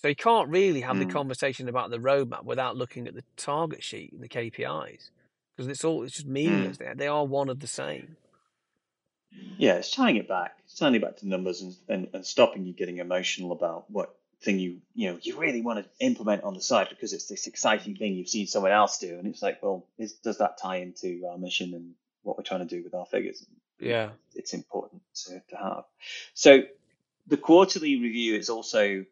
So 0.01 0.07
you 0.07 0.15
can't 0.15 0.49
really 0.49 0.81
have 0.81 0.95
mm. 0.95 1.07
the 1.07 1.13
conversation 1.13 1.69
about 1.69 1.91
the 1.91 1.97
roadmap 1.97 2.43
without 2.43 2.75
looking 2.75 3.07
at 3.07 3.13
the 3.13 3.23
target 3.37 3.83
sheet 3.83 4.11
and 4.13 4.21
the 4.21 4.29
KPIs 4.29 5.09
because 5.55 5.67
it's 5.67 5.83
all 5.83 6.03
it's 6.03 6.15
just 6.15 6.27
meaningless. 6.27 6.77
Mm. 6.77 6.79
They, 6.79 6.93
they 7.03 7.07
are 7.07 7.25
one 7.25 7.49
of 7.49 7.59
the 7.59 7.67
same. 7.67 8.15
Yeah, 9.57 9.75
it's 9.75 9.91
tying 9.91 10.17
it 10.17 10.27
back. 10.27 10.57
It's 10.65 10.75
tying 10.75 10.95
it 10.95 11.01
back 11.01 11.17
to 11.17 11.27
numbers 11.27 11.61
and, 11.61 11.75
and, 11.87 12.07
and 12.13 12.25
stopping 12.25 12.65
you 12.65 12.73
getting 12.73 12.97
emotional 12.97 13.51
about 13.51 13.89
what 13.89 14.15
thing 14.41 14.57
you 14.57 14.77
you 14.95 15.11
know 15.11 15.19
you 15.21 15.37
really 15.37 15.61
want 15.61 15.77
to 15.77 16.05
implement 16.05 16.43
on 16.43 16.55
the 16.55 16.61
side 16.61 16.89
because 16.89 17.13
it's 17.13 17.27
this 17.27 17.45
exciting 17.45 17.95
thing 17.95 18.15
you've 18.15 18.27
seen 18.27 18.47
someone 18.47 18.71
else 18.71 18.97
do, 18.97 19.17
and 19.17 19.27
it's 19.27 19.41
like, 19.41 19.61
well, 19.61 19.85
is, 19.97 20.13
does 20.13 20.39
that 20.39 20.57
tie 20.57 20.77
into 20.77 21.23
our 21.29 21.37
mission 21.37 21.73
and 21.73 21.93
what 22.23 22.37
we're 22.37 22.43
trying 22.43 22.67
to 22.67 22.75
do 22.75 22.83
with 22.83 22.93
our 22.93 23.05
figures? 23.05 23.45
Yeah, 23.79 24.09
it's 24.35 24.53
important 24.53 25.01
to, 25.25 25.41
to 25.49 25.55
have. 25.55 25.83
So 26.33 26.63
the 27.27 27.37
quarterly 27.37 28.01
review 28.01 28.35
is 28.35 28.49
also 28.49 29.05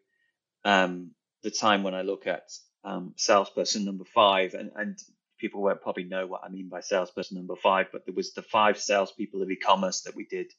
um, 0.64 1.12
the 1.42 1.50
time 1.50 1.82
when 1.82 1.94
I 1.94 2.02
look 2.02 2.26
at 2.26 2.50
um, 2.84 3.14
salesperson 3.16 3.84
number 3.84 4.04
five, 4.04 4.54
and, 4.54 4.70
and 4.74 4.98
people 5.38 5.62
won't 5.62 5.82
probably 5.82 6.04
know 6.04 6.26
what 6.26 6.42
I 6.44 6.48
mean 6.48 6.68
by 6.68 6.80
salesperson 6.80 7.36
number 7.36 7.56
five, 7.56 7.86
but 7.92 8.04
there 8.06 8.14
was 8.14 8.32
the 8.32 8.42
five 8.42 8.78
salespeople 8.78 9.42
of 9.42 9.50
e-commerce 9.50 10.02
that 10.02 10.16
we 10.16 10.26
did 10.26 10.52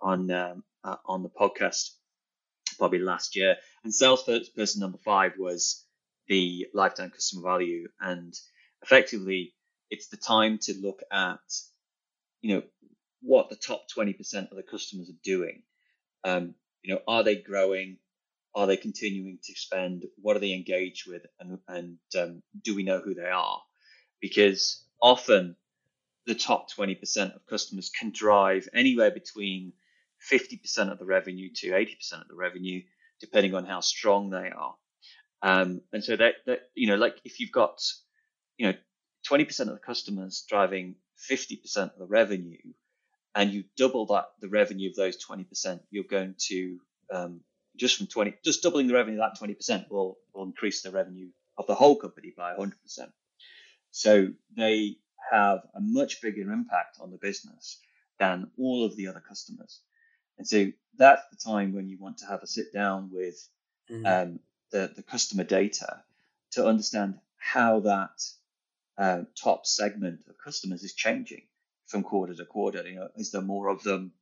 on 0.00 0.30
um, 0.30 0.64
uh, 0.82 0.96
on 1.06 1.22
the 1.22 1.30
podcast 1.30 1.90
probably 2.78 2.98
last 2.98 3.36
year. 3.36 3.56
And 3.84 3.94
salesperson 3.94 4.80
number 4.80 4.98
five 5.04 5.32
was 5.38 5.84
the 6.28 6.66
lifetime 6.74 7.10
customer 7.10 7.42
value, 7.42 7.88
and 8.00 8.34
effectively, 8.82 9.54
it's 9.90 10.08
the 10.08 10.16
time 10.16 10.58
to 10.62 10.74
look 10.80 11.00
at, 11.12 11.38
you 12.40 12.54
know, 12.54 12.62
what 13.20 13.48
the 13.48 13.56
top 13.56 13.86
20% 13.96 14.50
of 14.50 14.56
the 14.56 14.62
customers 14.62 15.08
are 15.08 15.20
doing. 15.22 15.62
Um, 16.24 16.54
you 16.82 16.94
know, 16.94 17.00
are 17.08 17.22
they 17.22 17.36
growing? 17.36 17.98
Are 18.54 18.66
they 18.66 18.76
continuing 18.76 19.38
to 19.44 19.54
spend? 19.54 20.04
What 20.20 20.36
are 20.36 20.40
they 20.40 20.52
engaged 20.52 21.08
with? 21.08 21.22
And, 21.40 21.58
and 21.68 21.98
um, 22.18 22.42
do 22.62 22.74
we 22.74 22.84
know 22.84 23.00
who 23.00 23.14
they 23.14 23.28
are? 23.28 23.60
Because 24.20 24.84
often 25.02 25.56
the 26.26 26.34
top 26.34 26.70
20% 26.70 27.34
of 27.34 27.46
customers 27.46 27.90
can 27.90 28.10
drive 28.10 28.68
anywhere 28.72 29.10
between 29.10 29.72
50% 30.32 30.90
of 30.90 30.98
the 30.98 31.04
revenue 31.04 31.50
to 31.56 31.70
80% 31.70 32.22
of 32.22 32.28
the 32.28 32.34
revenue, 32.34 32.82
depending 33.20 33.54
on 33.54 33.64
how 33.64 33.80
strong 33.80 34.30
they 34.30 34.50
are. 34.50 34.74
Um, 35.42 35.82
and 35.92 36.02
so 36.02 36.16
that, 36.16 36.36
that, 36.46 36.70
you 36.74 36.86
know, 36.86 36.96
like 36.96 37.16
if 37.24 37.40
you've 37.40 37.52
got, 37.52 37.82
you 38.56 38.66
know, 38.66 38.74
20% 39.30 39.60
of 39.60 39.66
the 39.68 39.78
customers 39.78 40.44
driving 40.48 40.94
50% 41.30 41.76
of 41.76 41.98
the 41.98 42.06
revenue, 42.06 42.58
and 43.34 43.52
you 43.52 43.64
double 43.76 44.06
that 44.06 44.26
the 44.40 44.48
revenue 44.48 44.88
of 44.90 44.96
those 44.96 45.22
20%, 45.22 45.80
you're 45.90 46.04
going 46.04 46.34
to 46.38 46.78
um, 47.12 47.40
just 47.76 47.96
from 47.96 48.06
20, 48.06 48.34
just 48.44 48.62
doubling 48.62 48.86
the 48.86 48.94
revenue 48.94 49.20
of 49.20 49.32
that 49.32 49.40
20% 49.40 49.90
will 49.90 50.18
will 50.32 50.44
increase 50.44 50.82
the 50.82 50.90
revenue 50.90 51.28
of 51.56 51.66
the 51.66 51.74
whole 51.74 51.96
company 51.96 52.32
by 52.36 52.54
100%. 52.54 52.72
So 53.90 54.28
they 54.56 54.96
have 55.30 55.60
a 55.74 55.80
much 55.80 56.20
bigger 56.20 56.50
impact 56.52 56.98
on 57.00 57.10
the 57.10 57.18
business 57.18 57.78
than 58.18 58.50
all 58.58 58.84
of 58.84 58.96
the 58.96 59.08
other 59.08 59.22
customers. 59.26 59.80
And 60.38 60.46
so 60.46 60.66
that's 60.96 61.22
the 61.30 61.36
time 61.36 61.74
when 61.74 61.88
you 61.88 61.98
want 61.98 62.18
to 62.18 62.26
have 62.26 62.42
a 62.42 62.46
sit 62.46 62.72
down 62.72 63.10
with 63.12 63.48
mm-hmm. 63.90 64.06
um, 64.06 64.40
the, 64.70 64.92
the 64.94 65.02
customer 65.02 65.44
data 65.44 66.02
to 66.52 66.66
understand 66.66 67.18
how 67.36 67.80
that 67.80 68.22
uh, 68.98 69.22
top 69.40 69.66
segment 69.66 70.20
of 70.28 70.36
customers 70.38 70.82
is 70.82 70.94
changing 70.94 71.42
from 71.86 72.02
quarter 72.02 72.34
to 72.34 72.44
quarter. 72.44 72.86
You 72.86 72.96
know, 72.96 73.08
is 73.16 73.30
there 73.30 73.42
more 73.42 73.68
of 73.68 73.82
them? 73.82 74.12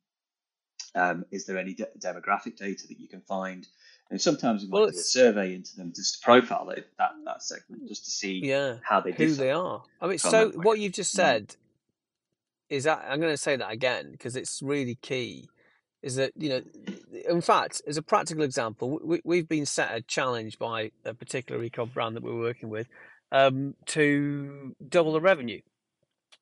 Um, 0.95 1.25
is 1.31 1.45
there 1.45 1.57
any 1.57 1.73
de- 1.73 1.87
demographic 1.97 2.57
data 2.57 2.87
that 2.87 2.99
you 2.99 3.07
can 3.07 3.21
find? 3.21 3.65
And 4.09 4.21
sometimes 4.21 4.63
we 4.63 4.69
might 4.69 4.77
well, 4.77 4.89
do 4.89 4.97
a 4.97 5.01
survey 5.01 5.55
into 5.55 5.75
them 5.75 5.91
just 5.95 6.19
to 6.19 6.25
profile 6.25 6.69
it, 6.69 6.87
that 6.99 7.11
that 7.25 7.41
segment, 7.41 7.87
just 7.87 8.05
to 8.05 8.11
see 8.11 8.41
yeah, 8.43 8.75
how 8.83 9.01
they 9.01 9.11
who 9.11 9.33
they 9.33 9.51
are. 9.51 9.83
I 10.01 10.07
mean, 10.07 10.19
so 10.19 10.51
what 10.51 10.79
you've 10.79 10.93
just 10.93 11.13
said 11.13 11.55
is 12.69 12.83
that 12.83 13.05
I'm 13.07 13.19
going 13.19 13.33
to 13.33 13.37
say 13.37 13.55
that 13.55 13.71
again 13.71 14.11
because 14.11 14.35
it's 14.35 14.61
really 14.61 14.95
key. 14.95 15.49
Is 16.03 16.15
that 16.17 16.33
you 16.35 16.49
know, 16.49 16.61
in 17.29 17.41
fact, 17.41 17.81
as 17.87 17.97
a 17.97 18.01
practical 18.01 18.43
example, 18.43 18.99
we, 19.03 19.21
we've 19.23 19.47
been 19.47 19.65
set 19.65 19.95
a 19.95 20.01
challenge 20.01 20.59
by 20.59 20.91
a 21.05 21.13
particular 21.13 21.63
ecom 21.67 21.93
brand 21.93 22.15
that 22.15 22.23
we're 22.23 22.37
working 22.37 22.69
with 22.69 22.87
um, 23.31 23.73
to 23.87 24.75
double 24.87 25.13
the 25.13 25.21
revenue 25.21 25.61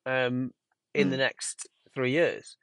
um, 0.04 0.52
in 0.94 1.08
mm. 1.08 1.10
the 1.12 1.16
next 1.16 1.68
three 1.94 2.10
years. 2.10 2.56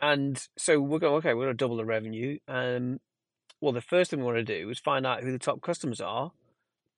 And 0.00 0.40
so 0.56 0.80
we're 0.80 1.00
going, 1.00 1.14
okay, 1.16 1.34
we're 1.34 1.46
going 1.46 1.56
to 1.56 1.64
double 1.64 1.76
the 1.76 1.84
revenue. 1.84 2.38
Um, 2.46 3.00
well, 3.60 3.72
the 3.72 3.80
first 3.80 4.10
thing 4.10 4.20
we 4.20 4.26
want 4.26 4.38
to 4.38 4.44
do 4.44 4.70
is 4.70 4.78
find 4.78 5.06
out 5.06 5.22
who 5.22 5.32
the 5.32 5.38
top 5.38 5.60
customers 5.60 6.00
are 6.00 6.32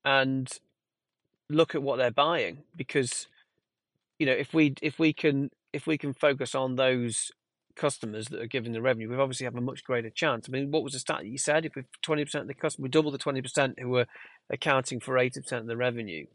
and 0.04 0.50
look 1.48 1.74
at 1.74 1.82
what 1.82 1.96
they're 1.96 2.10
buying 2.10 2.58
because 2.76 3.26
you 4.18 4.26
know 4.26 4.32
if 4.32 4.54
we 4.54 4.74
if 4.82 4.98
we 4.98 5.12
can 5.12 5.50
if 5.72 5.86
we 5.86 5.98
can 5.98 6.14
focus 6.14 6.54
on 6.54 6.76
those 6.76 7.32
customers 7.76 8.28
that 8.28 8.42
are 8.42 8.46
giving 8.46 8.72
the 8.72 8.82
revenue, 8.82 9.08
we 9.08 9.16
obviously 9.16 9.44
have 9.44 9.56
a 9.56 9.60
much 9.60 9.84
greater 9.84 10.10
chance. 10.10 10.46
I 10.48 10.52
mean, 10.52 10.70
what 10.70 10.82
was 10.82 10.92
the 10.92 10.98
stat 10.98 11.20
that 11.20 11.28
you 11.28 11.38
said? 11.38 11.64
If 11.64 11.72
twenty 12.02 12.24
percent 12.24 12.42
of 12.42 12.48
the 12.48 12.54
customer, 12.54 12.84
we 12.84 12.88
double 12.90 13.10
the 13.10 13.18
twenty 13.18 13.42
percent 13.42 13.78
who 13.78 13.88
were 13.88 14.06
accounting 14.50 15.00
for 15.00 15.18
eighty 15.18 15.40
percent 15.40 15.62
of 15.62 15.66
the 15.66 15.76
revenue, 15.76 16.26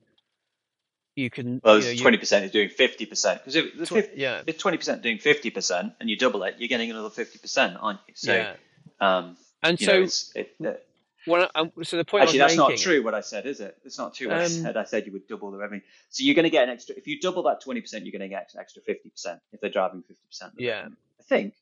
you 1.15 1.29
can. 1.29 1.61
Well, 1.63 1.81
twenty 1.97 2.17
percent 2.17 2.45
is 2.45 2.51
doing 2.51 2.69
fifty 2.69 3.05
percent 3.05 3.41
because 3.43 3.55
if, 3.55 4.11
yeah. 4.15 4.41
if 4.45 4.57
twenty 4.57 4.77
percent 4.77 5.01
doing 5.01 5.17
fifty 5.17 5.49
percent 5.49 5.93
and 5.99 6.09
you 6.09 6.17
double 6.17 6.43
it, 6.43 6.55
you're 6.59 6.67
getting 6.67 6.91
another 6.91 7.09
fifty 7.09 7.39
percent, 7.39 7.77
aren't 7.79 7.99
you? 8.07 8.13
So, 8.15 8.33
yeah. 8.33 8.53
um, 8.99 9.37
and 9.63 9.79
so, 9.79 10.01
know, 10.01 10.07
it, 10.35 10.55
uh, 10.65 10.71
well, 11.27 11.49
um, 11.55 11.71
so 11.83 11.97
the 11.97 12.05
point 12.05 12.23
actually 12.23 12.39
that's 12.39 12.57
making, 12.57 12.69
not 12.69 12.77
true. 12.77 13.03
What 13.03 13.13
I 13.13 13.21
said 13.21 13.45
is 13.45 13.59
it? 13.59 13.77
It's 13.83 13.97
not 13.97 14.13
true. 14.13 14.27
What 14.27 14.37
um, 14.37 14.43
I 14.43 14.47
said. 14.47 14.77
I 14.77 14.83
said 14.83 15.05
you 15.05 15.13
would 15.13 15.27
double 15.27 15.51
the 15.51 15.57
revenue. 15.57 15.81
So 16.09 16.23
you're 16.23 16.35
going 16.35 16.43
to 16.43 16.49
get 16.49 16.63
an 16.63 16.69
extra. 16.69 16.95
If 16.95 17.07
you 17.07 17.19
double 17.19 17.43
that 17.43 17.61
twenty 17.61 17.81
percent, 17.81 18.05
you're 18.05 18.11
going 18.11 18.21
to 18.21 18.27
get 18.27 18.51
an 18.53 18.59
extra 18.59 18.81
fifty 18.81 19.09
percent 19.09 19.39
if 19.51 19.61
they're 19.61 19.69
driving 19.69 20.01
fifty 20.01 20.21
percent. 20.27 20.53
Yeah, 20.57 20.87
I 21.19 21.23
think 21.23 21.53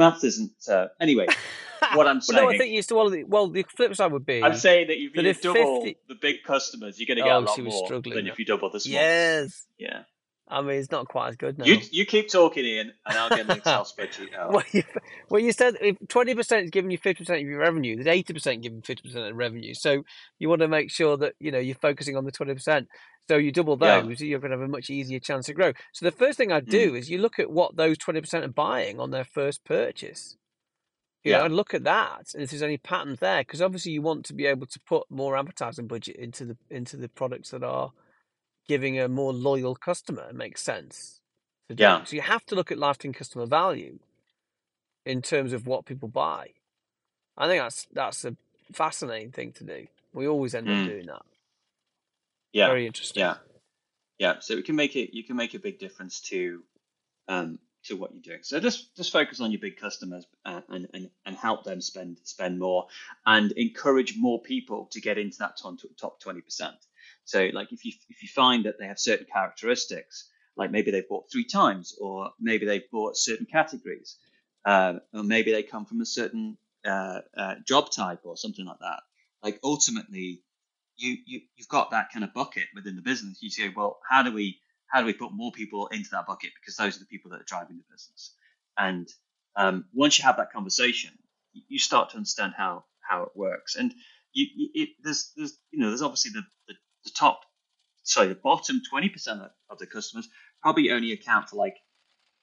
maths 0.00 0.24
isn't. 0.24 0.52
Uh, 0.68 0.88
anyway, 1.00 1.26
what 1.94 2.08
I'm 2.08 2.20
saying. 2.20 2.36
well, 2.36 2.50
no, 2.50 2.54
I 2.54 2.58
think 2.58 2.74
you 2.74 2.82
still. 2.82 2.96
Well, 2.96 3.10
the, 3.10 3.24
well, 3.24 3.48
the 3.48 3.62
flip 3.62 3.94
side 3.94 4.10
would 4.10 4.26
be. 4.26 4.42
I'm 4.42 4.56
saying 4.56 4.88
that 4.88 4.94
if 4.94 5.14
you 5.14 5.22
if 5.22 5.42
double 5.42 5.82
50... 5.82 6.00
the 6.08 6.14
big 6.16 6.42
customers, 6.44 6.98
you're 6.98 7.06
going 7.06 7.18
to 7.18 7.22
get 7.22 7.32
oh, 7.32 7.38
a 7.38 7.46
lot 7.46 7.58
more 7.58 8.00
than 8.00 8.24
now. 8.24 8.32
if 8.32 8.38
you 8.38 8.44
double 8.44 8.70
the 8.70 8.80
small. 8.80 8.94
Yes. 8.94 9.66
Yeah. 9.78 10.02
I 10.50 10.62
mean, 10.62 10.76
it's 10.78 10.90
not 10.90 11.06
quite 11.06 11.28
as 11.28 11.36
good 11.36 11.58
now. 11.58 11.64
You, 11.64 11.78
you 11.92 12.04
keep 12.04 12.28
talking, 12.28 12.64
Ian, 12.64 12.92
and 13.06 13.18
I'll 13.18 13.28
get 13.28 13.48
an 13.48 13.52
Excel 13.52 13.84
spreadsheet 13.84 14.34
out. 14.34 14.52
well, 14.52 14.64
you, 14.72 14.82
well, 15.28 15.40
you 15.40 15.52
said 15.52 15.76
if 15.80 15.96
20% 16.08 16.64
is 16.64 16.70
giving 16.70 16.90
you 16.90 16.98
50% 16.98 17.20
of 17.20 17.40
your 17.40 17.60
revenue, 17.60 17.96
there's 17.96 18.24
80% 18.24 18.62
giving 18.62 18.82
50% 18.82 19.30
of 19.30 19.36
revenue. 19.36 19.74
So 19.74 20.02
you 20.40 20.48
want 20.48 20.62
to 20.62 20.68
make 20.68 20.90
sure 20.90 21.16
that, 21.18 21.34
you 21.38 21.52
know, 21.52 21.60
you're 21.60 21.76
focusing 21.76 22.16
on 22.16 22.24
the 22.24 22.32
20%. 22.32 22.86
So 23.28 23.36
you 23.36 23.52
double 23.52 23.76
those, 23.76 24.20
yeah. 24.20 24.26
you're 24.26 24.40
going 24.40 24.50
to 24.50 24.58
have 24.58 24.66
a 24.66 24.68
much 24.68 24.90
easier 24.90 25.20
chance 25.20 25.46
to 25.46 25.54
grow. 25.54 25.72
So 25.92 26.04
the 26.04 26.10
first 26.10 26.36
thing 26.36 26.50
I 26.50 26.58
do 26.58 26.92
mm. 26.92 26.98
is 26.98 27.08
you 27.08 27.18
look 27.18 27.38
at 27.38 27.50
what 27.50 27.76
those 27.76 27.96
20% 27.96 28.42
are 28.42 28.48
buying 28.48 28.98
on 28.98 29.12
their 29.12 29.24
first 29.24 29.64
purchase. 29.64 30.36
You 31.22 31.32
yeah. 31.32 31.38
know, 31.38 31.44
and 31.44 31.56
look 31.56 31.74
at 31.74 31.84
that, 31.84 32.32
and 32.32 32.42
if 32.42 32.50
there's 32.50 32.62
any 32.62 32.78
patterns 32.78 33.18
there, 33.18 33.42
because 33.42 33.60
obviously 33.60 33.92
you 33.92 34.00
want 34.00 34.24
to 34.24 34.34
be 34.34 34.46
able 34.46 34.66
to 34.66 34.80
put 34.88 35.02
more 35.10 35.36
advertising 35.36 35.86
budget 35.86 36.16
into 36.16 36.46
the 36.46 36.56
into 36.70 36.96
the 36.96 37.10
products 37.10 37.50
that 37.50 37.62
are 37.62 37.92
giving 38.68 38.98
a 38.98 39.08
more 39.08 39.32
loyal 39.32 39.74
customer. 39.74 40.32
Makes 40.32 40.62
sense. 40.62 41.20
Yeah. 41.68 42.04
So 42.04 42.16
you 42.16 42.22
have 42.22 42.44
to 42.46 42.54
look 42.54 42.72
at 42.72 42.78
lifetime 42.78 43.12
customer 43.12 43.46
value 43.46 43.98
in 45.06 45.22
terms 45.22 45.52
of 45.52 45.66
what 45.66 45.86
people 45.86 46.08
buy. 46.08 46.50
I 47.36 47.46
think 47.46 47.62
that's 47.62 47.86
that's 47.92 48.24
a 48.24 48.36
fascinating 48.72 49.32
thing 49.32 49.52
to 49.52 49.64
do. 49.64 49.86
We 50.12 50.26
always 50.26 50.54
end 50.54 50.66
mm. 50.66 50.82
up 50.82 50.88
doing 50.88 51.06
that. 51.06 51.22
Yeah. 52.52 52.66
Very 52.66 52.86
interesting. 52.86 53.20
Yeah. 53.20 53.36
Yeah. 54.18 54.34
So 54.40 54.54
it 54.54 54.64
can 54.64 54.76
make 54.76 54.96
it 54.96 55.14
you 55.14 55.24
can 55.24 55.36
make 55.36 55.54
a 55.54 55.58
big 55.58 55.78
difference 55.78 56.20
to 56.22 56.62
um 57.28 57.58
to 57.84 57.96
what 57.96 58.12
you're 58.12 58.22
doing. 58.22 58.40
So 58.42 58.60
just 58.60 58.94
just 58.96 59.12
focus 59.12 59.40
on 59.40 59.50
your 59.50 59.60
big 59.60 59.78
customers 59.78 60.26
uh, 60.44 60.60
and, 60.68 60.88
and 60.92 61.10
and 61.24 61.36
help 61.36 61.64
them 61.64 61.80
spend 61.80 62.18
spend 62.24 62.58
more 62.58 62.88
and 63.24 63.52
encourage 63.52 64.16
more 64.16 64.40
people 64.40 64.86
to 64.92 65.00
get 65.00 65.18
into 65.18 65.38
that 65.38 65.58
top 65.96 66.20
twenty 66.20 66.40
percent. 66.40 66.76
So 67.30 67.48
like 67.52 67.72
if 67.72 67.84
you 67.84 67.92
if 68.08 68.22
you 68.22 68.28
find 68.28 68.64
that 68.64 68.78
they 68.78 68.86
have 68.86 68.98
certain 68.98 69.26
characteristics, 69.32 70.28
like 70.56 70.70
maybe 70.70 70.90
they've 70.90 71.08
bought 71.08 71.30
three 71.30 71.44
times, 71.44 71.96
or 72.00 72.30
maybe 72.40 72.66
they've 72.66 72.90
bought 72.90 73.16
certain 73.16 73.46
categories, 73.46 74.16
uh, 74.64 74.94
or 75.14 75.22
maybe 75.22 75.52
they 75.52 75.62
come 75.62 75.86
from 75.86 76.00
a 76.00 76.06
certain 76.06 76.58
uh, 76.84 77.20
uh, 77.36 77.54
job 77.66 77.90
type 77.92 78.20
or 78.24 78.36
something 78.36 78.66
like 78.66 78.80
that. 78.80 79.00
Like 79.44 79.60
ultimately, 79.62 80.42
you, 80.96 81.18
you 81.24 81.40
you've 81.56 81.68
got 81.68 81.92
that 81.92 82.08
kind 82.12 82.24
of 82.24 82.34
bucket 82.34 82.66
within 82.74 82.96
the 82.96 83.02
business. 83.02 83.38
You 83.40 83.50
say, 83.50 83.72
well, 83.74 84.00
how 84.08 84.22
do 84.24 84.32
we 84.32 84.58
how 84.88 85.00
do 85.00 85.06
we 85.06 85.12
put 85.12 85.32
more 85.32 85.52
people 85.52 85.86
into 85.88 86.10
that 86.10 86.26
bucket 86.26 86.50
because 86.60 86.76
those 86.76 86.96
are 86.96 87.00
the 87.00 87.06
people 87.06 87.30
that 87.30 87.40
are 87.40 87.44
driving 87.44 87.76
the 87.76 87.94
business. 87.94 88.34
And 88.76 89.08
um, 89.54 89.84
once 89.94 90.18
you 90.18 90.24
have 90.24 90.36
that 90.38 90.52
conversation, 90.52 91.12
you 91.52 91.78
start 91.78 92.10
to 92.10 92.16
understand 92.16 92.54
how 92.56 92.84
how 93.08 93.22
it 93.22 93.36
works. 93.36 93.76
And 93.76 93.94
you, 94.32 94.46
it, 94.74 94.90
there's 95.02 95.32
there's 95.36 95.56
you 95.70 95.78
know 95.80 95.88
there's 95.88 96.02
obviously 96.02 96.32
the, 96.32 96.42
the, 96.68 96.74
the 97.04 97.10
top 97.10 97.42
sorry 98.02 98.28
the 98.28 98.34
bottom 98.34 98.80
20% 98.92 99.50
of 99.70 99.78
the 99.78 99.86
customers 99.86 100.28
probably 100.62 100.90
only 100.90 101.12
account 101.12 101.48
for 101.48 101.56
like 101.56 101.76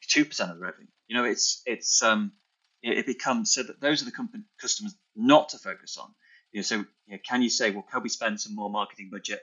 2% 0.08 0.40
of 0.40 0.58
the 0.58 0.64
revenue. 0.64 0.88
You 1.08 1.16
know, 1.16 1.26
it's 1.26 1.62
it's 1.66 2.02
um 2.04 2.34
it, 2.82 3.06
becomes 3.06 3.54
so 3.54 3.64
that 3.64 3.82
those 3.82 4.02
are 4.02 4.06
the 4.06 4.12
company, 4.12 4.44
customers 4.62 4.96
not 5.16 5.50
to 5.50 5.58
focus 5.58 5.98
on. 5.98 6.14
You 6.52 6.60
know, 6.60 6.64
so 6.64 6.76
you 6.76 6.86
know, 7.14 7.18
can 7.28 7.42
you 7.42 7.50
say, 7.50 7.72
well, 7.72 7.86
can 7.92 8.04
we 8.04 8.10
spend 8.10 8.40
some 8.40 8.56
more 8.56 8.70
marketing 8.70 9.10
budget, 9.12 9.42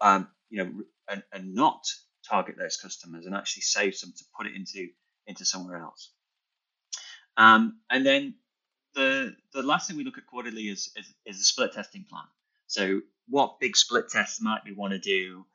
um, 0.00 0.28
you 0.50 0.58
know, 0.58 0.72
and, 1.08 1.22
and 1.32 1.54
not 1.54 1.86
target 2.28 2.56
those 2.58 2.76
customers 2.76 3.26
and 3.26 3.34
actually 3.34 3.62
save 3.62 3.94
some 3.94 4.12
to 4.16 4.24
put 4.36 4.46
it 4.46 4.54
into 4.54 4.88
into 5.26 5.44
somewhere 5.44 5.78
else. 5.78 6.10
Um, 7.36 7.80
and 7.90 8.04
then 8.04 8.34
the 8.94 9.36
the 9.52 9.62
last 9.62 9.88
thing 9.88 9.96
we 9.96 10.04
look 10.04 10.18
at 10.18 10.26
quarterly 10.26 10.68
is, 10.68 10.90
is, 10.96 11.14
is 11.26 11.40
a 11.40 11.44
split 11.44 11.72
testing 11.72 12.04
plan. 12.08 12.24
So 12.66 13.00
what 13.28 13.60
big 13.60 13.76
split 13.76 14.08
tests 14.08 14.40
might 14.40 14.64
we 14.64 14.72
want 14.72 14.92
to 14.92 14.98
do 14.98 15.46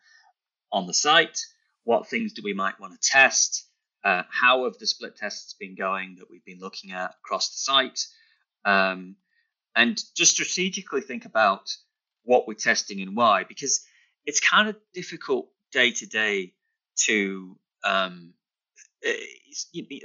on 0.71 0.87
the 0.87 0.93
site? 0.93 1.39
What 1.83 2.09
things 2.09 2.33
do 2.33 2.41
we 2.43 2.53
might 2.53 2.79
want 2.79 2.99
to 2.99 3.09
test? 3.09 3.65
Uh, 4.03 4.23
how 4.29 4.65
have 4.65 4.77
the 4.77 4.87
split 4.87 5.15
tests 5.15 5.53
been 5.53 5.75
going 5.75 6.15
that 6.19 6.29
we've 6.29 6.45
been 6.45 6.59
looking 6.59 6.91
at 6.91 7.15
across 7.23 7.49
the 7.49 7.57
site? 7.57 8.05
Um, 8.65 9.15
and 9.75 10.01
just 10.15 10.31
strategically 10.31 11.01
think 11.01 11.25
about 11.25 11.69
what 12.23 12.47
we're 12.47 12.53
testing 12.53 13.01
and 13.01 13.15
why, 13.15 13.43
because 13.43 13.85
it's 14.25 14.39
kind 14.39 14.69
of 14.69 14.75
difficult 14.93 15.49
day 15.71 15.91
to 15.91 16.05
day 16.05 16.53
to 16.95 17.57
um, 17.83 18.33
eh, 19.03 19.13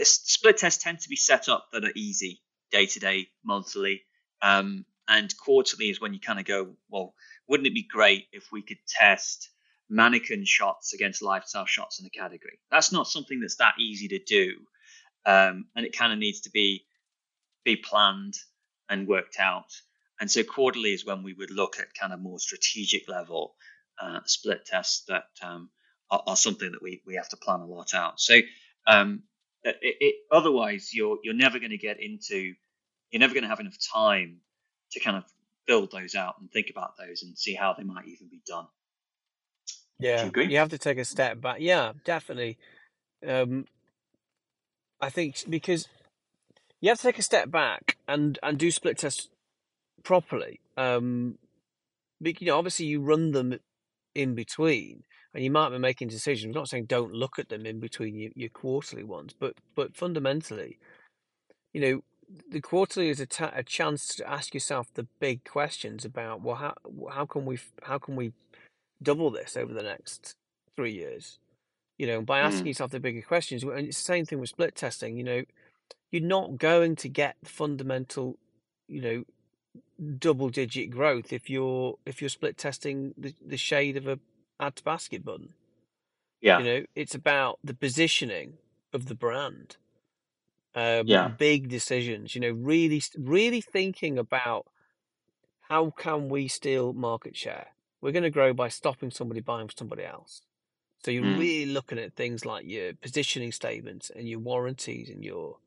split 0.03 0.59
tests 0.59 0.83
tend 0.83 1.01
to 1.01 1.09
be 1.09 1.17
set 1.17 1.49
up 1.49 1.69
that 1.73 1.85
are 1.85 1.93
easy 1.95 2.41
day 2.71 2.87
to 2.87 3.01
day, 3.01 3.29
monthly, 3.45 4.03
um, 4.43 4.85
and 5.09 5.33
quarterly 5.37 5.91
is 5.91 6.01
when 6.01 6.15
you 6.15 6.21
kind 6.21 6.39
of 6.39 6.45
go, 6.45 6.75
well, 6.89 7.15
wouldn't 7.49 7.67
it 7.67 7.75
be 7.75 7.87
great 7.87 8.27
if 8.33 8.51
we 8.53 8.63
could 8.63 8.79
test 8.89 9.51
mannequin 9.91 10.45
shots 10.45 10.95
against 10.95 11.23
lifestyle 11.23 11.67
shots 11.67 11.99
in 11.99 12.05
the 12.05 12.11
category? 12.11 12.59
That's 12.71 12.93
not 12.93 13.09
something 13.09 13.41
that's 13.41 13.57
that 13.57 13.75
easy 13.79 14.09
to 14.09 14.19
do, 14.19 14.55
um, 15.27 15.67
and 15.77 15.85
it 15.85 15.97
kind 15.97 16.13
of 16.13 16.19
needs 16.19 16.43
to 16.43 16.51
be 16.51 16.85
be 17.65 17.77
planned 17.77 18.35
and 18.89 19.09
worked 19.09 19.39
out. 19.39 19.73
And 20.21 20.31
so 20.31 20.43
quarterly 20.43 20.93
is 20.93 21.05
when 21.05 21.23
we 21.23 21.33
would 21.33 21.51
look 21.51 21.79
at 21.81 21.95
kind 21.95 22.13
of 22.13 22.21
more 22.21 22.39
strategic 22.39 23.09
level 23.09 23.55
uh, 24.01 24.21
split 24.27 24.65
tests 24.65 25.05
that 25.09 25.25
um, 25.43 25.71
are, 26.11 26.23
are, 26.27 26.37
something 26.37 26.71
that 26.73 26.83
we, 26.83 27.03
we 27.07 27.15
have 27.15 27.29
to 27.31 27.37
plan 27.37 27.61
a 27.61 27.67
lot 27.67 27.95
out. 27.95 28.21
So 28.21 28.39
um, 28.87 29.23
it, 29.63 29.77
it, 29.83 30.15
otherwise, 30.31 30.91
you're 30.93 31.19
you're 31.23 31.35
never 31.35 31.59
going 31.59 31.71
to 31.71 31.79
get 31.79 32.01
into 32.01 32.55
you're 33.11 33.21
never 33.21 33.35
going 33.35 33.45
to 33.45 33.49
have 33.49 33.61
enough 33.61 33.77
time 33.93 34.41
to 34.95 35.01
kind 35.01 35.17
of 35.17 35.25
build 35.67 35.93
those 35.93 36.15
out 36.15 36.37
and 36.41 36.51
think 36.51 36.71
about 36.71 36.97
those 36.99 37.23
and 37.23 37.39
see 37.39 37.55
how 37.55 37.75
they 37.75 37.85
might 37.85 38.07
even 38.07 38.29
be 38.29 38.41
done. 38.47 38.67
Yeah, 40.01 40.31
you, 40.35 40.43
you 40.43 40.59
have 40.59 40.71
to 40.71 40.79
take 40.79 40.99
a 40.99 41.05
step 41.05 41.41
back. 41.41 41.59
Yeah, 41.61 41.93
definitely. 42.05 42.59
Um, 43.27 43.67
I 45.01 45.11
think 45.11 45.45
because 45.49 45.87
you 46.81 46.89
have 46.89 46.99
to 46.99 47.05
take 47.05 47.19
a 47.19 47.23
step 47.23 47.51
back 47.51 47.97
and 48.09 48.39
and 48.43 48.59
do 48.59 48.71
split 48.71 48.99
tests 48.99 49.29
properly. 50.03 50.61
Um, 50.77 51.39
but, 52.21 52.41
you 52.41 52.47
know, 52.47 52.59
obviously 52.59 52.87
you 52.87 53.01
run 53.01 53.33
them 53.33 53.59
in 54.15 54.35
between, 54.35 55.03
and 55.33 55.43
you 55.43 55.51
might 55.51 55.71
be 55.71 55.79
making 55.79 56.09
decisions. 56.09 56.55
I'm 56.55 56.61
not 56.61 56.69
saying 56.69 56.87
don't 56.87 57.13
look 57.13 57.39
at 57.39 57.49
them 57.49 57.67
in 57.67 57.81
between 57.81 58.17
your, 58.17 58.31
your 58.35 58.51
quarterly 58.51 59.05
ones, 59.05 59.35
but 59.39 59.55
but 59.75 59.97
fundamentally, 59.97 60.79
you 61.73 61.81
know, 61.81 62.05
the 62.51 62.61
quarterly 62.61 63.09
is 63.09 63.21
a, 63.21 63.27
ta- 63.27 63.53
a 63.55 63.63
chance 63.63 64.09
to 64.17 64.29
ask 64.29 64.55
yourself 64.55 64.93
the 64.95 65.07
big 65.21 65.45
questions 65.45 66.05
about 66.05 66.43
well, 66.43 66.57
how 66.57 66.75
how 67.13 67.27
can 67.27 67.45
we 67.45 67.59
how 67.83 67.99
can 67.99 68.17
we 68.17 68.33
double 69.03 69.31
this 69.31 69.57
over 69.57 69.73
the 69.73 69.83
next 69.83 70.35
three 70.77 70.93
years? 70.93 71.39
You 71.99 72.07
know, 72.07 72.23
by 72.23 72.41
asking 72.41 72.65
mm. 72.65 72.69
yourself 72.69 72.91
the 72.91 73.01
bigger 73.01 73.23
questions, 73.23 73.63
and 73.63 73.87
it's 73.87 73.99
the 73.99 74.05
same 74.05 74.25
thing 74.25 74.41
with 74.41 74.49
split 74.49 74.75
testing. 74.75 75.17
You 75.17 75.25
know, 75.25 75.43
you're 76.11 76.23
not 76.23 76.59
going 76.59 76.97
to 76.97 77.09
get 77.09 77.37
fundamental, 77.45 78.37
you 78.89 79.01
know, 79.01 79.25
double 80.19 80.49
digit 80.49 80.91
growth 80.91 81.33
if 81.33 81.49
you're 81.49 81.97
if 82.05 82.21
you're 82.21 82.29
split 82.29 82.57
testing 82.57 83.15
the, 83.17 83.35
the 83.45 83.57
shade 83.57 83.97
of 83.97 84.09
a 84.09 84.19
add 84.61 84.77
to 84.77 84.85
basket 84.85 85.25
button. 85.25 85.51
Yeah. 86.41 86.59
You 86.59 86.65
know, 86.65 86.85
it's 86.95 87.15
about 87.15 87.59
the 87.65 87.75
positioning 87.75 88.55
of 88.93 89.07
the 89.07 89.15
brand. 89.15 89.77
Um, 90.75 91.07
yeah. 91.07 91.29
Big 91.29 91.69
decisions. 91.69 92.35
You 92.35 92.41
know, 92.41 92.51
really, 92.51 93.03
really 93.17 93.61
thinking 93.61 94.19
about 94.19 94.67
how 95.69 95.91
can 95.91 96.29
we 96.29 96.49
steal 96.49 96.93
market 96.93 97.37
share. 97.37 97.69
We're 98.01 98.13
going 98.13 98.25
to 98.25 98.31
grow 98.31 98.53
by 98.53 98.69
stopping 98.69 99.11
somebody 99.11 99.41
buying 99.41 99.69
from 99.69 99.77
somebody 99.79 100.05
else. 100.05 100.43
So 101.05 101.11
you're 101.11 101.25
mm. 101.25 101.39
really 101.39 101.73
looking 101.73 101.99
at 101.99 102.15
things 102.15 102.45
like 102.45 102.67
your 102.67 102.95
positioning 102.95 103.53
statements 103.53 104.11
and 104.15 104.29
your 104.29 104.39
warranties 104.41 105.11
and 105.11 105.25
your, 105.25 105.59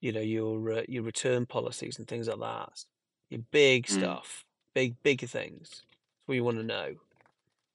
you 0.00 0.12
know, 0.12 0.20
your 0.20 0.72
uh, 0.72 0.82
your 0.88 1.02
return 1.02 1.46
policies 1.46 1.98
and 1.98 2.08
things 2.08 2.28
like 2.28 2.40
that. 2.40 2.84
Your 3.30 3.42
big 3.50 3.86
mm. 3.86 3.90
stuff, 3.90 4.44
big 4.74 5.02
bigger 5.02 5.26
things. 5.26 5.68
That's 5.70 6.26
what 6.26 6.34
you 6.34 6.44
want 6.44 6.58
to 6.58 6.62
know. 6.62 6.94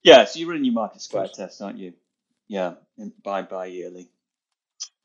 Yeah, 0.03 0.25
so 0.25 0.39
you're 0.39 0.49
running 0.49 0.65
your 0.65 0.73
market 0.73 1.01
square 1.01 1.27
test, 1.27 1.61
aren't 1.61 1.77
you? 1.77 1.93
Yeah, 2.47 2.73
by 3.23 3.43
by 3.43 3.67
yearly, 3.67 4.09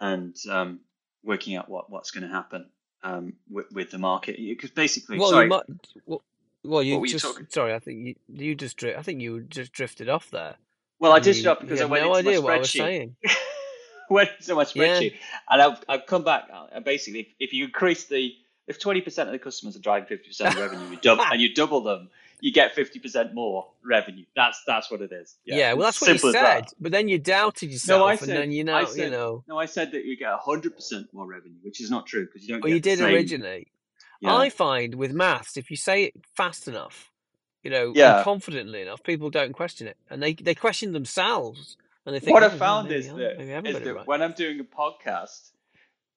and 0.00 0.36
um, 0.50 0.80
working 1.24 1.56
out 1.56 1.68
what 1.68 1.90
what's 1.90 2.10
going 2.10 2.26
to 2.26 2.32
happen 2.32 2.66
um, 3.02 3.34
with, 3.50 3.66
with 3.72 3.90
the 3.90 3.98
market 3.98 4.36
because 4.36 4.70
basically, 4.70 5.18
well, 5.18 5.30
sorry, 5.30 5.44
you 5.44 5.50
might, 5.50 5.64
well, 6.06 6.22
well, 6.64 6.82
you 6.82 7.06
just 7.06 7.24
you 7.24 7.46
sorry, 7.48 7.74
I 7.74 7.78
think 7.78 8.06
you 8.06 8.14
you 8.28 8.54
just 8.54 8.82
I 8.84 9.02
think 9.02 9.20
you 9.20 9.42
just 9.42 9.72
drifted 9.72 10.08
off 10.08 10.30
there. 10.30 10.56
Well, 10.98 11.12
I 11.12 11.20
drifted 11.20 11.46
off 11.46 11.60
because 11.60 11.80
I 11.80 11.84
went 11.84 12.04
no 12.04 12.14
into 12.14 12.30
idea 12.30 12.42
my 12.42 12.48
spreadsheet. 12.48 12.50
What 12.50 12.54
I 12.54 12.58
was 12.58 12.70
saying. 12.70 13.16
went 14.10 14.30
into 14.40 14.54
my 14.54 14.64
spreadsheet, 14.64 15.12
yeah. 15.12 15.18
and 15.50 15.62
I've, 15.62 15.84
I've 15.88 16.06
come 16.06 16.24
back. 16.24 16.48
And 16.72 16.84
basically, 16.84 17.20
if, 17.20 17.26
if 17.38 17.52
you 17.52 17.66
increase 17.66 18.04
the 18.04 18.34
if 18.66 18.78
twenty 18.78 19.00
percent 19.00 19.28
of 19.28 19.32
the 19.32 19.38
customers 19.38 19.76
are 19.76 19.80
driving 19.80 20.08
fifty 20.08 20.28
percent 20.28 20.54
of 20.54 20.60
revenue, 20.60 20.90
you 20.90 20.96
double, 20.96 21.22
and 21.30 21.40
you 21.40 21.54
double 21.54 21.82
them, 21.82 22.10
you 22.40 22.52
get 22.52 22.74
50% 22.74 23.34
more 23.34 23.68
revenue. 23.84 24.24
That's 24.36 24.62
that's 24.66 24.90
what 24.90 25.00
it 25.02 25.12
is. 25.12 25.36
Yeah, 25.44 25.56
yeah 25.56 25.72
well, 25.72 25.86
that's 25.86 26.00
what 26.00 26.10
you 26.10 26.32
said. 26.32 26.66
But 26.80 26.92
then 26.92 27.08
you 27.08 27.18
doubted 27.18 27.70
yourself. 27.70 28.00
No, 28.00 28.06
I 28.06 28.16
said, 28.16 28.28
and 28.28 28.38
then 28.38 28.52
you 28.52 28.64
know, 28.64 28.84
said, 28.84 29.04
you 29.04 29.10
know. 29.10 29.44
No, 29.48 29.58
I 29.58 29.66
said 29.66 29.92
that 29.92 30.04
you 30.04 30.16
get 30.16 30.32
100% 30.38 31.12
more 31.12 31.26
revenue, 31.26 31.58
which 31.62 31.80
is 31.80 31.90
not 31.90 32.06
true 32.06 32.26
because 32.26 32.42
you 32.42 32.48
don't 32.48 32.60
get 32.60 32.68
it. 32.68 32.70
Well, 32.70 32.74
you 32.74 32.80
did 32.80 33.00
originally. 33.00 33.68
Yeah. 34.20 34.36
I 34.36 34.50
find 34.50 34.94
with 34.96 35.12
maths, 35.12 35.56
if 35.56 35.70
you 35.70 35.76
say 35.76 36.04
it 36.04 36.14
fast 36.34 36.66
enough, 36.66 37.12
you 37.62 37.70
know, 37.70 37.92
yeah. 37.94 38.22
confidently 38.24 38.82
enough, 38.82 39.02
people 39.02 39.30
don't 39.30 39.52
question 39.52 39.86
it. 39.86 39.96
And 40.10 40.22
they, 40.22 40.34
they 40.34 40.54
question 40.54 40.92
themselves. 40.92 41.76
And 42.04 42.14
they 42.14 42.20
think, 42.20 42.34
what 42.34 42.42
oh, 42.42 42.46
I 42.46 42.50
found 42.50 42.90
is 42.90 43.08
that, 43.08 43.40
is 43.40 43.48
that 43.48 43.94
right. 43.94 44.06
when 44.06 44.22
I'm 44.22 44.32
doing 44.32 44.60
a 44.60 44.64
podcast, 44.64 45.50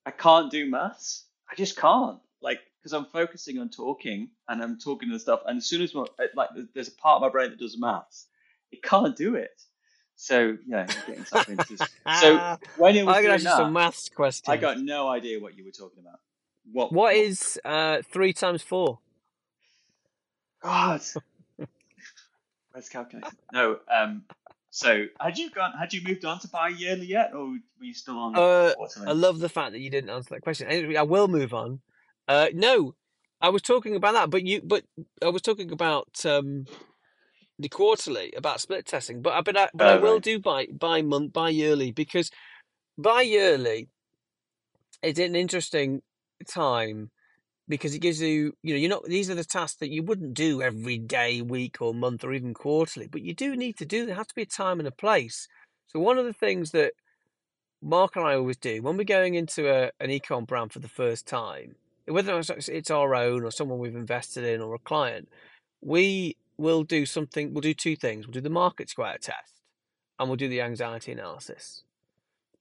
I 0.05 0.11
can't 0.11 0.49
do 0.49 0.69
maths. 0.69 1.25
I 1.51 1.55
just 1.55 1.77
can't. 1.77 2.19
Like, 2.41 2.59
because 2.81 2.93
I'm 2.93 3.05
focusing 3.05 3.59
on 3.59 3.69
talking 3.69 4.29
and 4.47 4.61
I'm 4.61 4.79
talking 4.79 5.11
and 5.11 5.21
stuff. 5.21 5.41
And 5.45 5.57
as 5.57 5.65
soon 5.65 5.81
as 5.81 5.93
my, 5.93 6.05
like 6.35 6.49
there's 6.73 6.87
a 6.87 6.93
part 6.93 7.17
of 7.17 7.21
my 7.21 7.29
brain 7.29 7.51
that 7.51 7.59
does 7.59 7.77
maths, 7.77 8.27
it 8.71 8.81
can't 8.81 9.15
do 9.15 9.35
it. 9.35 9.61
So 10.15 10.57
yeah, 10.67 10.87
getting 11.07 11.25
something. 11.25 11.59
So 12.19 12.57
when 12.77 12.95
it 12.95 13.05
was 13.05 13.15
I 13.15 13.23
got 13.23 13.41
some 13.41 13.73
maths 13.73 14.09
questions. 14.09 14.49
I 14.49 14.57
got 14.57 14.79
no 14.79 15.07
idea 15.07 15.39
what 15.39 15.57
you 15.57 15.65
were 15.65 15.71
talking 15.71 15.99
about. 15.99 16.19
What 16.71 16.91
what, 16.91 16.93
what 16.93 17.15
is 17.15 17.59
uh, 17.65 18.03
three 18.03 18.31
times 18.31 18.61
four? 18.61 18.99
God, 20.61 21.01
where's 22.71 22.89
calculator? 22.89 23.31
No. 23.51 23.79
Um. 23.91 24.25
So 24.69 25.07
had 25.19 25.39
you 25.39 25.49
gone? 25.49 25.73
Had 25.77 25.91
you 25.91 26.01
moved 26.03 26.23
on 26.23 26.39
to 26.39 26.47
bi-yearly 26.47 27.07
yet, 27.07 27.33
or 27.33 27.47
were 27.47 27.57
you 27.79 27.93
still 27.95 28.17
on? 28.17 28.35
Uh, 28.35 28.73
I 29.05 29.13
love 29.13 29.39
the 29.39 29.49
fact 29.49 29.71
that 29.71 29.79
you 29.79 29.89
didn't 29.89 30.11
answer 30.11 30.35
that 30.35 30.41
question. 30.41 30.95
I 30.95 31.01
will 31.01 31.27
move 31.27 31.51
on 31.51 31.81
uh, 32.27 32.47
no, 32.53 32.95
I 33.41 33.49
was 33.49 33.61
talking 33.61 33.95
about 33.95 34.13
that, 34.13 34.29
but 34.29 34.45
you, 34.45 34.61
but 34.63 34.83
I 35.21 35.29
was 35.29 35.41
talking 35.41 35.71
about 35.71 36.25
um, 36.25 36.65
the 37.57 37.69
quarterly 37.69 38.33
about 38.35 38.61
split 38.61 38.85
testing. 38.85 39.21
But 39.21 39.45
but 39.45 39.57
I, 39.57 39.69
but 39.73 39.87
I 39.87 39.97
will 39.97 40.19
do 40.19 40.39
by 40.39 40.67
by 40.67 41.01
month 41.01 41.33
by 41.33 41.49
yearly 41.49 41.91
because 41.91 42.31
by 42.97 43.21
yearly 43.21 43.89
it's 45.01 45.19
an 45.19 45.35
interesting 45.35 46.01
time 46.47 47.09
because 47.67 47.95
it 47.95 47.99
gives 47.99 48.21
you 48.21 48.53
you 48.61 48.73
know 48.73 48.79
you're 48.79 48.89
not 48.89 49.05
these 49.05 49.29
are 49.29 49.35
the 49.35 49.43
tasks 49.43 49.77
that 49.79 49.89
you 49.89 50.03
wouldn't 50.03 50.33
do 50.33 50.61
every 50.61 50.97
day, 50.97 51.41
week 51.41 51.81
or 51.81 51.93
month 51.93 52.23
or 52.23 52.33
even 52.33 52.53
quarterly, 52.53 53.07
but 53.07 53.21
you 53.21 53.33
do 53.33 53.55
need 53.55 53.77
to 53.77 53.85
do. 53.85 54.05
There 54.05 54.15
has 54.15 54.27
to 54.27 54.35
be 54.35 54.43
a 54.43 54.45
time 54.45 54.79
and 54.79 54.87
a 54.87 54.91
place. 54.91 55.47
So 55.87 55.99
one 55.99 56.17
of 56.17 56.25
the 56.25 56.33
things 56.33 56.71
that 56.71 56.93
Mark 57.81 58.15
and 58.15 58.25
I 58.25 58.35
always 58.35 58.57
do 58.57 58.81
when 58.83 58.97
we're 58.97 59.03
going 59.03 59.33
into 59.33 59.67
a, 59.67 59.91
an 59.99 60.09
ecom 60.09 60.45
brand 60.45 60.71
for 60.71 60.79
the 60.79 60.87
first 60.87 61.27
time 61.27 61.75
whether 62.07 62.39
it's 62.39 62.91
our 62.91 63.15
own 63.15 63.43
or 63.43 63.51
someone 63.51 63.79
we've 63.79 63.95
invested 63.95 64.43
in 64.43 64.61
or 64.61 64.75
a 64.75 64.79
client, 64.79 65.29
we 65.81 66.35
will 66.57 66.83
do 66.83 67.05
something. 67.05 67.53
We'll 67.53 67.61
do 67.61 67.73
two 67.73 67.95
things. 67.95 68.25
We'll 68.25 68.33
do 68.33 68.41
the 68.41 68.49
market 68.49 68.89
square 68.89 69.17
test, 69.21 69.61
and 70.19 70.29
we'll 70.29 70.37
do 70.37 70.49
the 70.49 70.61
anxiety 70.61 71.11
analysis. 71.11 71.83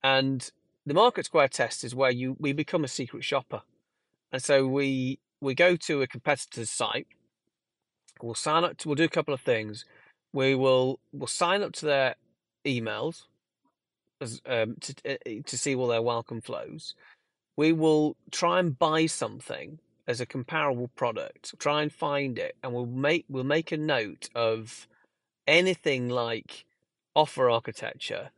And 0.03 0.49
the 0.87 0.95
market 0.95 1.27
square 1.27 1.49
test 1.49 1.85
is 1.85 1.95
where 1.95 2.11
you 2.11 2.37
we 2.39 2.53
become 2.53 2.85
a 2.85 2.89
secret 2.89 3.25
shopper, 3.25 3.63
and 4.33 4.43
so 4.43 4.67
we 4.67 5.19
we 5.41 5.55
go 5.55 5.77
to 5.77 6.03
a 6.03 6.07
competitor's 6.07 6.71
site. 6.71 7.07
We'll 8.23 8.35
sign 8.35 8.65
up. 8.65 8.79
To, 8.79 8.89
we'll 8.89 8.97
do 8.97 9.05
a 9.05 9.09
couple 9.09 9.35
of 9.35 9.41
things. 9.41 9.85
We 10.33 10.55
will 10.55 11.01
we'll 11.13 11.27
sign 11.27 11.63
up 11.63 11.73
to 11.75 11.87
their 11.87 12.15
emails 12.65 13.23
as, 14.21 14.41
um, 14.47 14.77
to 14.81 14.95
uh, 15.07 15.43
to 15.47 15.59
see 15.59 15.75
all 15.75 15.89
their 15.89 16.03
welcome 16.03 16.41
flows 16.41 16.95
we 17.61 17.73
will 17.73 18.17
try 18.31 18.59
and 18.59 18.79
buy 18.79 19.05
something 19.05 19.81
as 20.09 20.19
a 20.19 20.25
comparable 20.25 20.89
product, 20.97 21.55
try 21.59 21.83
and 21.83 21.93
find 21.93 22.39
it, 22.39 22.57
and 22.63 22.73
we'll 22.73 22.87
make 22.87 23.27
we'll 23.29 23.45
make 23.45 23.71
a 23.71 23.77
note 23.77 24.31
of 24.35 24.89
anything 25.47 26.09
like 26.09 26.65
offer 27.15 27.51
architecture, 27.51 28.31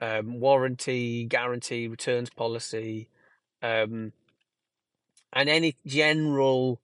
um, 0.00 0.38
warranty, 0.38 1.24
guarantee, 1.24 1.88
returns 1.88 2.30
policy, 2.30 3.08
um, 3.60 4.12
and 5.32 5.48
any 5.48 5.74
general 5.84 6.80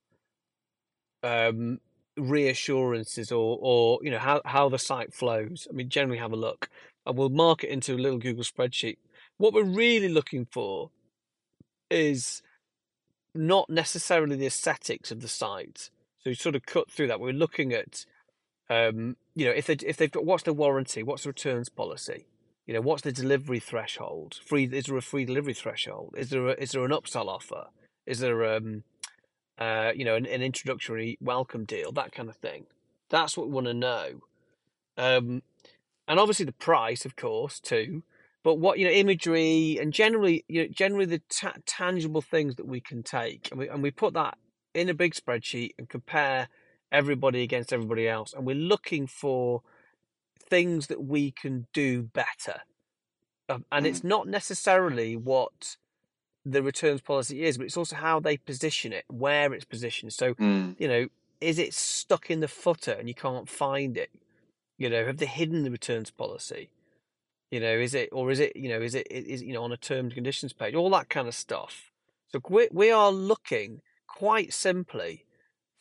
um, 1.22 1.78
reassurances 2.16 3.30
or 3.30 3.58
or 3.60 4.00
you 4.02 4.10
know 4.10 4.18
how 4.18 4.40
how 4.44 4.68
the 4.68 4.76
site 4.76 5.14
flows. 5.14 5.68
I 5.70 5.72
mean, 5.72 5.88
generally 5.88 6.18
have 6.18 6.32
a 6.32 6.42
look, 6.48 6.68
and 7.06 7.16
we'll 7.16 7.28
mark 7.28 7.62
it 7.62 7.70
into 7.70 7.94
a 7.94 8.02
little 8.04 8.18
Google 8.18 8.42
spreadsheet. 8.42 8.96
What 9.38 9.54
we're 9.54 9.62
really 9.84 10.08
looking 10.08 10.48
for 10.50 10.90
is 11.90 12.42
not 13.34 13.68
necessarily 13.68 14.36
the 14.36 14.46
aesthetics 14.46 15.10
of 15.10 15.20
the 15.20 15.28
site. 15.28 15.90
So 16.22 16.30
you 16.30 16.34
sort 16.34 16.56
of 16.56 16.66
cut 16.66 16.90
through 16.90 17.08
that. 17.08 17.20
We're 17.20 17.32
looking 17.32 17.72
at, 17.72 18.04
um, 18.70 19.16
you 19.34 19.46
know, 19.46 19.52
if 19.52 19.66
they 19.66 19.76
if 19.84 19.96
they've 19.96 20.10
got 20.10 20.24
what's 20.24 20.44
the 20.44 20.52
warranty, 20.52 21.02
what's 21.02 21.22
the 21.24 21.30
returns 21.30 21.68
policy, 21.68 22.26
you 22.66 22.74
know, 22.74 22.80
what's 22.80 23.02
the 23.02 23.12
delivery 23.12 23.60
threshold? 23.60 24.40
Free 24.44 24.64
is 24.64 24.86
there 24.86 24.96
a 24.96 25.02
free 25.02 25.24
delivery 25.24 25.54
threshold? 25.54 26.14
Is 26.16 26.30
there 26.30 26.48
a, 26.48 26.52
is 26.52 26.72
there 26.72 26.84
an 26.84 26.90
upsell 26.90 27.28
offer? 27.28 27.66
Is 28.06 28.20
there 28.20 28.56
um, 28.56 28.84
uh, 29.58 29.92
you 29.94 30.04
know, 30.04 30.14
an, 30.14 30.26
an 30.26 30.42
introductory 30.42 31.16
welcome 31.20 31.64
deal, 31.64 31.92
that 31.92 32.12
kind 32.12 32.28
of 32.28 32.36
thing. 32.36 32.66
That's 33.08 33.36
what 33.36 33.46
we 33.46 33.52
want 33.52 33.66
to 33.68 33.74
know. 33.74 34.20
Um, 34.98 35.42
and 36.08 36.20
obviously 36.20 36.44
the 36.44 36.52
price, 36.52 37.04
of 37.04 37.16
course, 37.16 37.60
too. 37.60 38.02
But 38.46 38.60
what 38.60 38.78
you 38.78 38.84
know, 38.84 38.92
imagery 38.92 39.76
and 39.80 39.92
generally, 39.92 40.44
you 40.46 40.62
know, 40.62 40.68
generally 40.68 41.04
the 41.06 41.20
ta- 41.28 41.56
tangible 41.66 42.22
things 42.22 42.54
that 42.54 42.68
we 42.68 42.80
can 42.80 43.02
take, 43.02 43.48
and 43.50 43.58
we 43.58 43.68
and 43.68 43.82
we 43.82 43.90
put 43.90 44.14
that 44.14 44.38
in 44.72 44.88
a 44.88 44.94
big 44.94 45.14
spreadsheet 45.14 45.70
and 45.78 45.88
compare 45.88 46.46
everybody 46.92 47.42
against 47.42 47.72
everybody 47.72 48.08
else, 48.08 48.32
and 48.32 48.46
we're 48.46 48.54
looking 48.54 49.08
for 49.08 49.62
things 50.48 50.86
that 50.86 51.02
we 51.02 51.32
can 51.32 51.66
do 51.72 52.04
better. 52.04 52.60
Um, 53.48 53.64
and 53.72 53.84
Mm. 53.84 53.88
it's 53.88 54.04
not 54.04 54.28
necessarily 54.28 55.16
what 55.16 55.76
the 56.44 56.62
returns 56.62 57.00
policy 57.00 57.42
is, 57.42 57.58
but 57.58 57.66
it's 57.66 57.76
also 57.76 57.96
how 57.96 58.20
they 58.20 58.36
position 58.36 58.92
it, 58.92 59.06
where 59.08 59.52
it's 59.54 59.64
positioned. 59.64 60.12
So, 60.12 60.34
Mm. 60.34 60.76
you 60.78 60.86
know, 60.86 61.08
is 61.40 61.58
it 61.58 61.74
stuck 61.74 62.30
in 62.30 62.38
the 62.38 62.46
footer 62.46 62.92
and 62.92 63.08
you 63.08 63.14
can't 63.14 63.48
find 63.48 63.98
it? 63.98 64.12
You 64.78 64.88
know, 64.88 65.04
have 65.04 65.16
they 65.16 65.26
hidden 65.26 65.64
the 65.64 65.72
returns 65.72 66.12
policy? 66.12 66.70
You 67.50 67.60
know, 67.60 67.72
is 67.78 67.94
it 67.94 68.08
or 68.12 68.30
is 68.30 68.40
it 68.40 68.56
you 68.56 68.68
know 68.68 68.80
is 68.80 68.94
it 68.94 69.06
is 69.10 69.42
you 69.42 69.52
know 69.52 69.62
on 69.62 69.72
a 69.72 69.76
terms 69.76 70.06
and 70.06 70.14
conditions 70.14 70.52
page? 70.52 70.74
All 70.74 70.90
that 70.90 71.08
kind 71.08 71.28
of 71.28 71.34
stuff. 71.34 71.90
So 72.28 72.40
we 72.48 72.68
we 72.72 72.90
are 72.90 73.12
looking 73.12 73.80
quite 74.08 74.52
simply 74.52 75.24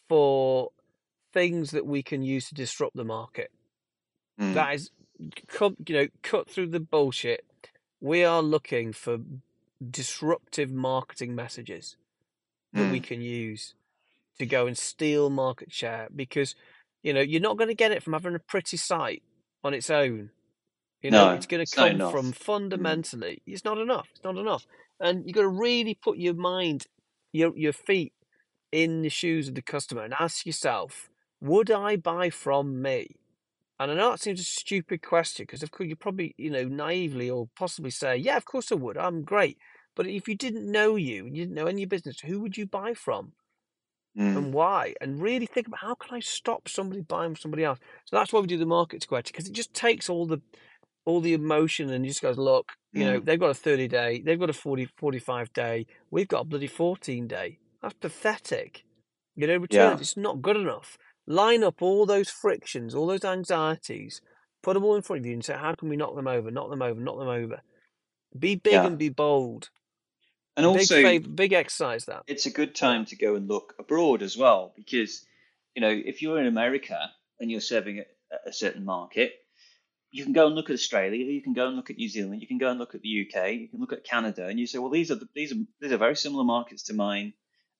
for 0.07 0.69
things 1.33 1.71
that 1.71 1.85
we 1.85 2.03
can 2.03 2.21
use 2.21 2.47
to 2.49 2.53
disrupt 2.55 2.95
the 2.95 3.03
market. 3.03 3.51
Mm. 4.39 4.53
That 4.53 4.75
is, 4.75 4.91
you 5.19 5.75
know, 5.89 6.07
cut 6.21 6.49
through 6.49 6.67
the 6.67 6.79
bullshit. 6.79 7.43
We 7.99 8.23
are 8.23 8.41
looking 8.41 8.93
for 8.93 9.17
disruptive 9.89 10.71
marketing 10.71 11.35
messages 11.35 11.97
that 12.73 12.89
we 12.91 12.99
Mm. 12.99 13.03
can 13.03 13.21
use 13.21 13.73
to 14.37 14.45
go 14.45 14.67
and 14.67 14.77
steal 14.77 15.29
market 15.29 15.71
share 15.71 16.09
because 16.15 16.55
you 17.03 17.13
know 17.13 17.21
you're 17.21 17.41
not 17.41 17.57
going 17.57 17.69
to 17.69 17.73
get 17.75 17.91
it 17.91 18.03
from 18.03 18.13
having 18.13 18.35
a 18.35 18.39
pretty 18.39 18.77
site 18.77 19.23
on 19.63 19.73
its 19.73 19.89
own. 19.89 20.29
You 21.05 21.11
know, 21.11 21.27
No, 21.27 21.31
it's 21.31 21.45
going 21.45 21.65
to 21.65 21.71
come 21.71 22.01
from. 22.01 22.33
Mm. 22.73 23.03
fundamentally. 23.03 23.41
It's 23.45 23.63
not 23.63 23.77
enough. 23.77 24.09
It's 24.11 24.23
not 24.23 24.37
enough, 24.37 24.65
and 24.99 25.25
you've 25.25 25.35
got 25.35 25.41
to 25.43 25.47
really 25.49 25.95
put 25.95 26.17
your 26.17 26.33
mind, 26.33 26.87
your 27.31 27.55
your 27.55 27.73
feet 27.73 28.13
in 28.71 29.03
the 29.03 29.09
shoes 29.09 29.47
of 29.49 29.55
the 29.55 29.61
customer 29.61 30.03
and 30.03 30.13
ask 30.13 30.45
yourself, 30.45 31.09
would 31.41 31.71
I 31.71 31.95
buy 31.97 32.29
from 32.29 32.81
me? 32.81 33.17
And 33.79 33.91
I 33.91 33.95
know 33.95 34.11
that 34.11 34.21
seems 34.21 34.39
a 34.41 34.43
stupid 34.45 35.01
question 35.03 35.43
because, 35.43 35.63
of 35.63 35.71
course, 35.71 35.89
you 35.89 35.95
probably, 35.95 36.35
you 36.37 36.49
know, 36.51 36.65
naively 36.65 37.29
or 37.29 37.49
possibly 37.57 37.91
say, 37.91 38.17
yeah, 38.17 38.37
of 38.37 38.45
course 38.45 38.71
I 38.71 38.75
would. 38.75 38.97
I'm 38.97 39.23
great. 39.23 39.57
But 39.95 40.07
if 40.07 40.27
you 40.27 40.35
didn't 40.35 40.71
know 40.71 40.95
you 40.97 41.27
and 41.27 41.37
you 41.37 41.43
didn't 41.45 41.55
know 41.55 41.67
any 41.67 41.85
business, 41.85 42.21
who 42.21 42.41
would 42.41 42.57
you 42.57 42.67
buy 42.67 42.93
from 42.93 43.33
Mm. 44.15 44.35
and 44.35 44.53
why? 44.53 44.95
And 45.01 45.21
really 45.21 45.45
think 45.45 45.67
about 45.67 45.79
how 45.81 45.95
can 45.95 46.15
I 46.15 46.19
stop 46.19 46.67
somebody 46.67 47.01
buying 47.01 47.31
from 47.31 47.41
somebody 47.41 47.63
else? 47.63 47.79
So 48.05 48.15
that's 48.17 48.33
why 48.33 48.39
we 48.39 48.47
do 48.47 48.57
the 48.57 48.65
market 48.65 49.03
square 49.03 49.21
because 49.23 49.47
it 49.47 49.53
just 49.53 49.73
takes 49.73 50.09
all 50.09 50.25
the 50.25 50.41
all 51.05 51.21
the 51.21 51.33
emotion 51.33 51.89
and 51.91 52.03
just 52.05 52.21
goes, 52.21 52.37
look, 52.37 52.71
you 52.91 53.05
know, 53.05 53.19
Mm. 53.21 53.25
they've 53.25 53.39
got 53.39 53.49
a 53.51 53.53
30 53.53 53.87
day, 53.87 54.21
they've 54.25 54.39
got 54.39 54.49
a 54.49 54.53
40, 54.53 54.85
45 54.97 55.53
day, 55.53 55.85
we've 56.11 56.27
got 56.27 56.41
a 56.41 56.45
bloody 56.45 56.67
14 56.67 57.27
day. 57.27 57.59
That's 57.81 57.93
pathetic. 57.95 58.83
You 59.35 59.47
know, 59.47 59.57
returns, 59.57 59.97
Yeah. 59.97 60.01
it's 60.01 60.17
not 60.17 60.41
good 60.41 60.57
enough. 60.57 60.97
Line 61.27 61.63
up 61.63 61.81
all 61.81 62.05
those 62.05 62.29
frictions, 62.29 62.95
all 62.95 63.05
those 63.07 63.23
anxieties, 63.25 64.21
put 64.63 64.73
them 64.73 64.83
all 64.83 64.95
in 64.95 65.01
front 65.03 65.19
of 65.21 65.25
you 65.25 65.33
and 65.33 65.45
say, 65.45 65.53
how 65.53 65.75
can 65.75 65.89
we 65.89 65.95
knock 65.97 66.15
them 66.15 66.27
over, 66.27 66.49
knock 66.51 66.69
them 66.69 66.81
over, 66.81 66.99
knock 66.99 67.19
them 67.19 67.27
over? 67.27 67.61
Be 68.37 68.55
big 68.55 68.73
Yeah. 68.73 68.87
and 68.87 68.97
be 68.97 69.09
bold. 69.09 69.69
And 70.57 70.63
Big 70.63 70.79
also, 70.81 71.01
favor, 71.01 71.27
big 71.29 71.51
exercise 71.53 72.05
that. 72.05 72.23
it's 72.27 72.45
a 72.45 72.49
good 72.51 72.73
time 72.75 73.05
to 73.07 73.15
go 73.17 73.35
and 73.35 73.47
look 73.47 73.75
abroad 73.77 74.21
as 74.21 74.37
well 74.37 74.71
because 74.75 75.25
you 75.75 75.81
know 75.81 75.89
if 75.89 76.21
you're 76.21 76.39
in 76.39 76.47
America 76.47 77.11
and 77.41 77.51
you're 77.51 77.59
serving 77.59 77.99
a, 77.99 78.05
a 78.49 78.53
certain 78.53 78.85
market, 78.85 79.33
you 80.15 80.23
can 80.23 80.31
go 80.31 80.45
and 80.47 80.55
look 80.55 80.69
at 80.69 80.75
Australia, 80.75 81.25
you 81.25 81.41
can 81.41 81.51
go 81.51 81.67
and 81.67 81.75
look 81.75 81.89
at 81.89 81.97
New 81.97 82.07
Zealand, 82.07 82.41
you 82.41 82.47
can 82.47 82.57
go 82.57 82.69
and 82.69 82.79
look 82.79 82.95
at 82.95 83.01
the 83.01 83.27
UK, 83.27 83.51
you 83.51 83.67
can 83.67 83.81
look 83.81 83.91
at 83.91 84.05
Canada, 84.05 84.47
and 84.47 84.57
you 84.57 84.65
say, 84.65 84.77
well, 84.77 84.89
these 84.89 85.11
are 85.11 85.15
the, 85.15 85.27
these 85.35 85.51
are 85.51 85.57
these 85.81 85.91
are 85.91 85.97
very 85.97 86.15
similar 86.15 86.45
markets 86.45 86.83
to 86.83 86.93
mine. 86.93 87.33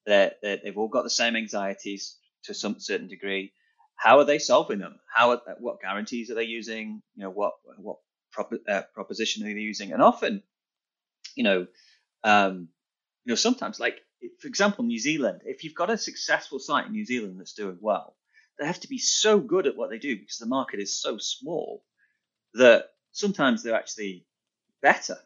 They're, 0.06 0.34
they've 0.44 0.78
all 0.78 0.90
got 0.90 1.04
the 1.04 1.10
same 1.10 1.38
anxieties 1.38 2.18
to 2.44 2.54
some 2.54 2.78
certain 2.78 3.08
degree. 3.08 3.54
How 3.96 4.20
are 4.20 4.26
they 4.26 4.38
solving 4.38 4.80
them? 4.80 5.00
How 5.12 5.32
are, 5.32 5.42
what 5.60 5.80
guarantees 5.82 6.30
are 6.30 6.36
they 6.36 6.44
using? 6.44 7.02
You 7.16 7.24
know 7.24 7.30
what 7.30 7.54
what 7.78 8.00
prop, 8.34 8.52
uh, 8.68 8.82
proposition 8.94 9.44
are 9.44 9.54
they 9.54 9.60
using? 9.62 9.94
And 9.94 10.02
often, 10.02 10.44
you 11.38 11.46
know, 11.46 11.68
um, 12.26 12.68
you 13.24 13.32
know 13.32 13.36
sometimes 13.36 13.80
like 13.80 14.02
for 14.42 14.50
example, 14.50 14.84
New 14.84 15.00
Zealand. 15.00 15.40
If 15.46 15.64
you've 15.64 15.74
got 15.74 15.90
a 15.90 15.98
successful 15.98 16.60
site 16.60 16.88
in 16.88 16.92
New 16.92 17.06
Zealand 17.06 17.40
that's 17.40 17.54
doing 17.54 17.78
well, 17.80 18.18
they 18.60 18.66
have 18.66 18.82
to 18.82 18.90
be 18.90 18.98
so 18.98 19.40
good 19.40 19.68
at 19.68 19.78
what 19.78 19.90
they 19.90 20.00
do 20.00 20.20
because 20.20 20.38
the 20.38 20.48
market 20.48 20.82
is 20.82 21.02
so 21.02 21.18
small 21.18 21.82
that 22.56 22.92
sometimes 23.12 23.64
they're 23.64 23.76
actually 23.76 24.26
better 24.82 25.18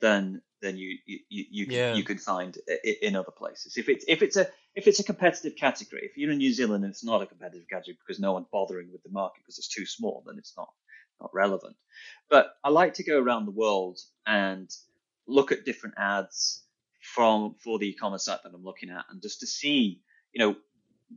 than 0.00 0.42
than 0.60 0.76
you 0.76 0.98
you, 1.06 1.20
you, 1.28 1.66
Yeah. 1.68 1.94
you 1.94 2.04
can 2.04 2.18
find 2.18 2.56
in 3.02 3.16
other 3.16 3.32
places. 3.32 3.76
If 3.76 3.88
it's 3.88 4.04
if 4.08 4.22
it's 4.22 4.36
a 4.36 4.48
if 4.74 4.86
it's 4.86 5.00
a 5.00 5.04
competitive 5.04 5.56
category, 5.56 6.02
if 6.04 6.16
you're 6.16 6.30
in 6.30 6.38
New 6.38 6.52
Zealand 6.52 6.84
and 6.84 6.92
it's 6.92 7.04
not 7.04 7.22
a 7.22 7.26
competitive 7.26 7.68
category 7.68 7.98
because 7.98 8.20
no 8.20 8.32
one's 8.32 8.46
bothering 8.52 8.92
with 8.92 9.02
the 9.02 9.10
market 9.10 9.42
because 9.42 9.58
it's 9.58 9.68
too 9.68 9.86
small, 9.86 10.22
then 10.26 10.38
it's 10.38 10.54
not 10.56 10.70
not 11.20 11.30
relevant. 11.34 11.76
But 12.30 12.54
I 12.64 12.70
like 12.70 12.94
to 12.94 13.04
go 13.04 13.18
around 13.20 13.46
the 13.46 13.52
world 13.52 13.98
and 14.26 14.70
look 15.26 15.52
at 15.52 15.64
different 15.64 15.96
ads 15.98 16.64
from 17.00 17.54
for 17.62 17.78
the 17.78 17.88
e-commerce 17.90 18.24
site 18.24 18.42
that 18.44 18.54
I'm 18.54 18.64
looking 18.64 18.90
at, 18.90 19.04
and 19.10 19.20
just 19.20 19.40
to 19.40 19.46
see, 19.46 20.02
you 20.32 20.38
know, 20.38 20.56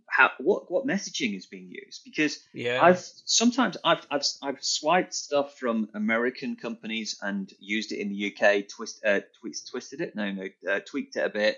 how 0.09 0.31
what 0.39 0.71
what 0.71 0.85
messaging 0.85 1.35
is 1.35 1.45
being 1.45 1.69
used 1.69 2.01
because 2.03 2.45
Yeah. 2.53 2.81
I've 2.81 2.99
sometimes 2.99 3.77
I've 3.83 4.05
I've 4.11 4.23
I've 4.43 4.63
swiped 4.63 5.13
stuff 5.13 5.57
from 5.57 5.89
American 5.93 6.55
companies 6.55 7.17
and 7.21 7.51
used 7.59 7.91
it 7.91 7.99
in 7.99 8.09
the 8.09 8.15
UK, 8.15 8.67
twist 8.67 9.03
uh, 9.05 9.21
twist, 9.39 9.69
twisted 9.69 10.01
it, 10.01 10.15
no 10.15 10.31
no, 10.31 10.47
uh, 10.69 10.79
tweaked 10.85 11.15
it 11.15 11.25
a 11.25 11.29
bit, 11.29 11.57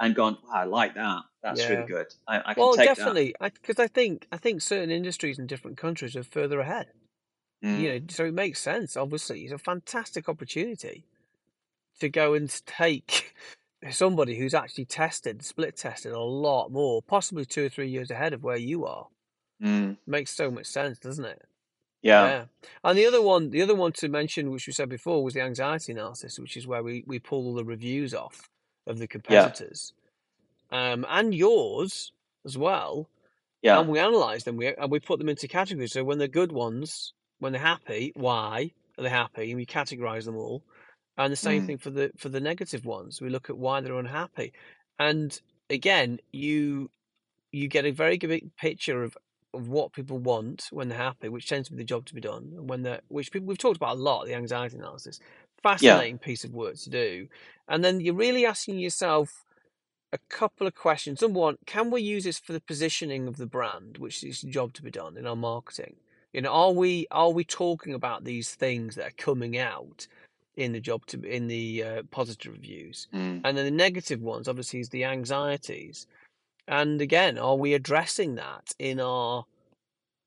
and 0.00 0.14
gone, 0.14 0.38
wow, 0.44 0.50
I 0.54 0.64
like 0.64 0.94
that. 0.94 1.22
That's 1.42 1.60
Yeah. 1.60 1.70
really 1.70 1.84
good. 1.84 2.06
I, 2.26 2.42
I 2.44 2.54
can 2.54 2.64
Well, 2.64 2.72
take 2.72 2.96
definitely, 2.96 3.34
because 3.40 3.78
I, 3.78 3.86
think 3.86 4.26
I 4.32 4.36
think 4.36 4.62
certain 4.62 4.90
industries 4.90 5.38
in 5.38 5.46
different 5.46 5.76
countries 5.78 6.16
are 6.16 6.24
further 6.24 6.60
ahead. 6.60 6.92
Mm, 7.64 7.78
You 7.78 8.00
know, 8.00 8.06
so 8.10 8.24
it 8.24 8.34
makes 8.34 8.60
sense. 8.60 8.96
Obviously, 8.96 9.42
it's 9.44 9.52
a 9.52 9.58
fantastic 9.58 10.28
opportunity 10.28 11.04
to 12.00 12.08
go 12.08 12.34
and 12.34 12.50
take 12.66 13.34
somebody 13.90 14.36
who's 14.38 14.54
actually 14.54 14.86
tested, 14.86 15.44
split 15.44 15.76
tested 15.76 16.12
a 16.12 16.20
lot 16.20 16.70
more, 16.70 17.02
possibly 17.02 17.44
two 17.44 17.66
or 17.66 17.68
three 17.68 17.88
years 17.88 18.10
ahead 18.10 18.32
of 18.32 18.42
where 18.44 18.56
you 18.56 18.84
are. 18.86 19.08
mm, 19.60 19.96
Makes 20.06 20.32
so 20.32 20.50
much 20.50 20.66
sense, 20.66 20.98
doesn't 20.98 21.24
it? 21.24 21.42
yeah, 22.02 22.24
Yeah. 22.24 22.46
And 22.84 22.98
the 22.98 23.06
other 23.06 23.22
one, 23.22 23.50
the 23.50 23.62
other 23.62 23.74
one 23.74 23.92
to 23.94 24.08
mention, 24.08 24.50
which 24.50 24.66
we 24.66 24.72
said 24.72 24.88
before, 24.88 25.22
was 25.24 25.34
the 25.34 25.42
anxiety 25.42 25.92
analysis, 25.92 26.38
which 26.38 26.56
is 26.56 26.66
where 26.66 26.82
we, 26.82 27.04
we 27.06 27.18
pull 27.18 27.46
all 27.46 27.54
the 27.54 27.64
reviews 27.64 28.14
off 28.14 28.48
of 28.86 28.98
the 28.98 29.08
yeah, 29.28 29.52
competitors, 29.52 29.92
um, 30.70 31.06
and 31.08 31.34
yours 31.34 32.12
as 32.44 32.58
well, 32.58 33.08
yeah, 33.62 33.80
and 33.80 33.88
we 33.88 33.98
analyze 33.98 34.44
them. 34.44 34.56
We 34.56 34.68
and 34.74 34.90
we 34.90 35.00
put 35.00 35.18
them 35.18 35.28
into 35.28 35.48
categories. 35.48 35.92
So 35.92 36.04
when 36.04 36.18
they're 36.18 36.28
good 36.28 36.52
ones, 36.52 37.14
when 37.38 37.52
they're 37.52 37.62
happy, 37.62 38.12
why 38.16 38.72
are 38.98 39.04
they 39.04 39.10
happy? 39.10 39.50
And 39.50 39.56
we 39.58 39.66
categorize 39.66 40.24
them 40.24 40.36
all. 40.36 40.64
And 41.18 41.32
the 41.32 41.36
same 41.36 41.64
mm, 41.64 41.66
thing 41.66 41.78
for 41.78 41.90
the 41.90 42.12
for 42.16 42.28
the 42.28 42.40
negative 42.40 42.86
ones. 42.86 43.20
We 43.20 43.28
look 43.28 43.50
at 43.50 43.58
why 43.58 43.80
they're 43.80 43.98
unhappy. 43.98 44.52
And 44.98 45.38
again, 45.68 46.20
you 46.32 46.90
you 47.52 47.68
get 47.68 47.84
a 47.84 47.90
very 47.90 48.16
good 48.16 48.50
picture 48.56 49.02
of 49.02 49.16
of 49.54 49.68
what 49.68 49.92
people 49.92 50.18
want 50.18 50.68
when 50.70 50.88
they're 50.88 50.98
happy, 50.98 51.28
which 51.28 51.48
tends 51.48 51.68
to 51.68 51.74
be 51.74 51.78
the 51.78 51.84
job 51.84 52.06
to 52.06 52.14
be 52.14 52.20
done. 52.20 52.52
And 52.56 52.68
when 52.68 52.82
they're 52.82 53.00
which 53.08 53.32
people 53.32 53.48
we've 53.48 53.58
talked 53.58 53.76
about 53.76 53.96
a 53.96 54.00
lot, 54.00 54.26
the 54.26 54.34
anxiety 54.34 54.76
analysis. 54.76 55.18
yeah, 55.20 55.32
Fascinating 55.62 56.18
piece 56.18 56.44
of 56.44 56.54
work 56.54 56.76
to 56.76 56.90
do. 56.90 57.28
And 57.68 57.84
then 57.84 58.00
you're 58.00 58.14
really 58.14 58.46
asking 58.46 58.78
yourself 58.78 59.44
a 60.12 60.18
couple 60.28 60.66
of 60.66 60.74
questions. 60.74 61.20
Number 61.20 61.40
one, 61.40 61.56
can 61.66 61.90
we 61.90 62.00
use 62.00 62.24
this 62.24 62.38
for 62.38 62.52
the 62.52 62.60
positioning 62.60 63.26
of 63.26 63.36
the 63.36 63.46
brand, 63.46 63.98
which 63.98 64.22
is 64.22 64.40
the 64.40 64.50
job 64.50 64.72
to 64.74 64.82
be 64.82 64.90
done 64.90 65.16
in 65.16 65.26
our 65.26 65.36
marketing? 65.36 65.96
You 66.32 66.42
know, 66.42 66.52
are 66.52 66.72
we 66.72 67.06
are 67.10 67.30
we 67.30 67.44
talking 67.44 67.94
about 67.94 68.24
these 68.24 68.54
things 68.54 68.94
that 68.94 69.06
are 69.08 69.16
coming 69.16 69.58
out 69.58 70.06
in 70.58 70.72
the 70.72 70.80
job 70.80 71.06
to 71.06 71.22
in 71.22 71.46
the 71.46 71.82
uh, 71.82 72.02
positive 72.10 72.52
reviews, 72.52 73.06
mm, 73.14 73.40
and 73.44 73.56
then 73.56 73.64
the 73.64 73.70
negative 73.70 74.20
ones, 74.20 74.48
obviously, 74.48 74.80
is 74.80 74.88
the 74.88 75.04
anxieties. 75.04 76.06
And 76.66 77.00
again, 77.00 77.38
are 77.38 77.56
we 77.56 77.72
addressing 77.72 78.34
that 78.34 78.74
in 78.78 79.00
our 79.00 79.44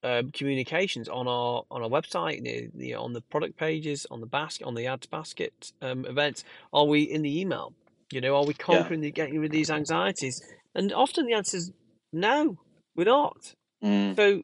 um, 0.03 0.31
communications 0.31 1.07
on 1.07 1.27
our 1.27 1.63
on 1.69 1.83
our 1.83 1.89
website, 1.89 2.43
the, 2.43 2.69
the, 2.73 2.95
on 2.95 3.13
the 3.13 3.21
product 3.21 3.57
pages, 3.57 4.07
on 4.09 4.21
the 4.21 4.25
basket, 4.25 4.65
on 4.65 4.73
the 4.73 4.87
ads 4.87 5.05
basket 5.05 5.71
um, 5.81 6.05
events? 6.05 6.43
Are 6.73 6.85
we 6.85 7.03
in 7.03 7.21
the 7.21 7.39
email? 7.39 7.73
You 8.11 8.21
know, 8.21 8.35
are 8.35 8.45
we 8.45 8.53
yeah. 8.53 8.65
conquering 8.65 9.01
the 9.01 9.11
getting 9.11 9.39
rid 9.39 9.51
of 9.51 9.51
these 9.51 9.69
anxieties? 9.69 10.41
And 10.73 10.91
often 10.93 11.27
the 11.27 11.33
answer 11.33 11.57
is 11.57 11.71
no, 12.13 12.57
we're 12.95 13.03
not. 13.03 13.53
Mm. 13.83 14.15
So, 14.15 14.41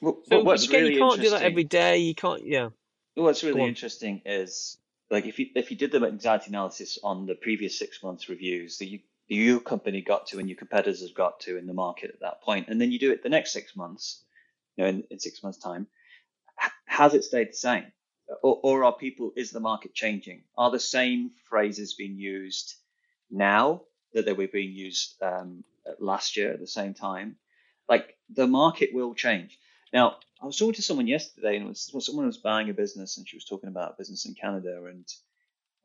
what- 0.00 0.26
so 0.28 0.42
what's 0.42 0.66
again, 0.68 0.82
really 0.82 0.94
you 0.94 1.00
can't 1.00 1.20
do 1.20 1.30
that 1.30 1.42
every 1.42 1.64
day. 1.64 1.98
You 1.98 2.14
can't. 2.14 2.46
Yeah, 2.46 2.68
what's 3.14 3.42
really 3.42 3.64
interesting 3.64 4.22
is 4.24 4.78
like 5.10 5.26
if 5.26 5.38
you 5.38 5.46
if 5.54 5.70
you 5.70 5.76
did 5.76 5.92
the 5.92 6.04
anxiety 6.04 6.48
analysis 6.48 6.98
on 7.02 7.26
the 7.26 7.34
previous 7.34 7.78
six 7.78 8.02
months 8.02 8.28
reviews, 8.28 8.78
so 8.78 8.84
you 8.84 9.00
your 9.26 9.60
company 9.60 10.02
got 10.02 10.26
to 10.28 10.38
and 10.38 10.48
your 10.48 10.58
competitors 10.58 11.02
have 11.02 11.14
got 11.14 11.40
to 11.40 11.56
in 11.56 11.66
the 11.66 11.72
market 11.72 12.10
at 12.10 12.20
that 12.20 12.42
point, 12.42 12.68
and 12.68 12.80
then 12.80 12.92
you 12.92 12.98
do 12.98 13.10
it 13.10 13.22
the 13.22 13.28
next 13.28 13.52
six 13.52 13.74
months, 13.74 14.22
you 14.76 14.84
know, 14.84 14.90
in, 14.90 15.04
in 15.10 15.18
six 15.18 15.42
months' 15.42 15.58
time, 15.58 15.86
has 16.86 17.14
it 17.14 17.24
stayed 17.24 17.48
the 17.48 17.56
same? 17.56 17.84
Or, 18.42 18.60
or, 18.62 18.84
are 18.84 18.92
people, 18.92 19.32
is 19.36 19.50
the 19.50 19.60
market 19.60 19.94
changing? 19.94 20.44
Are 20.56 20.70
the 20.70 20.80
same 20.80 21.32
phrases 21.48 21.94
being 21.94 22.16
used 22.18 22.74
now 23.30 23.82
that 24.14 24.24
they 24.24 24.32
were 24.32 24.48
being 24.48 24.72
used 24.72 25.20
um, 25.22 25.64
last 25.98 26.36
year 26.36 26.52
at 26.52 26.60
the 26.60 26.66
same 26.66 26.94
time? 26.94 27.36
Like 27.88 28.16
the 28.30 28.46
market 28.46 28.90
will 28.94 29.14
change. 29.14 29.58
Now, 29.92 30.16
I 30.44 30.46
was 30.46 30.58
talking 30.58 30.74
to 30.74 30.82
someone 30.82 31.06
yesterday, 31.06 31.56
and 31.56 31.66
was, 31.66 31.90
someone 32.04 32.26
was 32.26 32.36
buying 32.36 32.68
a 32.68 32.74
business, 32.74 33.16
and 33.16 33.26
she 33.26 33.34
was 33.34 33.46
talking 33.46 33.70
about 33.70 33.92
a 33.92 33.96
business 33.96 34.26
in 34.26 34.34
Canada, 34.34 34.84
and 34.84 35.08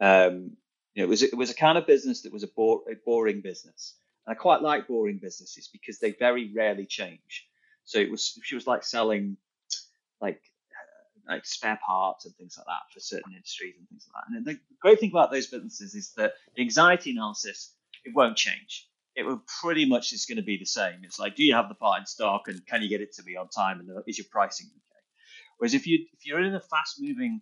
um, 0.02 0.58
you 0.94 1.02
know, 1.02 1.06
it 1.06 1.10
was 1.10 1.24
it 1.24 1.34
was 1.34 1.50
a 1.50 1.56
kind 1.56 1.78
of 1.78 1.88
business 1.88 2.24
that 2.24 2.34
was 2.34 2.44
a, 2.44 2.48
a 2.48 2.96
boring 3.06 3.40
business. 3.40 3.96
And 4.28 4.36
I 4.36 4.38
quite 4.38 4.62
like 4.62 4.86
boring 4.86 5.18
businesses 5.18 5.70
because 5.72 6.00
they 6.00 6.12
very 6.12 6.52
rarely 6.54 6.86
change. 6.86 7.48
So 7.86 8.00
it 8.00 8.12
was 8.12 8.38
she 8.44 8.56
was 8.56 8.68
like 8.68 8.84
selling 8.84 9.38
like 10.20 10.42
uh, 11.30 11.34
like 11.36 11.46
spare 11.46 11.80
parts 11.88 12.26
and 12.26 12.36
things 12.36 12.58
like 12.58 12.68
that 12.68 12.94
for 12.94 13.00
certain 13.00 13.32
industries 13.32 13.76
and 13.80 13.88
things 13.88 14.10
like 14.14 14.26
that. 14.26 14.38
And 14.38 14.46
the 14.46 14.60
great 14.82 15.00
thing 15.00 15.12
about 15.12 15.32
those 15.32 15.48
businesses 15.48 15.96
is 15.96 16.12
that 16.18 16.34
the 16.58 16.64
anxiety 16.64 17.12
analysis 17.12 17.76
it 18.04 18.14
won't 18.14 18.36
change. 18.36 18.89
It 19.16 19.26
will 19.26 19.42
pretty 19.62 19.86
much 19.86 20.14
is 20.14 20.26
going 20.26 20.38
to 20.38 20.44
be 20.44 20.58
the 20.58 20.66
same. 20.66 21.02
It's 21.04 21.20
like, 21.20 21.36
do 21.36 21.44
you 21.44 21.54
have 21.56 21.68
the 21.68 21.76
part 21.76 22.00
in 22.00 22.06
stock 22.06 22.48
and 22.48 22.66
can 22.66 22.82
you 22.82 22.90
get 22.90 23.02
it 23.02 23.14
to 23.14 23.24
me 23.24 23.36
on 23.36 23.50
time 23.50 23.80
and 23.80 23.90
is 24.08 24.18
your 24.18 24.28
pricing 24.32 24.68
okay? 24.68 25.02
Whereas 25.58 25.74
if 25.74 25.88
you 25.88 26.06
if 26.14 26.26
you're 26.26 26.42
in 26.42 26.56
a 26.56 26.60
fast 26.60 27.02
moving 27.02 27.42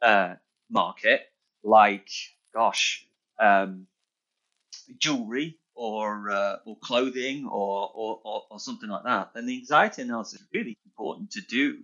uh, 0.00 0.34
market 0.70 1.22
like 1.62 2.08
gosh, 2.52 3.06
um, 3.38 3.86
jewelry 4.98 5.58
or 5.74 6.30
uh, 6.30 6.56
or 6.64 6.76
clothing 6.78 7.46
or, 7.46 7.90
or, 7.94 8.20
or, 8.24 8.42
or, 8.50 8.60
something 8.60 8.88
like 8.88 9.04
that, 9.04 9.32
then 9.34 9.46
the 9.46 9.56
anxiety 9.58 10.02
analysis 10.02 10.40
is 10.40 10.46
really 10.52 10.76
important 10.84 11.30
to 11.32 11.40
do 11.40 11.78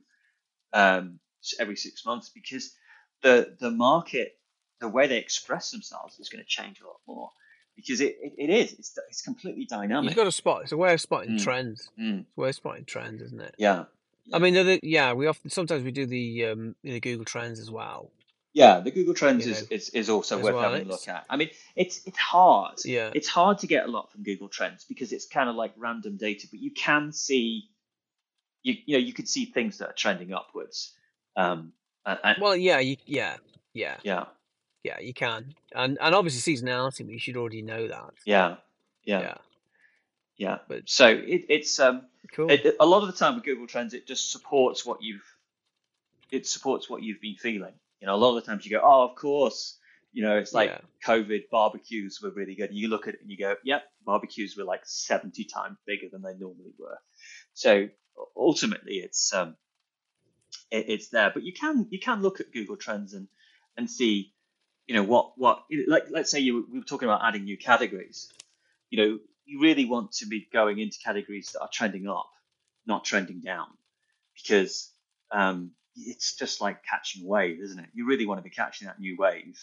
um, 0.73 1.19
every 1.59 1.77
six 1.77 2.05
months 2.05 2.31
because 2.31 2.75
the 3.23 3.57
the 3.59 3.71
market, 3.71 4.39
the 4.81 4.89
way 4.89 5.07
they 5.07 5.19
express 5.19 5.71
themselves, 5.71 6.19
is 6.19 6.29
going 6.29 6.43
to 6.43 6.49
change 6.49 6.81
a 6.81 6.87
lot 6.87 7.01
more 7.07 7.31
because 7.77 8.01
it, 8.01 8.17
it, 8.21 8.33
it 8.39 8.51
is 8.51 8.73
it's, 8.73 8.99
it's 9.09 9.23
completely 9.23 9.67
dynamic. 9.67 10.11
You've 10.11 10.17
got 10.17 10.25
to 10.25 10.33
spot. 10.33 10.63
It's 10.63 10.73
a 10.73 10.77
way 10.77 10.93
of 10.95 11.01
spotting 11.01 11.37
Mm. 11.37 11.43
trends. 11.45 11.91
Mm. 12.01 12.21
It's 12.21 12.37
a 12.37 12.41
way 12.41 12.49
of 12.49 12.55
spotting 12.55 12.85
trends, 12.85 13.23
isn't 13.23 13.41
it? 13.41 13.55
Yeah, 13.59 13.85
I 14.33 14.39
mean, 14.39 14.55
the, 14.55 14.81
yeah, 14.83 15.13
we 15.13 15.27
often 15.27 15.51
sometimes 15.51 15.85
we 15.85 15.93
do 15.93 16.07
the 16.07 16.47
um, 16.47 16.75
you 16.83 16.95
know, 16.95 17.01
Google 17.01 17.25
Trends 17.25 17.61
as 17.61 17.71
well. 17.71 18.11
yeah. 18.55 18.81
The 18.81 18.91
Google 18.91 19.15
Trends 19.15 19.47
You 19.47 19.53
know, 19.53 19.61
is 19.71 19.91
is 19.91 20.09
also 20.11 20.37
worth 20.43 20.55
well, 20.55 20.63
having 20.73 20.87
a 20.87 20.91
look 20.91 21.07
at. 21.07 21.25
I 21.31 21.37
mean, 21.37 21.51
it's 21.77 22.01
it's 22.07 22.19
hard. 22.19 22.79
Yeah, 22.85 23.11
It's 23.15 23.29
hard 23.29 23.59
to 23.59 23.67
get 23.67 23.85
a 23.87 23.91
lot 23.91 24.11
from 24.11 24.23
Google 24.25 24.49
Trends 24.49 24.85
because 24.85 25.13
it's 25.13 25.27
kind 25.27 25.49
of 25.49 25.55
like 25.55 25.73
random 25.77 26.17
data, 26.17 26.49
but 26.51 26.59
you 26.61 26.71
can 26.73 27.13
see, 27.13 27.69
you 28.63 28.75
you 28.87 28.97
know, 28.99 29.05
you 29.05 29.13
can 29.13 29.27
see 29.27 29.45
things 29.45 29.79
that 29.79 29.89
are 29.91 29.93
trending 29.95 30.33
upwards. 30.33 30.93
Um, 31.37 31.73
and, 32.05 32.19
and- 32.25 32.39
well, 32.41 32.57
yeah, 32.57 32.79
you, 32.81 32.97
yeah, 33.07 33.37
yeah, 33.75 33.97
yeah, 34.03 34.25
yeah, 34.87 34.99
you 35.01 35.13
can, 35.15 35.55
and 35.75 35.99
and 36.01 36.15
obviously 36.15 36.43
seasonality, 36.55 36.99
but 37.07 37.13
you 37.13 37.19
should 37.19 37.37
already 37.37 37.63
know 37.63 37.89
that. 37.89 38.11
yeah, 38.25 38.57
yeah, 39.05 39.21
Yeah, 39.21 39.35
yeah. 40.37 40.59
But- 40.69 40.89
so 40.89 41.07
it, 41.09 41.43
it's 41.49 41.79
um, 41.81 42.03
cool. 42.35 42.51
it, 42.51 42.77
a 42.81 42.87
lot 42.87 43.03
of 43.03 43.09
the 43.13 43.19
time 43.23 43.35
with 43.35 43.45
Google 43.45 43.67
Trends, 43.67 43.95
it 43.95 44.07
just 44.07 44.31
supports 44.33 44.85
what 44.87 44.99
you've, 45.03 45.25
it 46.31 46.47
supports 46.47 46.89
what 46.91 47.03
you've 47.03 47.21
been 47.21 47.37
feeling. 47.37 47.75
You 48.01 48.07
know, 48.07 48.15
a 48.15 48.21
lot 48.25 48.37
of 48.37 48.43
the 48.45 48.51
times 48.51 48.65
you 48.67 48.71
go, 48.71 48.81
oh, 48.85 49.05
of 49.09 49.17
course. 49.17 49.79
You 50.13 50.23
know, 50.23 50.37
it's 50.39 50.55
like 50.55 50.71
Yeah. 50.71 50.81
COVID 51.07 51.51
barbecues 51.51 52.21
were 52.23 52.31
really 52.31 52.55
good. 52.55 52.71
And 52.71 52.79
you 52.79 52.89
look 52.89 53.07
at 53.07 53.15
it 53.15 53.21
and 53.21 53.31
you 53.31 53.37
go, 53.37 53.55
yep, 53.65 53.83
barbecues 54.07 54.57
were 54.57 54.65
like 54.65 54.81
70 54.85 55.45
times 55.45 55.77
bigger 55.87 56.07
than 56.11 56.23
they 56.23 56.35
normally 56.39 56.73
were. 56.79 56.99
So 57.53 57.89
ultimately, 58.35 58.95
it's 58.99 59.35
um, 59.35 59.57
it, 60.71 60.87
it's 60.89 61.09
there. 61.11 61.31
But 61.35 61.43
you 61.43 61.53
can 61.53 61.87
you 61.91 61.99
can 61.99 62.23
look 62.23 62.41
at 62.41 62.51
Google 62.53 62.77
Trends 62.77 63.13
and 63.13 63.29
and 63.77 63.91
see, 63.91 64.33
you 64.87 64.95
know, 64.95 65.03
what 65.03 65.33
what 65.37 65.65
like 65.89 66.07
let's 66.11 66.31
say 66.31 66.41
you 66.41 66.67
we 66.71 66.79
were 66.79 66.85
talking 66.85 67.09
about 67.09 67.25
adding 67.25 67.45
new 67.45 67.57
categories. 67.59 68.33
You 68.91 68.99
know, 68.99 69.19
you 69.45 69.61
really 69.61 69.85
want 69.85 70.13
to 70.13 70.27
be 70.27 70.47
going 70.53 70.79
into 70.79 70.99
categories 71.05 71.53
that 71.53 71.61
are 71.61 71.69
trending 71.73 72.09
up, 72.09 72.31
not 72.87 73.05
trending 73.05 73.41
down, 73.41 73.67
because 74.37 74.91
um, 75.33 75.73
it's 75.97 76.37
just 76.37 76.61
like 76.61 76.85
catching 76.85 77.25
a 77.25 77.27
wave, 77.27 77.61
isn't 77.61 77.79
it? 77.79 77.89
You 77.95 78.07
really 78.07 78.27
want 78.27 78.39
to 78.39 78.45
be 78.45 78.51
catching 78.51 78.87
that 78.87 79.01
new 79.01 79.17
wave 79.19 79.59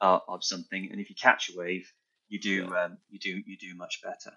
uh, 0.00 0.18
of 0.28 0.44
something, 0.44 0.90
and 0.90 1.00
if 1.00 1.08
you 1.08 1.16
catch 1.16 1.50
a 1.50 1.56
wave, 1.58 1.90
you 2.28 2.38
do 2.38 2.74
um, 2.76 2.98
you 3.10 3.18
do 3.18 3.42
you 3.46 3.56
do 3.56 3.74
much 3.74 4.02
better. 4.02 4.32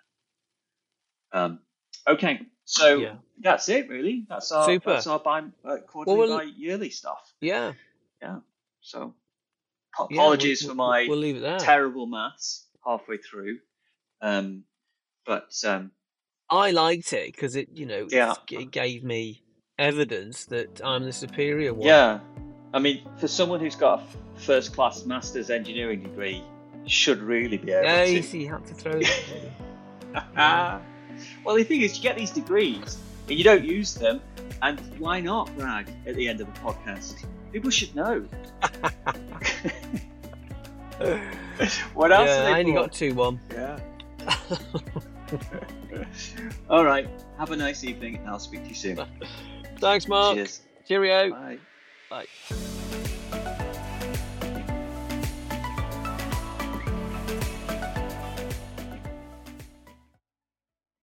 Um, 1.34 1.60
okay, 2.08 2.42
so 2.64 3.00
Yeah. 3.00 3.16
that's 3.40 3.68
it 3.70 3.90
really. 3.90 4.26
That's 4.30 4.52
our 4.54 4.66
Super. 4.66 4.92
that's 4.94 5.08
our 5.08 5.20
bi 5.20 5.44
uh, 5.66 5.78
quarterly 5.88 6.18
we'll- 6.18 6.38
by 6.38 6.44
yearly 6.44 6.90
stuff. 6.90 7.34
Yeah 7.42 7.74
yeah, 8.22 8.40
So 8.82 9.16
ap- 10.00 10.08
yeah, 10.12 10.18
apologies 10.18 10.62
we'll- 10.64 10.72
for 10.72 10.76
my 10.76 11.06
We'll 11.08 11.18
leave 11.18 11.38
it 11.38 11.42
there. 11.42 11.60
terrible 11.60 12.06
maths 12.08 12.68
halfway 12.86 13.18
through, 13.18 13.60
um, 14.22 14.64
but 15.26 15.52
um, 15.66 15.92
I 16.50 16.72
liked 16.72 17.14
it 17.14 17.32
because 17.34 17.56
it, 17.56 17.70
you 17.74 17.86
know, 17.86 18.08
Yeah. 18.10 18.34
it 18.52 18.72
gave 18.72 19.04
me 19.04 19.44
evidence 19.80 20.46
that 20.46 20.82
I'm 20.84 21.04
the 21.06 21.14
superior 21.14 21.74
one. 21.74 21.88
yeah, 21.88 22.20
I 22.74 22.80
mean, 22.80 23.08
for 23.20 23.28
someone 23.28 23.60
who's 23.60 23.76
got 23.76 24.02
a 24.02 24.40
first 24.40 24.74
class 24.74 25.06
master's 25.06 25.50
engineering 25.50 26.04
degree, 26.04 26.44
should 26.88 27.20
really 27.22 27.58
be 27.58 27.72
able 27.72 27.84
Yeah, 27.84 28.06
to. 28.06 28.24
see, 28.24 28.42
you 28.44 28.50
had 28.50 28.66
to 28.66 28.74
throw 28.74 28.94
that. 28.94 29.24
didn't 29.28 29.52
well, 31.46 31.56
the 31.56 31.64
thing 31.64 31.82
is, 31.82 31.96
you 31.98 32.04
get 32.04 32.18
these 32.18 32.32
degrees 32.32 32.98
and 33.30 33.38
you 33.38 33.44
don't 33.44 33.64
use 33.64 33.94
them, 33.94 34.20
and 34.64 34.80
why 35.00 35.20
not 35.22 35.56
brag 35.58 35.88
at 36.08 36.16
the 36.16 36.28
end 36.28 36.42
of 36.42 36.48
a 36.48 36.52
podcast? 36.54 37.24
People 37.52 37.70
should 37.70 37.96
know. 37.96 38.22
what 41.94 42.12
else? 42.12 42.28
yeah, 42.28 42.52
I 42.54 42.60
only 42.60 42.74
got 42.74 42.94
two 42.94 43.14
one. 43.14 43.40
Yeah. 43.52 43.80
All 46.70 46.86
right. 46.86 47.08
Have 47.38 47.52
a 47.52 47.56
nice 47.56 47.84
evening, 47.84 48.18
and 48.18 48.28
I'll 48.30 48.40
speak 48.40 48.64
to 48.64 48.70
you 48.70 48.76
soon. 48.76 49.00
Thanks, 49.80 50.08
Mark. 50.08 50.36
Cheers. 50.36 50.62
Cheerio. 50.88 51.32
Bye. 51.32 51.58
Bye. 52.10 52.26